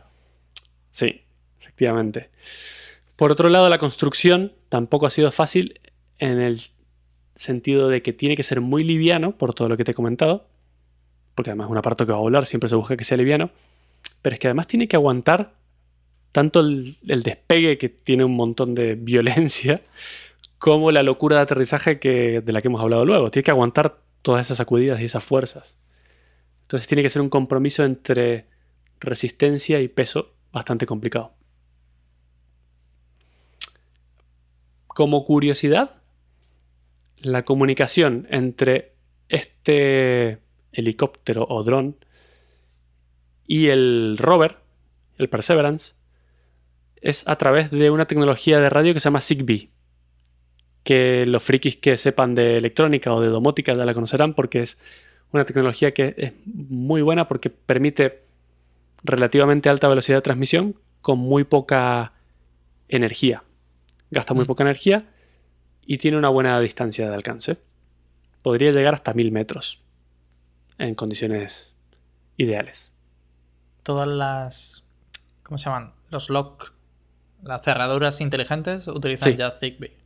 Sí, 0.90 1.22
efectivamente. 1.60 2.30
Por 3.16 3.32
otro 3.32 3.50
lado, 3.50 3.70
la 3.70 3.78
construcción 3.78 4.54
tampoco 4.70 5.06
ha 5.06 5.10
sido 5.10 5.32
fácil 5.32 5.82
en 6.20 6.42
el 6.42 6.60
sentido 7.36 7.90
de 7.90 8.02
que 8.02 8.14
tiene 8.14 8.36
que 8.36 8.44
ser 8.44 8.62
muy 8.62 8.84
liviano, 8.84 9.38
por 9.38 9.54
todo 9.54 9.70
lo 9.70 9.78
que 9.78 9.84
te 9.84 9.92
he 9.92 9.94
comentado, 9.94 10.48
porque 11.36 11.52
además 11.52 11.66
es 11.66 11.72
un 11.72 11.78
aparato 11.78 12.06
que 12.06 12.12
va 12.12 12.18
a 12.18 12.22
volar, 12.22 12.46
siempre 12.46 12.70
se 12.70 12.76
busca 12.76 12.98
que 12.98 13.04
sea 13.04 13.18
liviano, 13.18 13.52
pero 14.22 14.34
es 14.34 14.40
que 14.40 14.48
además 14.48 14.68
tiene 14.68 14.88
que 14.88 14.96
aguantar 14.96 15.54
tanto 16.32 16.62
el, 16.62 16.96
el 17.08 17.24
despegue 17.24 17.78
que 17.78 17.90
tiene 17.90 18.24
un 18.24 18.36
montón 18.36 18.74
de 18.74 18.96
violencia, 19.00 19.82
como 20.58 20.92
la 20.92 21.04
locura 21.04 21.38
de 21.38 21.42
aterrizaje 21.44 22.00
que, 22.00 22.42
de 22.42 22.52
la 22.52 22.62
que 22.62 22.68
hemos 22.68 22.82
hablado 22.82 23.06
luego. 23.06 23.30
Tiene 23.30 23.44
que 23.44 23.52
aguantar 23.52 24.00
todas 24.22 24.46
esas 24.46 24.58
sacudidas 24.58 25.00
y 25.00 25.06
esas 25.06 25.24
fuerzas. 25.24 25.78
Entonces 26.64 26.88
tiene 26.88 27.04
que 27.04 27.10
ser 27.10 27.22
un 27.22 27.30
compromiso 27.30 27.84
entre 27.84 28.48
resistencia 29.00 29.80
y 29.80 29.88
peso 29.88 30.34
bastante 30.52 30.86
complicado. 30.86 31.34
Como 34.88 35.26
curiosidad, 35.26 36.02
la 37.18 37.46
comunicación 37.46 38.28
entre 38.30 38.96
este 39.30 40.40
helicóptero 40.72 41.46
o 41.48 41.64
dron 41.64 41.98
y 43.46 43.68
el 43.68 44.18
rover, 44.20 44.58
el 45.18 45.30
Perseverance, 45.30 45.94
es 47.02 47.28
a 47.28 47.38
través 47.38 47.72
de 47.72 47.92
una 47.92 48.06
tecnología 48.06 48.60
de 48.60 48.70
radio 48.70 48.94
que 48.94 49.00
se 49.00 49.06
llama 49.06 49.22
Zigbee 49.22 49.72
que 50.88 51.26
los 51.28 51.44
frikis 51.44 51.76
que 51.76 51.98
sepan 51.98 52.34
de 52.34 52.56
electrónica 52.56 53.14
o 53.14 53.20
de 53.20 53.28
domótica 53.28 53.74
ya 53.74 53.84
la 53.84 53.94
conocerán 53.94 54.34
porque 54.34 54.62
es 54.62 54.78
una 55.34 55.44
tecnología 55.44 55.94
que 55.94 56.16
es 56.18 56.32
muy 56.46 57.02
buena 57.02 57.28
porque 57.28 57.50
permite 57.50 58.24
relativamente 59.04 59.68
alta 59.68 59.90
velocidad 59.90 60.20
de 60.20 60.22
transmisión 60.22 60.76
con 61.02 61.20
muy 61.20 61.44
poca 61.44 62.14
energía. 62.88 63.44
Gasta 64.12 64.34
muy 64.34 64.46
Mm. 64.46 64.48
poca 64.48 64.64
energía 64.64 65.10
y 65.86 65.98
tiene 65.98 66.16
una 66.18 66.30
buena 66.30 66.58
distancia 66.62 67.10
de 67.10 67.16
alcance. 67.16 67.58
Podría 68.42 68.72
llegar 68.72 68.94
hasta 68.94 69.14
1000 69.14 69.34
metros 69.34 69.82
en 70.78 70.96
condiciones 70.96 71.76
ideales. 72.38 72.94
Todas 73.84 74.08
las. 74.08 74.86
¿Cómo 75.44 75.58
se 75.58 75.66
llaman? 75.66 75.92
Los 76.12 76.30
lock. 76.30 76.72
Las 77.44 77.62
cerraduras 77.62 78.22
inteligentes 78.22 78.88
utilizan 78.88 79.34
Sí. 79.34 79.38
ya 79.38 79.52
Zigbee. 79.52 79.97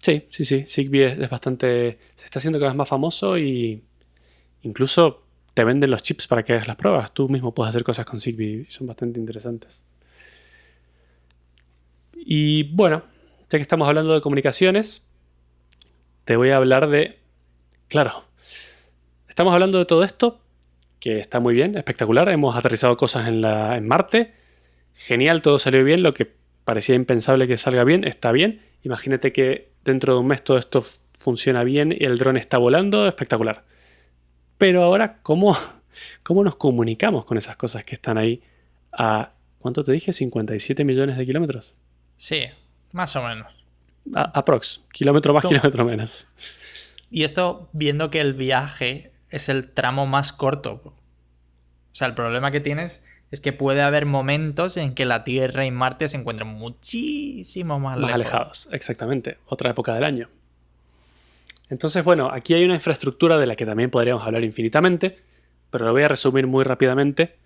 Sí, 0.00 0.26
sí, 0.30 0.44
sí. 0.44 0.64
Zigbee 0.66 1.22
es, 1.22 1.30
bastante. 1.30 1.98
Se 2.14 2.24
está 2.24 2.38
haciendo 2.38 2.58
cada 2.58 2.70
vez 2.70 2.76
más 2.76 2.88
famoso 2.88 3.38
y 3.38 3.82
incluso 4.62 5.24
te 5.54 5.64
venden 5.64 5.90
los 5.90 6.02
chips 6.02 6.26
para 6.26 6.44
que 6.44 6.52
hagas 6.52 6.68
las 6.68 6.76
pruebas. 6.76 7.12
Tú 7.12 7.28
mismo 7.28 7.52
puedes 7.54 7.70
hacer 7.70 7.84
cosas 7.84 8.06
con 8.06 8.20
Zigbee 8.20 8.66
son 8.68 8.86
bastante 8.86 9.18
interesantes. 9.18 9.84
Y 12.14 12.64
bueno, 12.74 13.02
ya 13.48 13.58
que 13.58 13.62
estamos 13.62 13.88
hablando 13.88 14.14
de 14.14 14.20
comunicaciones, 14.20 15.04
te 16.24 16.36
voy 16.36 16.50
a 16.50 16.56
hablar 16.56 16.88
de. 16.88 17.18
Claro, 17.88 18.24
estamos 19.28 19.54
hablando 19.54 19.78
de 19.78 19.86
todo 19.86 20.04
esto, 20.04 20.40
que 21.00 21.18
está 21.20 21.40
muy 21.40 21.54
bien, 21.54 21.76
espectacular. 21.76 22.28
Hemos 22.28 22.54
aterrizado 22.56 22.96
cosas 22.96 23.26
en, 23.28 23.40
la, 23.40 23.76
en 23.76 23.88
Marte. 23.88 24.34
Genial, 24.94 25.42
todo 25.42 25.58
salió 25.58 25.82
bien. 25.84 26.02
Lo 26.02 26.12
que 26.12 26.30
parecía 26.64 26.94
impensable 26.94 27.48
que 27.48 27.56
salga 27.56 27.82
bien, 27.84 28.04
está 28.04 28.30
bien. 28.30 28.60
Imagínate 28.82 29.32
que 29.32 29.72
dentro 29.88 30.14
de 30.14 30.20
un 30.20 30.26
mes 30.26 30.42
todo 30.42 30.58
esto 30.58 30.82
funciona 31.18 31.64
bien 31.64 31.92
y 31.98 32.04
el 32.04 32.16
dron 32.18 32.36
está 32.36 32.58
volando, 32.58 33.06
espectacular. 33.08 33.64
Pero 34.56 34.82
ahora, 34.82 35.18
¿cómo, 35.22 35.56
¿cómo 36.22 36.44
nos 36.44 36.56
comunicamos 36.56 37.24
con 37.24 37.36
esas 37.38 37.56
cosas 37.56 37.84
que 37.84 37.94
están 37.94 38.18
ahí 38.18 38.42
a, 38.92 39.32
¿cuánto 39.58 39.82
te 39.84 39.92
dije? 39.92 40.12
57 40.12 40.84
millones 40.84 41.16
de 41.16 41.26
kilómetros. 41.26 41.74
Sí, 42.16 42.42
más 42.92 43.14
o 43.16 43.22
menos. 43.22 43.52
A- 44.14 44.30
aprox, 44.38 44.80
kilómetro 44.92 45.34
más, 45.34 45.44
kilómetro 45.44 45.84
menos. 45.84 46.26
Y 47.10 47.24
esto 47.24 47.68
viendo 47.72 48.10
que 48.10 48.20
el 48.20 48.34
viaje 48.34 49.12
es 49.30 49.48
el 49.48 49.70
tramo 49.70 50.06
más 50.06 50.32
corto. 50.32 50.80
O 50.84 50.94
sea, 51.92 52.06
el 52.06 52.14
problema 52.14 52.50
que 52.50 52.60
tienes 52.60 53.04
es 53.30 53.40
que 53.40 53.52
puede 53.52 53.82
haber 53.82 54.06
momentos 54.06 54.76
en 54.76 54.94
que 54.94 55.04
la 55.04 55.24
Tierra 55.24 55.66
y 55.66 55.70
Marte 55.70 56.08
se 56.08 56.16
encuentran 56.16 56.48
muchísimo 56.48 57.78
más, 57.78 57.98
Más 57.98 58.12
alejados, 58.12 58.68
exactamente. 58.72 59.38
Otra 59.46 59.70
época 59.70 59.94
del 59.94 60.04
año. 60.04 60.28
Entonces, 61.68 62.02
bueno, 62.02 62.30
aquí 62.32 62.54
hay 62.54 62.64
una 62.64 62.74
infraestructura 62.74 63.38
de 63.38 63.46
la 63.46 63.54
que 63.54 63.66
también 63.66 63.90
podríamos 63.90 64.24
hablar 64.24 64.42
infinitamente, 64.44 65.18
pero 65.70 65.84
lo 65.84 65.92
voy 65.92 66.02
a 66.02 66.08
resumir 66.08 66.46
muy 66.46 66.64
rápidamente. 66.64 67.36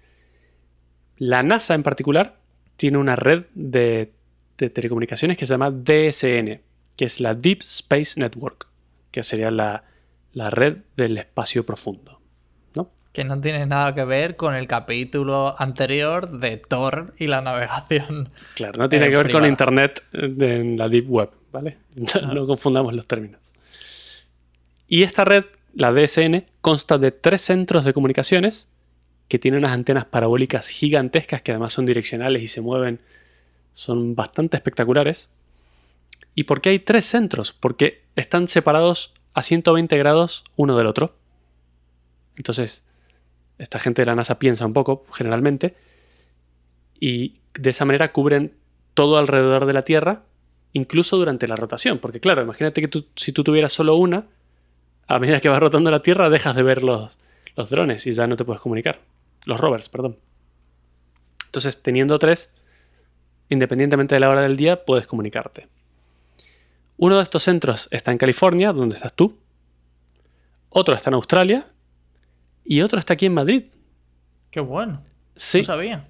La 1.18 1.43
NASA 1.43 1.74
en 1.74 1.83
particular 1.83 2.37
tiene 2.76 2.99
una 2.99 3.16
red 3.16 3.47
de, 3.55 4.12
de 4.59 4.70
telecomunicaciones 4.70 5.37
que 5.37 5.47
se 5.47 5.55
llama 5.55 5.72
DSN, 5.72 6.61
que 6.97 7.05
es 7.05 7.20
la 7.20 7.35
Deep 7.35 7.62
Space 7.62 8.20
Network, 8.20 8.68
que 9.11 9.24
sería 9.24 9.51
la, 9.51 9.85
la 10.33 10.51
red 10.51 10.78
del 10.97 11.18
espacio 11.18 11.66
profundo. 11.66 12.22
Que 13.13 13.25
no 13.25 13.39
tiene 13.41 13.67
nada 13.67 13.95
que 13.95 14.05
ver 14.05 14.37
con 14.37 14.55
el 14.55 14.67
capítulo 14.67 15.55
anterior 15.61 16.31
de 16.41 16.57
Thor 16.57 17.13
y 17.19 17.27
la 17.27 17.43
navegación. 17.43 18.31
Claro, 18.55 18.79
no 18.79 18.89
tiene 18.89 19.07
Eh, 19.07 19.11
que 19.11 19.17
ver 19.19 19.31
con. 19.31 19.45
Internet 19.45 20.03
de- 20.13 20.57
en 20.57 20.79
la 20.79 20.89
Deep 20.89 21.11
Web, 21.11 21.31
¿vale? 21.53 21.77
No, 21.95 22.05
no 22.35 22.47
confundamos 22.47 22.95
los 22.95 23.07
términos. 23.07 23.41
Y 24.89 25.03
esta 25.03 25.25
red, 25.27 25.45
la 25.75 25.93
DSN, 25.93 26.47
consta 26.63 26.97
de 26.99 27.11
tres 27.13 27.43
centros 27.43 27.85
de 27.85 27.93
comunicaciones 27.93 28.67
que 29.29 29.39
tienen 29.39 29.59
unas 29.59 29.73
antenas 29.73 30.05
parabólicas 30.07 30.69
gigantescas 30.69 31.43
que 31.43 31.53
además 31.53 31.73
son 31.73 31.87
direccionales 31.87 32.43
y 32.43 32.47
se 32.47 32.61
mueven, 32.61 33.01
son 33.75 34.15
bastante 34.15 34.57
espectaculares. 34.57 35.29
¿Y 36.35 36.45
por 36.45 36.61
qué 36.63 36.71
hay 36.71 36.79
tres 36.79 37.05
centros? 37.07 37.53
Porque 37.53 38.03
están 38.17 38.49
separados 38.49 39.13
a 39.35 39.43
120 39.43 39.97
grados 39.99 40.45
uno 40.57 40.77
del 40.79 40.87
otro. 40.87 41.15
Entonces, 42.37 42.85
esta 43.59 43.79
gente 43.79 44.03
de 44.03 44.07
la 44.07 44.15
NASA 44.15 44.39
piensa 44.39 44.67
un 44.67 44.73
poco, 44.73 45.05
generalmente, 45.13 45.75
y 46.99 47.41
de 47.55 47.71
esa 47.71 47.85
manera 47.85 48.13
cubren 48.13 48.55
todo 48.95 49.19
alrededor 49.19 49.67
de 49.67 49.73
la 49.73 49.83
Tierra, 49.83 50.23
incluso 50.73 51.17
durante 51.17 51.47
la 51.49 51.57
rotación. 51.57 51.99
Porque 51.99 52.21
claro, 52.21 52.43
imagínate 52.43 52.81
que 52.81 52.89
tú- 52.89 53.07
si 53.17 53.33
tú 53.33 53.45
tuvieras 53.45 53.73
solo 53.73 53.97
una, 53.97 54.27
a 55.07 55.19
medida 55.19 55.41
que 55.41 55.49
va 55.49 55.61
rotando 55.61 55.91
la 55.91 56.03
Tierra 56.03 56.31
dejas 56.31 56.55
de 56.57 56.63
ver 56.63 56.83
los, 56.83 57.19
los 57.57 57.71
drones 57.71 58.07
y 58.07 58.13
ya 58.13 58.27
no 58.27 58.37
te 58.37 58.45
puedes 58.45 58.61
comunicar. 58.63 59.01
Los 59.45 59.61
rovers, 59.61 59.89
perdón. 59.89 60.19
Entonces, 61.47 61.83
teniendo 61.83 62.19
tres, 62.19 62.51
independientemente 63.49 64.15
de 64.15 64.21
la 64.21 64.31
hora 64.31 64.41
del 64.41 64.57
día, 64.57 64.85
puedes 64.85 65.07
comunicarte. 65.07 65.69
Uno 66.97 67.17
de 67.17 67.23
estos 67.25 67.43
centros 67.43 67.89
está 67.91 68.13
en 68.13 68.19
California, 68.19 68.73
donde 68.73 68.97
estás 68.97 69.13
tú. 69.13 69.39
Otro 70.69 70.95
está 70.95 71.11
en 71.11 71.15
Australia. 71.15 71.67
Y 72.65 72.81
otro 72.83 72.99
está 72.99 73.15
aquí 73.15 73.27
en 73.27 73.35
Madrid. 73.35 73.65
Qué 74.51 74.61
bueno. 74.61 75.03
Sí. 75.37 75.59
No 75.59 75.65
sabía. 75.65 76.09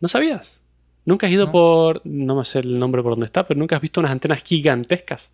¿No 0.00 0.08
sabías? 0.08 0.62
¿Nunca 1.04 1.26
has 1.26 1.32
ido 1.32 1.46
No. 1.46 1.52
por... 1.52 2.00
No 2.04 2.36
me 2.36 2.44
sé 2.44 2.60
el 2.60 2.78
nombre 2.78 3.02
por 3.02 3.12
dónde 3.12 3.26
está, 3.26 3.46
pero 3.46 3.58
nunca 3.58 3.76
has 3.76 3.82
visto 3.82 4.00
unas 4.00 4.12
antenas 4.12 4.42
gigantescas. 4.42 5.32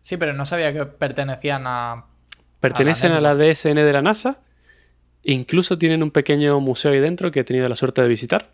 Sí, 0.00 0.16
pero 0.16 0.32
no 0.34 0.44
sabía 0.44 0.72
que 0.72 0.84
pertenecían 0.84 1.62
a. 1.66 2.04
Pertenecen 2.60 3.12
a 3.12 3.20
la, 3.20 3.34
network. 3.34 3.56
DSN 3.56 3.74
de 3.76 3.92
la 3.92 4.02
NASA. 4.02 4.40
Incluso 5.22 5.78
tienen 5.78 6.02
un 6.02 6.10
pequeño 6.10 6.60
museo 6.60 6.92
ahí 6.92 7.00
dentro 7.00 7.30
que 7.30 7.40
he 7.40 7.44
tenido 7.44 7.66
la 7.68 7.76
suerte 7.76 8.02
de 8.02 8.08
visitar. 8.08 8.50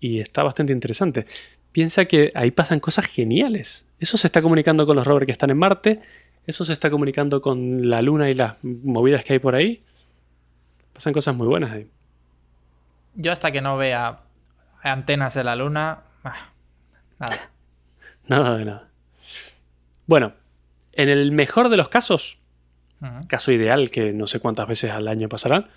Y 0.00 0.18
está 0.20 0.42
bastante 0.42 0.72
interesante. 0.72 1.26
Piensa 1.70 2.06
que 2.06 2.32
ahí 2.34 2.50
pasan 2.50 2.80
cosas 2.80 3.06
geniales. 3.06 3.86
Eso 4.00 4.16
se 4.16 4.26
está 4.26 4.42
comunicando 4.42 4.86
con 4.86 4.96
los 4.96 5.06
rovers 5.06 5.26
que 5.26 5.32
están 5.32 5.50
en 5.50 5.58
Marte. 5.58 6.00
Eso 6.46 6.64
se 6.64 6.72
está 6.72 6.90
comunicando 6.90 7.40
con 7.40 7.88
la 7.88 8.02
Luna 8.02 8.28
y 8.30 8.34
las 8.34 8.56
movidas 8.62 9.24
que 9.24 9.34
hay 9.34 9.38
por 9.38 9.54
ahí. 9.54 9.84
Pasan 10.96 11.12
cosas 11.12 11.36
muy 11.36 11.46
buenas 11.46 11.72
ahí. 11.72 11.90
Yo 13.16 13.32
hasta 13.32 13.52
que 13.52 13.60
no 13.60 13.76
vea 13.76 14.20
antenas 14.82 15.34
de 15.34 15.44
la 15.44 15.54
luna. 15.54 16.04
ah, 16.24 16.52
nada. 17.18 17.50
Nada 18.28 18.56
de 18.56 18.64
nada. 18.64 18.88
Bueno, 20.06 20.32
en 20.92 21.10
el 21.10 21.30
mejor 21.32 21.68
de 21.68 21.76
los 21.76 21.88
casos, 21.90 22.40
caso 23.28 23.52
ideal 23.52 23.90
que 23.92 24.12
no 24.12 24.26
sé 24.26 24.40
cuántas 24.40 24.66
veces 24.66 24.90
al 24.90 25.06
año 25.06 25.28
pasarán, 25.28 25.68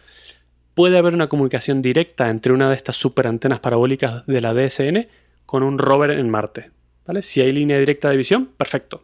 puede 0.73 0.97
haber 0.97 1.13
una 1.13 1.29
comunicación 1.29 1.83
directa 1.83 2.29
entre 2.29 2.53
una 2.53 2.69
de 2.69 2.75
estas 2.75 2.95
super 2.95 3.27
antenas 3.27 3.59
parabólicas 3.59 4.25
de 4.25 4.41
la 4.41 4.55
DSN 4.55 5.09
con 5.45 5.61
un 5.61 5.77
rover 5.77 6.11
en 6.11 6.29
Marte. 6.29 6.71
¿vale? 7.05 7.21
Si 7.21 7.41
hay 7.41 7.51
línea 7.51 7.77
directa 7.77 8.09
de 8.09 8.17
visión, 8.17 8.47
perfecto. 8.47 9.03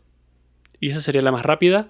Y 0.79 0.89
esa 0.89 1.01
sería 1.01 1.21
la 1.21 1.31
más 1.31 1.43
rápida, 1.43 1.89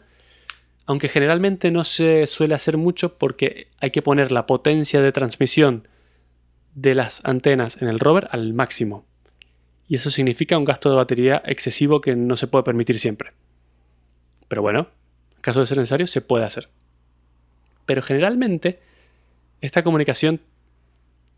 aunque 0.86 1.08
generalmente 1.10 1.72
no 1.72 1.84
se 1.84 2.28
suele 2.28 2.56
hacer 2.56 2.78
mucho 2.78 3.18
porque 3.18 3.68
hay 3.80 3.92
que 3.92 4.02
poner 4.02 4.32
la 4.32 4.46
potencia 4.46 5.02
de 5.02 5.12
transmisión 5.12 5.88
de 6.76 6.94
las 6.94 7.22
antenas 7.24 7.82
en 7.82 7.88
el 7.88 8.00
rover 8.00 8.28
al 8.32 8.54
máximo. 8.54 9.06
Y 9.88 9.96
eso 9.96 10.10
significa 10.10 10.58
un 10.58 10.66
gasto 10.66 10.90
de 10.90 10.96
batería 10.96 11.42
excesivo 11.46 12.02
que 12.02 12.16
no 12.16 12.38
se 12.38 12.48
puede 12.48 12.64
permitir 12.64 13.00
siempre. 13.00 13.32
Pero 14.48 14.62
bueno, 14.62 14.90
en 15.36 15.42
caso 15.42 15.60
de 15.60 15.66
ser 15.66 15.78
necesario, 15.78 16.08
se 16.08 16.22
puede 16.22 16.46
hacer. 16.46 16.70
Pero 17.86 18.02
generalmente, 18.02 18.80
esta 19.62 19.84
comunicación 19.84 20.42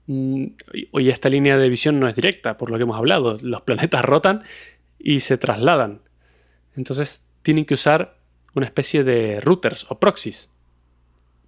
mm, 0.07 0.45
y- 0.73 1.09
esta 1.09 1.29
línea 1.29 1.57
de 1.57 1.69
visión 1.69 1.99
no 1.99 2.07
es 2.07 2.15
directa, 2.15 2.57
por 2.57 2.69
lo 2.71 2.77
que 2.77 2.83
hemos 2.83 2.97
hablado. 2.97 3.37
Los 3.41 3.61
planetas 3.61 4.03
rotan 4.05 4.43
y 4.99 5.19
se 5.21 5.37
trasladan. 5.37 6.01
Entonces, 6.75 7.23
tienen 7.43 7.65
que 7.65 7.73
usar 7.75 8.16
una 8.57 8.65
especie 8.65 9.03
de 9.03 9.39
routers 9.39 9.85
o 9.89 9.99
proxies 9.99 10.49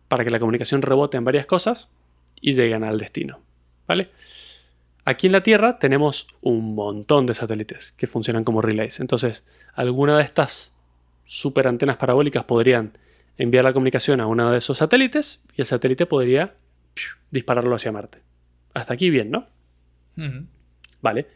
para 0.07 0.23
que 0.23 0.29
la 0.29 0.39
comunicación 0.39 0.81
rebote 0.81 1.17
en 1.17 1.25
varias 1.25 1.45
cosas 1.45 1.89
y 2.41 2.53
lleguen 2.53 2.83
al 2.83 2.97
destino. 2.97 3.41
¿Vale? 3.87 4.09
Aquí 5.05 5.27
en 5.27 5.33
la 5.33 5.41
Tierra 5.41 5.79
tenemos 5.79 6.27
un 6.41 6.75
montón 6.75 7.25
de 7.25 7.33
satélites 7.33 7.93
que 7.93 8.05
funcionan 8.05 8.43
como 8.43 8.61
relays. 8.61 8.99
Entonces, 8.99 9.43
alguna 9.73 10.17
de 10.17 10.23
estas 10.23 10.73
super 11.25 11.67
antenas 11.67 11.97
parabólicas 11.97 12.43
podrían 12.43 12.97
enviar 13.37 13.63
la 13.63 13.73
comunicación 13.73 14.19
a 14.21 14.27
uno 14.27 14.51
de 14.51 14.57
esos 14.57 14.77
satélites 14.77 15.43
y 15.55 15.61
el 15.61 15.65
satélite 15.65 16.05
podría 16.05 16.55
piu, 16.93 17.07
dispararlo 17.31 17.73
hacia 17.73 17.91
Marte. 17.91 18.19
Hasta 18.73 18.93
aquí 18.93 19.09
bien, 19.09 19.31
¿no? 19.31 19.47
Vale. 21.01 21.27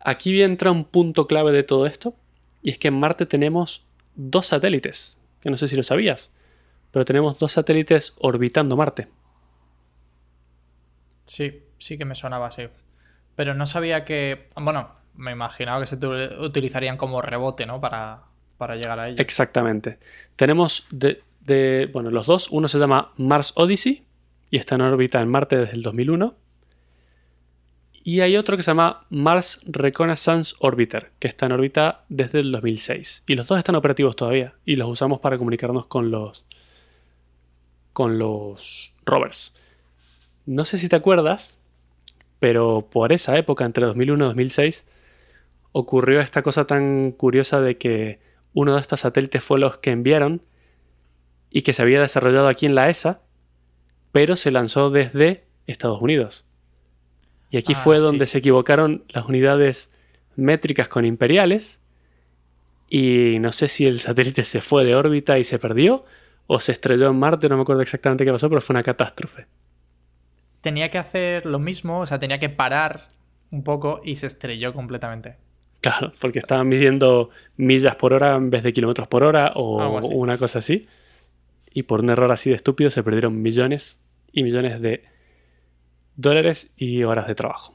Aquí 0.00 0.42
entra 0.42 0.70
un 0.72 0.84
punto 0.84 1.26
clave 1.26 1.52
de 1.52 1.62
todo 1.62 1.86
esto 1.86 2.14
y 2.62 2.70
es 2.70 2.78
que 2.78 2.88
en 2.88 2.94
Marte 2.94 3.26
tenemos 3.26 3.87
dos 4.18 4.48
satélites, 4.48 5.16
que 5.40 5.48
no 5.48 5.56
sé 5.56 5.68
si 5.68 5.76
lo 5.76 5.82
sabías, 5.82 6.30
pero 6.90 7.06
tenemos 7.06 7.38
dos 7.38 7.52
satélites 7.52 8.14
orbitando 8.18 8.76
Marte. 8.76 9.08
Sí, 11.24 11.62
sí 11.78 11.96
que 11.96 12.04
me 12.04 12.14
sonaba 12.14 12.48
así. 12.48 12.68
Pero 13.36 13.54
no 13.54 13.66
sabía 13.66 14.04
que. 14.04 14.48
Bueno, 14.56 14.90
me 15.14 15.32
imaginaba 15.32 15.80
que 15.80 15.86
se 15.86 15.96
utilizarían 15.96 16.96
como 16.96 17.22
rebote, 17.22 17.66
¿no? 17.66 17.80
Para, 17.80 18.22
para 18.56 18.76
llegar 18.76 18.98
a 18.98 19.08
ellos. 19.08 19.20
Exactamente. 19.20 19.98
Tenemos, 20.36 20.86
de, 20.90 21.22
de, 21.40 21.88
bueno, 21.92 22.10
los 22.10 22.26
dos, 22.26 22.48
uno 22.50 22.66
se 22.66 22.78
llama 22.78 23.12
Mars 23.16 23.52
Odyssey 23.56 24.04
y 24.50 24.56
está 24.56 24.74
en 24.74 24.80
órbita 24.80 25.20
en 25.20 25.28
Marte 25.28 25.56
desde 25.56 25.74
el 25.74 25.82
2001. 25.82 26.34
Y 28.08 28.22
hay 28.22 28.38
otro 28.38 28.56
que 28.56 28.62
se 28.62 28.70
llama 28.70 29.04
Mars 29.10 29.60
Reconnaissance 29.66 30.56
Orbiter, 30.60 31.12
que 31.18 31.28
está 31.28 31.44
en 31.44 31.52
órbita 31.52 32.06
desde 32.08 32.40
el 32.40 32.50
2006. 32.52 33.24
Y 33.26 33.34
los 33.34 33.46
dos 33.46 33.58
están 33.58 33.74
operativos 33.74 34.16
todavía 34.16 34.54
y 34.64 34.76
los 34.76 34.88
usamos 34.88 35.20
para 35.20 35.36
comunicarnos 35.36 35.84
con 35.88 36.10
los 36.10 36.46
con 37.92 38.18
los 38.18 38.94
rovers. 39.04 39.54
No 40.46 40.64
sé 40.64 40.78
si 40.78 40.88
te 40.88 40.96
acuerdas, 40.96 41.58
pero 42.38 42.88
por 42.90 43.12
esa 43.12 43.36
época, 43.36 43.66
entre 43.66 43.84
2001 43.84 44.24
y 44.24 44.28
2006, 44.28 44.86
ocurrió 45.72 46.20
esta 46.20 46.40
cosa 46.40 46.66
tan 46.66 47.12
curiosa 47.12 47.60
de 47.60 47.76
que 47.76 48.20
uno 48.54 48.76
de 48.76 48.80
estos 48.80 49.00
satélites 49.00 49.44
fue 49.44 49.58
los 49.58 49.76
que 49.76 49.90
enviaron 49.90 50.40
y 51.50 51.60
que 51.60 51.74
se 51.74 51.82
había 51.82 52.00
desarrollado 52.00 52.48
aquí 52.48 52.64
en 52.64 52.74
la 52.74 52.88
ESA, 52.88 53.20
pero 54.12 54.34
se 54.34 54.50
lanzó 54.50 54.88
desde 54.88 55.44
Estados 55.66 56.00
Unidos. 56.00 56.47
Y 57.50 57.56
aquí 57.56 57.72
Ah, 57.74 57.76
fue 57.76 57.96
sí. 57.96 58.02
donde 58.02 58.26
se 58.26 58.38
equivocaron 58.38 59.04
las 59.08 59.26
unidades 59.26 59.92
métricas 60.36 60.88
con 60.88 61.04
imperiales. 61.04 61.80
Y 62.90 63.36
no 63.40 63.52
sé 63.52 63.68
si 63.68 63.86
el 63.86 64.00
satélite 64.00 64.44
se 64.44 64.60
fue 64.60 64.84
de 64.84 64.94
órbita 64.94 65.38
y 65.38 65.44
se 65.44 65.58
perdió, 65.58 66.04
o 66.46 66.60
se 66.60 66.72
estrelló 66.72 67.08
en 67.10 67.18
Marte, 67.18 67.48
no 67.48 67.56
me 67.56 67.62
acuerdo 67.62 67.82
exactamente 67.82 68.24
qué 68.24 68.32
pasó, 68.32 68.48
pero 68.48 68.60
fue 68.62 68.72
una 68.74 68.82
catástrofe. 68.82 69.46
Tenía 70.62 70.90
que 70.90 70.98
hacer 70.98 71.44
lo 71.46 71.58
mismo, 71.58 72.00
o 72.00 72.06
sea, 72.06 72.18
tenía 72.18 72.38
que 72.38 72.48
parar 72.48 73.08
un 73.50 73.62
poco 73.62 74.00
y 74.04 74.16
se 74.16 74.26
estrelló 74.26 74.72
completamente. 74.72 75.36
Claro, 75.80 76.12
porque 76.20 76.38
estaban 76.40 76.66
midiendo 76.68 77.30
millas 77.56 77.94
por 77.96 78.12
hora 78.12 78.34
en 78.34 78.50
vez 78.50 78.62
de 78.62 78.72
kilómetros 78.72 79.06
por 79.08 79.22
hora 79.22 79.52
o 79.54 80.00
una 80.08 80.36
cosa 80.38 80.58
así. 80.58 80.86
Y 81.72 81.84
por 81.84 82.00
un 82.00 82.10
error 82.10 82.32
así 82.32 82.50
de 82.50 82.56
estúpido 82.56 82.90
se 82.90 83.02
perdieron 83.04 83.40
millones 83.40 84.00
y 84.32 84.42
millones 84.42 84.80
de 84.80 85.04
dólares 86.18 86.72
y 86.76 87.04
horas 87.04 87.28
de 87.28 87.34
trabajo. 87.34 87.74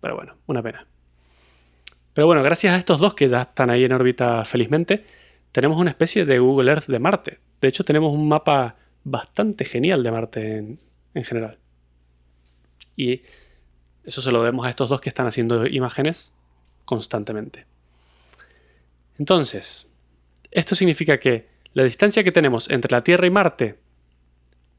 Pero 0.00 0.16
bueno, 0.16 0.36
una 0.46 0.62
pena. 0.62 0.86
Pero 2.12 2.26
bueno, 2.26 2.42
gracias 2.42 2.74
a 2.74 2.76
estos 2.76 3.00
dos 3.00 3.14
que 3.14 3.28
ya 3.28 3.42
están 3.42 3.70
ahí 3.70 3.84
en 3.84 3.92
órbita 3.92 4.44
felizmente, 4.44 5.04
tenemos 5.52 5.78
una 5.78 5.90
especie 5.90 6.24
de 6.24 6.38
Google 6.40 6.70
Earth 6.70 6.86
de 6.86 6.98
Marte. 6.98 7.38
De 7.60 7.68
hecho, 7.68 7.84
tenemos 7.84 8.12
un 8.12 8.28
mapa 8.28 8.76
bastante 9.04 9.64
genial 9.64 10.02
de 10.02 10.10
Marte 10.10 10.56
en, 10.58 10.80
en 11.14 11.24
general. 11.24 11.58
Y 12.96 13.22
eso 14.04 14.20
se 14.20 14.30
lo 14.32 14.40
debemos 14.40 14.66
a 14.66 14.70
estos 14.70 14.90
dos 14.90 15.00
que 15.00 15.08
están 15.08 15.26
haciendo 15.26 15.64
imágenes 15.66 16.32
constantemente. 16.84 17.66
Entonces, 19.18 19.88
esto 20.50 20.74
significa 20.74 21.18
que 21.18 21.48
la 21.72 21.84
distancia 21.84 22.24
que 22.24 22.32
tenemos 22.32 22.68
entre 22.70 22.90
la 22.90 23.02
Tierra 23.02 23.26
y 23.26 23.30
Marte, 23.30 23.78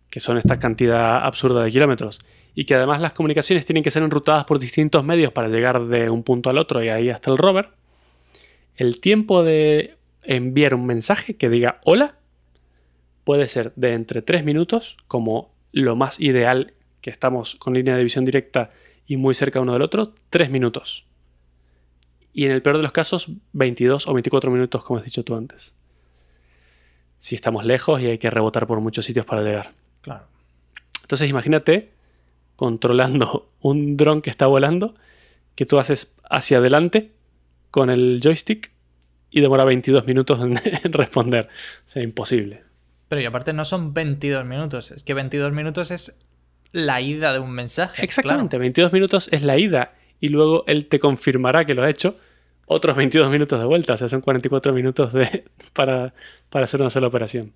que 0.10 0.20
son 0.20 0.38
esta 0.38 0.60
cantidad 0.60 1.26
absurda 1.26 1.64
de 1.64 1.72
kilómetros, 1.72 2.20
y 2.56 2.64
que 2.64 2.74
además 2.74 3.02
las 3.02 3.12
comunicaciones 3.12 3.66
tienen 3.66 3.84
que 3.84 3.92
ser 3.92 4.02
enrutadas 4.02 4.46
por 4.46 4.58
distintos 4.58 5.04
medios 5.04 5.34
para 5.34 5.50
llegar 5.50 5.86
de 5.88 6.10
un 6.10 6.24
punto 6.24 6.50
al 6.50 6.58
otro 6.58 6.82
y 6.82 6.88
ahí 6.88 7.10
hasta 7.10 7.30
el 7.30 7.38
rover, 7.38 7.70
el 8.78 9.02
tiempo 9.02 9.44
de 9.44 9.98
enviar 10.24 10.74
un 10.74 10.86
mensaje 10.86 11.36
que 11.36 11.50
diga 11.50 11.82
hola 11.84 12.16
puede 13.26 13.48
ser 13.48 13.74
de 13.76 13.94
entre 13.94 14.22
3 14.22 14.46
minutos, 14.46 14.98
como 15.08 15.54
lo 15.72 15.96
más 15.96 16.20
ideal 16.20 16.74
que 17.02 17.10
estamos 17.10 17.56
con 17.56 17.74
línea 17.74 17.98
de 17.98 18.04
visión 18.04 18.24
directa 18.24 18.72
y 19.06 19.18
muy 19.18 19.34
cerca 19.34 19.60
uno 19.60 19.74
del 19.74 19.82
otro, 19.82 20.14
3 20.30 20.50
minutos. 20.50 21.06
Y 22.34 22.46
en 22.46 22.52
el 22.52 22.62
peor 22.62 22.78
de 22.78 22.84
los 22.84 22.92
casos, 22.92 23.30
22 23.54 24.08
o 24.08 24.14
24 24.14 24.52
minutos, 24.52 24.84
como 24.84 25.00
has 25.00 25.06
dicho 25.06 25.24
tú 25.24 25.36
antes. 25.36 25.76
Si 27.20 27.34
estamos 27.34 27.66
lejos 27.66 28.02
y 28.02 28.08
hay 28.08 28.18
que 28.18 28.30
rebotar 28.30 28.68
por 28.68 28.80
muchos 28.82 29.06
sitios 29.06 29.26
para 29.26 29.42
llegar. 29.42 29.74
Claro. 30.02 30.28
Entonces 31.02 31.30
imagínate 31.30 31.95
controlando 32.56 33.48
un 33.62 33.98
dron 33.98 34.22
que 34.22 34.30
está 34.30 34.48
volando, 34.48 34.96
que 35.56 35.66
tú 35.66 35.80
haces 35.80 36.16
hacia 36.30 36.58
adelante 36.58 37.12
con 37.72 37.90
el 37.90 38.20
joystick 38.24 38.72
y 39.30 39.42
demora 39.42 39.66
22 39.66 40.06
minutos 40.06 40.40
en, 40.42 40.60
en 40.84 40.94
responder. 40.94 41.50
O 41.86 41.90
sea, 41.90 42.04
imposible. 42.04 42.64
Pero 43.08 43.22
y 43.22 43.26
aparte 43.26 43.54
no 43.54 43.66
son 43.66 43.94
22 43.94 44.46
minutos, 44.46 44.92
es 44.92 45.04
que 45.04 45.14
22 45.14 45.52
minutos 45.52 45.92
es 45.92 46.20
la 46.72 47.02
ida 47.02 47.34
de 47.34 47.40
un 47.40 47.52
mensaje. 47.52 48.04
Exactamente, 48.04 48.58
22 48.58 48.92
minutos 48.92 49.30
es 49.32 49.42
la 49.44 49.58
ida 49.58 49.94
y 50.20 50.30
luego 50.30 50.64
él 50.68 50.88
te 50.88 51.00
confirmará 51.00 51.66
que 51.66 51.74
lo 51.74 51.84
ha 51.84 51.90
hecho. 51.90 52.18
Otros 52.68 52.96
22 52.96 53.30
minutos 53.30 53.60
de 53.60 53.66
vuelta, 53.66 53.94
o 53.94 53.98
sea, 53.98 54.10
son 54.10 54.22
44 54.22 54.74
minutos 54.74 55.14
de, 55.14 55.46
para, 55.74 56.14
para 56.50 56.66
hacer 56.66 56.82
una 56.82 56.90
sola 56.90 57.08
operación. 57.08 57.54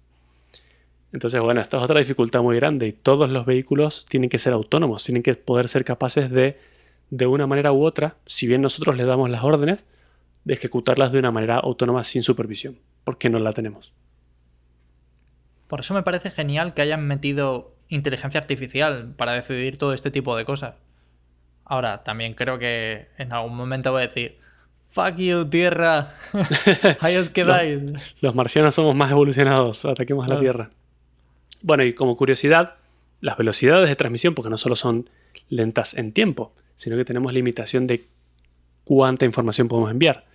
Entonces, 1.11 1.41
bueno, 1.41 1.61
esto 1.61 1.77
es 1.77 1.83
otra 1.83 1.99
dificultad 1.99 2.41
muy 2.41 2.55
grande 2.57 2.87
y 2.87 2.91
todos 2.91 3.29
los 3.29 3.45
vehículos 3.45 4.05
tienen 4.07 4.29
que 4.29 4.37
ser 4.37 4.53
autónomos, 4.53 5.03
tienen 5.03 5.23
que 5.23 5.33
poder 5.35 5.67
ser 5.67 5.83
capaces 5.83 6.29
de, 6.29 6.59
de 7.09 7.25
una 7.25 7.47
manera 7.47 7.71
u 7.71 7.83
otra, 7.83 8.15
si 8.25 8.45
bien 8.47 8.61
nosotros 8.61 8.95
les 8.95 9.07
damos 9.07 9.29
las 9.29 9.43
órdenes, 9.43 9.85
de 10.43 10.53
ejecutarlas 10.53 11.11
de 11.11 11.19
una 11.19 11.31
manera 11.31 11.57
autónoma 11.57 12.03
sin 12.03 12.23
supervisión, 12.23 12.77
porque 13.03 13.29
no 13.29 13.39
la 13.39 13.53
tenemos. 13.53 13.91
Por 15.67 15.81
eso 15.81 15.93
me 15.93 16.03
parece 16.03 16.29
genial 16.29 16.73
que 16.73 16.81
hayan 16.81 17.05
metido 17.05 17.75
inteligencia 17.89 18.39
artificial 18.39 19.13
para 19.15 19.33
decidir 19.33 19.77
todo 19.77 19.93
este 19.93 20.11
tipo 20.11 20.35
de 20.35 20.45
cosas. 20.45 20.75
Ahora, 21.65 22.03
también 22.03 22.33
creo 22.33 22.57
que 22.57 23.09
en 23.17 23.31
algún 23.33 23.55
momento 23.55 23.91
voy 23.91 24.03
a 24.03 24.07
decir, 24.07 24.39
fuck 24.89 25.15
you, 25.17 25.45
tierra, 25.45 26.15
ahí 26.99 27.15
os 27.17 27.29
quedáis. 27.29 27.81
Los 28.21 28.33
marcianos 28.33 28.73
somos 28.73 28.95
más 28.95 29.11
evolucionados, 29.11 29.85
ataquemos 29.85 30.25
a 30.25 30.33
la. 30.33 30.39
Tierra. 30.39 30.69
Bueno, 31.61 31.83
y 31.83 31.93
como 31.93 32.15
curiosidad, 32.15 32.75
las 33.21 33.37
velocidades 33.37 33.89
de 33.89 33.95
transmisión, 33.95 34.35
porque 34.35 34.49
no 34.49 34.57
solo 34.57 34.75
son 34.75 35.09
lentas 35.49 35.93
en 35.93 36.13
tiempo, 36.13 36.53
sino 36.75 36.95
que 36.95 37.05
tenemos 37.05 37.33
limitación 37.33 37.87
de 37.87 38.07
cuánta 38.83 39.25
información 39.25 39.67
podemos 39.67 39.91
enviar. 39.91 40.25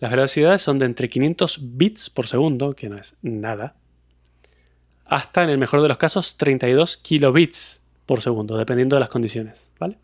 Las 0.00 0.10
velocidades 0.10 0.62
son 0.62 0.78
de 0.78 0.86
entre 0.86 1.08
500 1.08 1.60
bits 1.62 2.10
por 2.10 2.26
segundo, 2.26 2.74
que 2.74 2.88
no 2.88 2.96
es 2.96 3.16
nada, 3.22 3.74
hasta, 5.10 5.42
en 5.42 5.50
el 5.50 5.58
mejor 5.58 5.82
de 5.82 5.88
los 5.88 5.98
casos, 5.98 6.36
32 6.36 6.96
kilobits 6.96 7.82
por 8.06 8.22
segundo, 8.22 8.56
dependiendo 8.56 8.94
de 8.94 9.00
las 9.00 9.08
condiciones, 9.08 9.72
¿vale? 9.78 9.98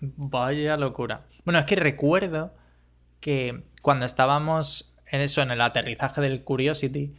Vaya 0.00 0.76
locura. 0.76 1.22
Bueno, 1.44 1.60
es 1.60 1.66
que 1.66 1.76
recuerdo 1.76 2.52
que 3.20 3.62
cuando 3.80 4.04
estábamos 4.04 4.92
en 5.06 5.20
eso, 5.20 5.40
en 5.40 5.52
el 5.52 5.60
aterrizaje 5.60 6.20
del 6.20 6.42
Curiosity, 6.42 7.14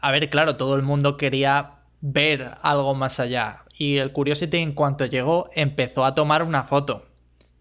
a 0.00 0.10
ver, 0.10 0.28
claro, 0.30 0.56
todo 0.56 0.76
el 0.76 0.82
mundo 0.82 1.16
quería 1.16 1.76
ver 2.00 2.52
algo 2.62 2.94
más 2.94 3.20
allá. 3.20 3.64
Y 3.76 3.98
el 3.98 4.12
Curiosity, 4.12 4.58
en 4.58 4.72
cuanto 4.72 5.06
llegó, 5.06 5.48
empezó 5.54 6.04
a 6.04 6.14
tomar 6.14 6.42
una 6.42 6.64
foto. 6.64 7.06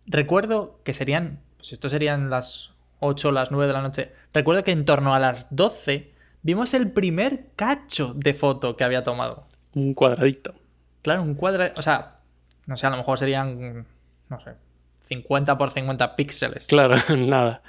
Recuerdo 0.06 0.80
que 0.84 0.94
serían, 0.94 1.40
pues 1.58 1.74
esto 1.74 1.90
serían 1.90 2.30
las 2.30 2.72
8 3.00 3.30
o 3.30 3.32
las 3.32 3.52
9 3.52 3.68
de 3.68 3.74
la 3.74 3.82
noche. 3.82 4.12
Recuerdo 4.34 4.64
que 4.64 4.72
en 4.72 4.86
torno 4.86 5.14
a 5.14 5.20
las 5.20 5.56
12 5.56 6.12
vimos 6.42 6.74
el 6.74 6.92
primer 6.92 7.48
cacho 7.56 8.14
de 8.16 8.34
foto 8.34 8.78
que 8.78 8.84
había 8.84 9.04
tomado. 9.04 9.48
Un 9.74 9.94
cuadradito. 9.94 10.56
Claro, 11.02 11.22
un 11.22 11.36
cuadro. 11.36 11.66
O 11.76 11.82
sea, 11.82 12.16
no 12.66 12.78
sé, 12.78 12.88
a 12.88 12.90
lo 12.90 12.98
mejor 12.98 13.20
serían. 13.20 13.86
No 14.30 14.40
sé. 14.40 14.54
50 15.04 15.58
por 15.58 15.72
50 15.72 16.16
píxeles. 16.16 16.68
Claro, 16.68 16.96
nada. 17.16 17.62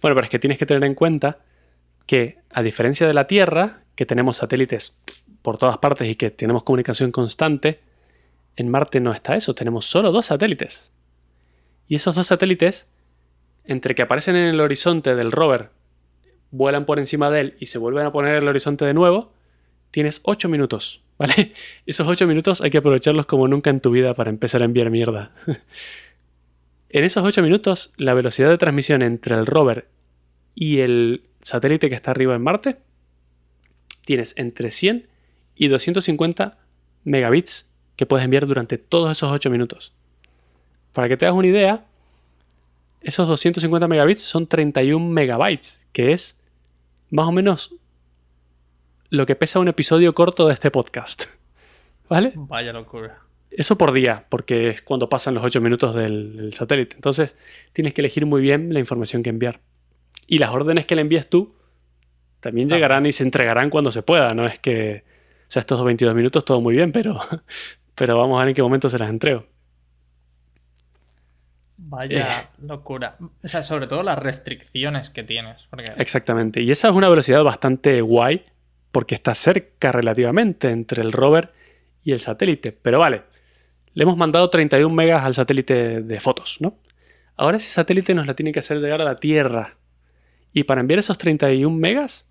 Bueno, 0.00 0.14
pero 0.14 0.24
es 0.24 0.30
que 0.30 0.38
tienes 0.38 0.58
que 0.58 0.66
tener 0.66 0.84
en 0.84 0.94
cuenta 0.94 1.38
que, 2.06 2.38
a 2.52 2.62
diferencia 2.62 3.06
de 3.06 3.14
la 3.14 3.26
Tierra, 3.26 3.80
que 3.94 4.06
tenemos 4.06 4.38
satélites 4.38 4.96
por 5.42 5.58
todas 5.58 5.78
partes 5.78 6.08
y 6.08 6.14
que 6.14 6.30
tenemos 6.30 6.62
comunicación 6.62 7.12
constante, 7.12 7.80
en 8.56 8.68
Marte 8.68 9.00
no 9.00 9.12
está 9.12 9.36
eso, 9.36 9.54
tenemos 9.54 9.84
solo 9.86 10.12
dos 10.12 10.26
satélites. 10.26 10.92
Y 11.88 11.96
esos 11.96 12.14
dos 12.14 12.26
satélites, 12.26 12.88
entre 13.64 13.94
que 13.94 14.02
aparecen 14.02 14.36
en 14.36 14.48
el 14.48 14.60
horizonte 14.60 15.14
del 15.14 15.32
rover, 15.32 15.70
vuelan 16.50 16.86
por 16.86 16.98
encima 16.98 17.30
de 17.30 17.40
él 17.40 17.56
y 17.58 17.66
se 17.66 17.78
vuelven 17.78 18.06
a 18.06 18.12
poner 18.12 18.36
en 18.36 18.42
el 18.42 18.48
horizonte 18.48 18.84
de 18.84 18.94
nuevo, 18.94 19.32
tienes 19.90 20.20
8 20.24 20.48
minutos, 20.48 21.02
¿vale? 21.18 21.52
Esos 21.86 22.06
8 22.06 22.26
minutos 22.26 22.60
hay 22.60 22.70
que 22.70 22.78
aprovecharlos 22.78 23.26
como 23.26 23.48
nunca 23.48 23.70
en 23.70 23.80
tu 23.80 23.90
vida 23.90 24.14
para 24.14 24.30
empezar 24.30 24.62
a 24.62 24.64
enviar 24.64 24.90
mierda. 24.90 25.32
en 26.88 27.04
esos 27.04 27.24
8 27.24 27.42
minutos, 27.42 27.92
la 27.96 28.14
velocidad 28.14 28.50
de 28.50 28.58
transmisión 28.58 29.02
entre 29.02 29.34
el 29.34 29.46
rover 29.46 29.88
y 30.54 30.78
el 30.80 31.24
satélite 31.42 31.88
que 31.88 31.96
está 31.96 32.12
arriba 32.12 32.34
en 32.34 32.42
Marte, 32.42 32.78
tienes 34.04 34.34
entre 34.36 34.70
100 34.70 35.08
y 35.56 35.68
250 35.68 36.58
megabits 37.04 37.70
que 37.96 38.06
puedes 38.06 38.24
enviar 38.24 38.46
durante 38.46 38.78
todos 38.78 39.10
esos 39.10 39.30
8 39.30 39.50
minutos. 39.50 39.92
Para 40.92 41.08
que 41.08 41.16
te 41.16 41.26
hagas 41.26 41.38
una 41.38 41.48
idea, 41.48 41.86
esos 43.00 43.28
250 43.28 43.86
megabits 43.88 44.22
son 44.22 44.46
31 44.46 45.10
megabytes, 45.10 45.86
que 45.92 46.12
es 46.12 46.40
más 47.10 47.28
o 47.28 47.32
menos 47.32 47.74
lo 49.10 49.26
que 49.26 49.36
pesa 49.36 49.60
un 49.60 49.68
episodio 49.68 50.14
corto 50.14 50.48
de 50.48 50.54
este 50.54 50.70
podcast. 50.70 51.24
¿Vale? 52.08 52.32
Vaya 52.34 52.72
locura. 52.72 53.20
Eso 53.50 53.78
por 53.78 53.92
día, 53.92 54.26
porque 54.28 54.68
es 54.68 54.82
cuando 54.82 55.08
pasan 55.08 55.34
los 55.34 55.44
8 55.44 55.60
minutos 55.60 55.94
del, 55.94 56.36
del 56.36 56.54
satélite. 56.54 56.96
Entonces, 56.96 57.36
tienes 57.72 57.94
que 57.94 58.00
elegir 58.00 58.26
muy 58.26 58.40
bien 58.40 58.74
la 58.74 58.80
información 58.80 59.22
que 59.22 59.30
enviar. 59.30 59.60
Y 60.26 60.38
las 60.38 60.50
órdenes 60.50 60.86
que 60.86 60.96
le 60.96 61.02
envíes 61.02 61.28
tú 61.28 61.54
También 62.44 62.68
llegarán 62.68 63.06
y 63.06 63.12
se 63.12 63.22
entregarán 63.22 63.70
cuando 63.70 63.90
se 63.90 64.02
pueda, 64.02 64.34
no 64.34 64.46
es 64.46 64.58
que, 64.58 65.02
o 65.40 65.46
sea, 65.50 65.60
estos 65.60 65.82
22 65.82 66.14
minutos 66.14 66.44
todo 66.44 66.60
muy 66.60 66.74
bien, 66.74 66.92
pero, 66.92 67.18
pero 67.94 68.18
vamos 68.18 68.36
a 68.36 68.44
ver 68.44 68.50
en 68.50 68.54
qué 68.54 68.62
momento 68.62 68.90
se 68.90 68.98
las 68.98 69.08
entrego. 69.08 69.46
Vaya 71.78 72.40
eh. 72.40 72.48
locura. 72.60 73.16
O 73.42 73.48
sea, 73.48 73.62
sobre 73.62 73.86
todo 73.86 74.02
las 74.02 74.18
restricciones 74.18 75.08
que 75.08 75.22
tienes. 75.22 75.70
Exactamente. 75.96 76.60
Y 76.60 76.70
esa 76.70 76.88
es 76.88 76.94
una 76.94 77.08
velocidad 77.08 77.42
bastante 77.42 78.02
guay 78.02 78.44
porque 78.92 79.14
está 79.14 79.34
cerca 79.34 79.90
relativamente 79.90 80.68
entre 80.68 81.00
el 81.00 81.12
rover 81.12 81.54
y 82.02 82.12
el 82.12 82.20
satélite. 82.20 82.72
Pero 82.72 82.98
vale, 82.98 83.22
le 83.94 84.02
hemos 84.02 84.18
mandado 84.18 84.50
31 84.50 84.94
megas 84.94 85.24
al 85.24 85.32
satélite 85.32 86.02
de 86.02 86.20
fotos, 86.20 86.58
¿no? 86.60 86.76
Ahora 87.36 87.56
ese 87.56 87.70
satélite 87.70 88.14
nos 88.14 88.26
la 88.26 88.36
tiene 88.36 88.52
que 88.52 88.58
hacer 88.58 88.80
llegar 88.80 89.00
a 89.00 89.04
la 89.04 89.16
Tierra. 89.16 89.78
Y 90.52 90.64
para 90.64 90.82
enviar 90.82 90.98
esos 90.98 91.16
31 91.16 91.74
megas 91.74 92.28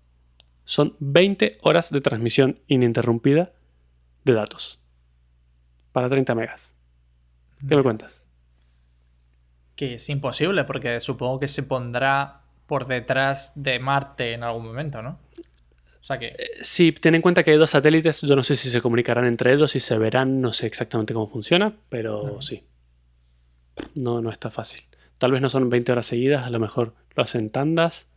son 0.64 0.96
20 0.98 1.58
horas 1.62 1.90
de 1.90 2.00
transmisión 2.00 2.60
ininterrumpida 2.66 3.52
de 4.24 4.32
datos. 4.32 4.80
Para 5.92 6.08
30 6.08 6.34
megas. 6.34 6.74
¿Qué 7.68 7.76
me 7.76 7.82
cuentas? 7.82 8.22
Que 9.76 9.94
es 9.94 10.08
imposible, 10.08 10.64
porque 10.64 11.00
supongo 11.00 11.40
que 11.40 11.48
se 11.48 11.62
pondrá 11.62 12.42
por 12.66 12.86
detrás 12.86 13.52
de 13.54 13.78
Marte 13.78 14.32
en 14.32 14.42
algún 14.42 14.66
momento, 14.66 15.02
¿no? 15.02 15.18
O 16.00 16.06
sea 16.06 16.18
que... 16.18 16.26
Eh, 16.26 16.50
sí, 16.60 16.92
ten 16.92 17.14
en 17.14 17.22
cuenta 17.22 17.42
que 17.42 17.52
hay 17.52 17.56
dos 17.56 17.70
satélites, 17.70 18.22
yo 18.22 18.36
no 18.36 18.42
sé 18.42 18.56
si 18.56 18.70
se 18.70 18.82
comunicarán 18.82 19.24
entre 19.24 19.52
ellos, 19.52 19.70
si 19.70 19.80
se 19.80 19.96
verán, 19.98 20.40
no 20.40 20.52
sé 20.52 20.66
exactamente 20.66 21.14
cómo 21.14 21.28
funciona, 21.28 21.74
pero 21.88 22.40
sí. 22.42 22.62
No, 23.94 24.20
no 24.20 24.30
está 24.30 24.50
fácil. 24.50 24.82
Tal 25.18 25.32
vez 25.32 25.40
no 25.40 25.48
son 25.48 25.70
20 25.70 25.92
horas 25.92 26.06
seguidas, 26.06 26.44
a 26.44 26.50
lo 26.50 26.60
mejor 26.60 26.94
lo 27.14 27.22
hacen 27.22 27.50
tandas. 27.50 28.08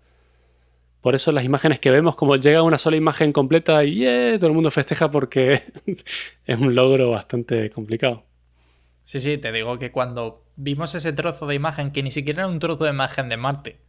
Por 1.02 1.16
eso 1.16 1.32
las 1.32 1.44
imágenes 1.44 1.80
que 1.80 1.92
vemos, 1.92 2.16
como 2.16 2.36
llega 2.36 2.64
una 2.64 2.78
sola 2.78 2.98
imagen 2.98 3.32
completa 3.32 3.84
y 3.84 4.04
todo 4.38 4.48
el 4.48 4.54
mundo 4.54 4.72
festeja 4.72 5.12
porque 5.12 5.62
es 6.46 6.60
un 6.60 6.76
logro 6.76 7.12
bastante 7.12 7.70
complicado. 7.70 8.24
Sí, 9.04 9.22
sí, 9.22 9.38
te 9.38 9.52
digo 9.52 9.80
que 9.80 9.92
cuando 9.92 10.44
vimos 10.58 10.94
ese 10.96 11.14
trozo 11.14 11.48
de 11.48 11.56
imagen, 11.56 11.92
que 11.92 12.04
ni 12.04 12.12
siquiera 12.12 12.44
era 12.44 12.52
un 12.52 12.60
trozo 12.60 12.84
de 12.84 12.90
imagen 12.90 13.30
de 13.30 13.38
Marte, 13.38 13.80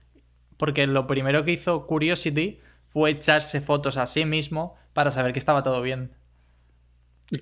porque 0.57 0.87
lo 0.87 1.07
primero 1.09 1.45
que 1.45 1.53
hizo 1.53 1.87
Curiosity 1.87 2.61
fue 2.87 3.11
echarse 3.11 3.61
fotos 3.61 3.97
a 3.97 4.07
sí 4.07 4.25
mismo 4.25 4.77
para 4.93 5.11
saber 5.11 5.33
que 5.33 5.39
estaba 5.39 5.63
todo 5.63 5.83
bien. 5.83 6.13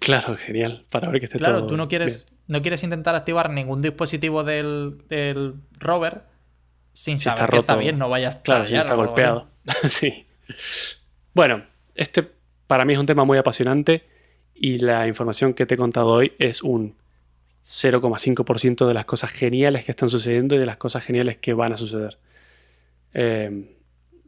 Claro, 0.00 0.36
genial, 0.36 0.86
para 0.90 1.10
ver 1.10 1.20
que 1.20 1.26
esté 1.26 1.38
todo 1.38 1.48
Claro, 1.48 1.66
tú 1.66 1.76
no 1.76 1.86
quieres, 1.86 2.32
no 2.46 2.62
quieres 2.62 2.82
intentar 2.82 3.14
activar 3.14 3.50
ningún 3.50 3.82
dispositivo 3.82 4.42
del, 4.42 5.02
rover 5.78 6.22
sin 6.92 7.18
saber 7.18 7.50
que 7.50 7.58
está 7.58 7.76
bien, 7.76 7.98
no 7.98 8.08
vayas 8.08 8.36
a 8.36 8.42
Claro, 8.42 8.66
si 8.66 8.74
está 8.74 8.94
golpeado. 8.94 9.48
sí. 9.88 10.26
Bueno, 11.34 11.64
este 11.94 12.36
para 12.66 12.84
mí 12.84 12.94
es 12.94 12.98
un 12.98 13.06
tema 13.06 13.24
muy 13.24 13.38
apasionante 13.38 14.04
y 14.54 14.78
la 14.78 15.06
información 15.06 15.54
que 15.54 15.66
te 15.66 15.74
he 15.74 15.78
contado 15.78 16.08
hoy 16.08 16.32
es 16.38 16.62
un 16.62 16.94
0,5% 17.62 18.86
de 18.86 18.94
las 18.94 19.04
cosas 19.04 19.30
geniales 19.30 19.84
que 19.84 19.92
están 19.92 20.08
sucediendo 20.08 20.54
y 20.54 20.58
de 20.58 20.66
las 20.66 20.76
cosas 20.76 21.04
geniales 21.04 21.36
que 21.38 21.52
van 21.52 21.72
a 21.72 21.76
suceder. 21.76 22.18
Eh, 23.12 23.76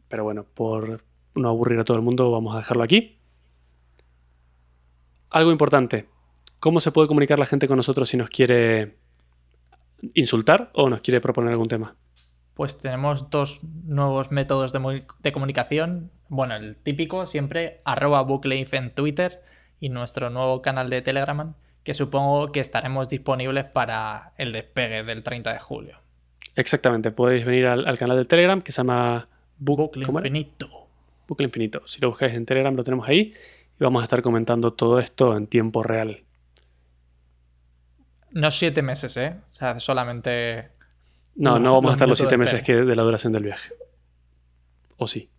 pero 0.09 0.25
bueno, 0.25 0.45
por 0.45 1.05
no 1.35 1.49
aburrir 1.49 1.79
a 1.79 1.85
todo 1.85 1.97
el 1.97 2.03
mundo, 2.03 2.31
vamos 2.31 2.55
a 2.55 2.59
dejarlo 2.59 2.83
aquí. 2.83 3.19
Algo 5.31 5.51
importante, 5.51 6.07
¿cómo 6.59 6.81
se 6.81 6.91
puede 6.91 7.07
comunicar 7.07 7.39
la 7.39 7.47
gente 7.47 7.69
con 7.69 7.77
nosotros 7.77 8.09
si 8.09 8.17
nos 8.17 8.31
quiere 8.31 8.97
insultar 10.15 10.71
o 10.75 10.89
nos 10.89 11.01
quiere 11.01 11.21
proponer 11.21 11.53
algún 11.53 11.69
tema? 11.69 11.95
Pues 12.59 12.81
tenemos 12.81 13.31
dos 13.31 13.61
nuevos 13.85 14.33
métodos 14.33 14.73
de, 14.73 15.33
comunicación. 15.33 16.11
Bueno, 16.29 16.57
el 16.57 16.75
típico 16.75 17.25
siempre, 17.25 17.81
arroba 17.85 18.21
bookleaf 18.23 18.75
en 18.75 18.93
Twitter 18.93 19.45
y 19.79 19.91
nuestro 19.91 20.29
nuevo 20.29 20.61
canal 20.61 20.91
de 20.91 21.01
Telegram, 21.01 21.55
que 21.85 21.95
supongo 21.95 22.51
que 22.51 22.59
estaremos 22.59 23.09
disponibles 23.09 23.65
para 23.67 24.33
el 24.39 24.51
despegue 24.51 25.05
del 25.05 25.23
30 25.23 25.53
de 25.53 25.59
julio. 25.61 25.99
Exactamente, 26.57 27.13
podéis 27.13 27.47
venir 27.47 27.69
al, 27.69 27.97
canal 27.97 28.17
de 28.17 28.25
Telegram 28.25 28.61
que 28.61 28.73
se 28.73 28.79
llama 28.79 29.29
Bucle 29.57 30.05
Infinito. 30.09 30.89
Bucle 31.29 31.45
Infinito. 31.45 31.87
Si 31.87 32.01
lo 32.01 32.09
buscáis 32.09 32.35
en 32.35 32.45
Telegram 32.45 32.75
lo 32.75 32.83
tenemos 32.83 33.09
ahí 33.09 33.35
y 33.79 33.85
vamos 33.85 34.01
a 34.01 34.03
estar 34.03 34.21
comentando 34.21 34.73
todo 34.73 34.99
esto 34.99 35.37
en 35.37 35.47
tiempo 35.47 35.85
real. 35.85 36.25
No 38.33 38.51
siete 38.51 38.83
meses, 38.83 39.17
¿eh? 39.17 39.37
O 39.49 39.55
sea, 39.55 39.79
solamente... 39.79 40.77
No, 41.39 41.59
no 41.61 41.73
vamos 41.73 41.93
a 41.93 41.95
estar 41.95 42.09
los 42.09 42.19
siete 42.19 42.37
meses 42.37 42.63
que 42.65 42.75
de 42.75 42.97
la 42.97 43.03
duración 43.03 43.33
del 43.33 43.45
viaje. 43.45 43.73
¿O 44.97 45.07
sí? 45.07 45.31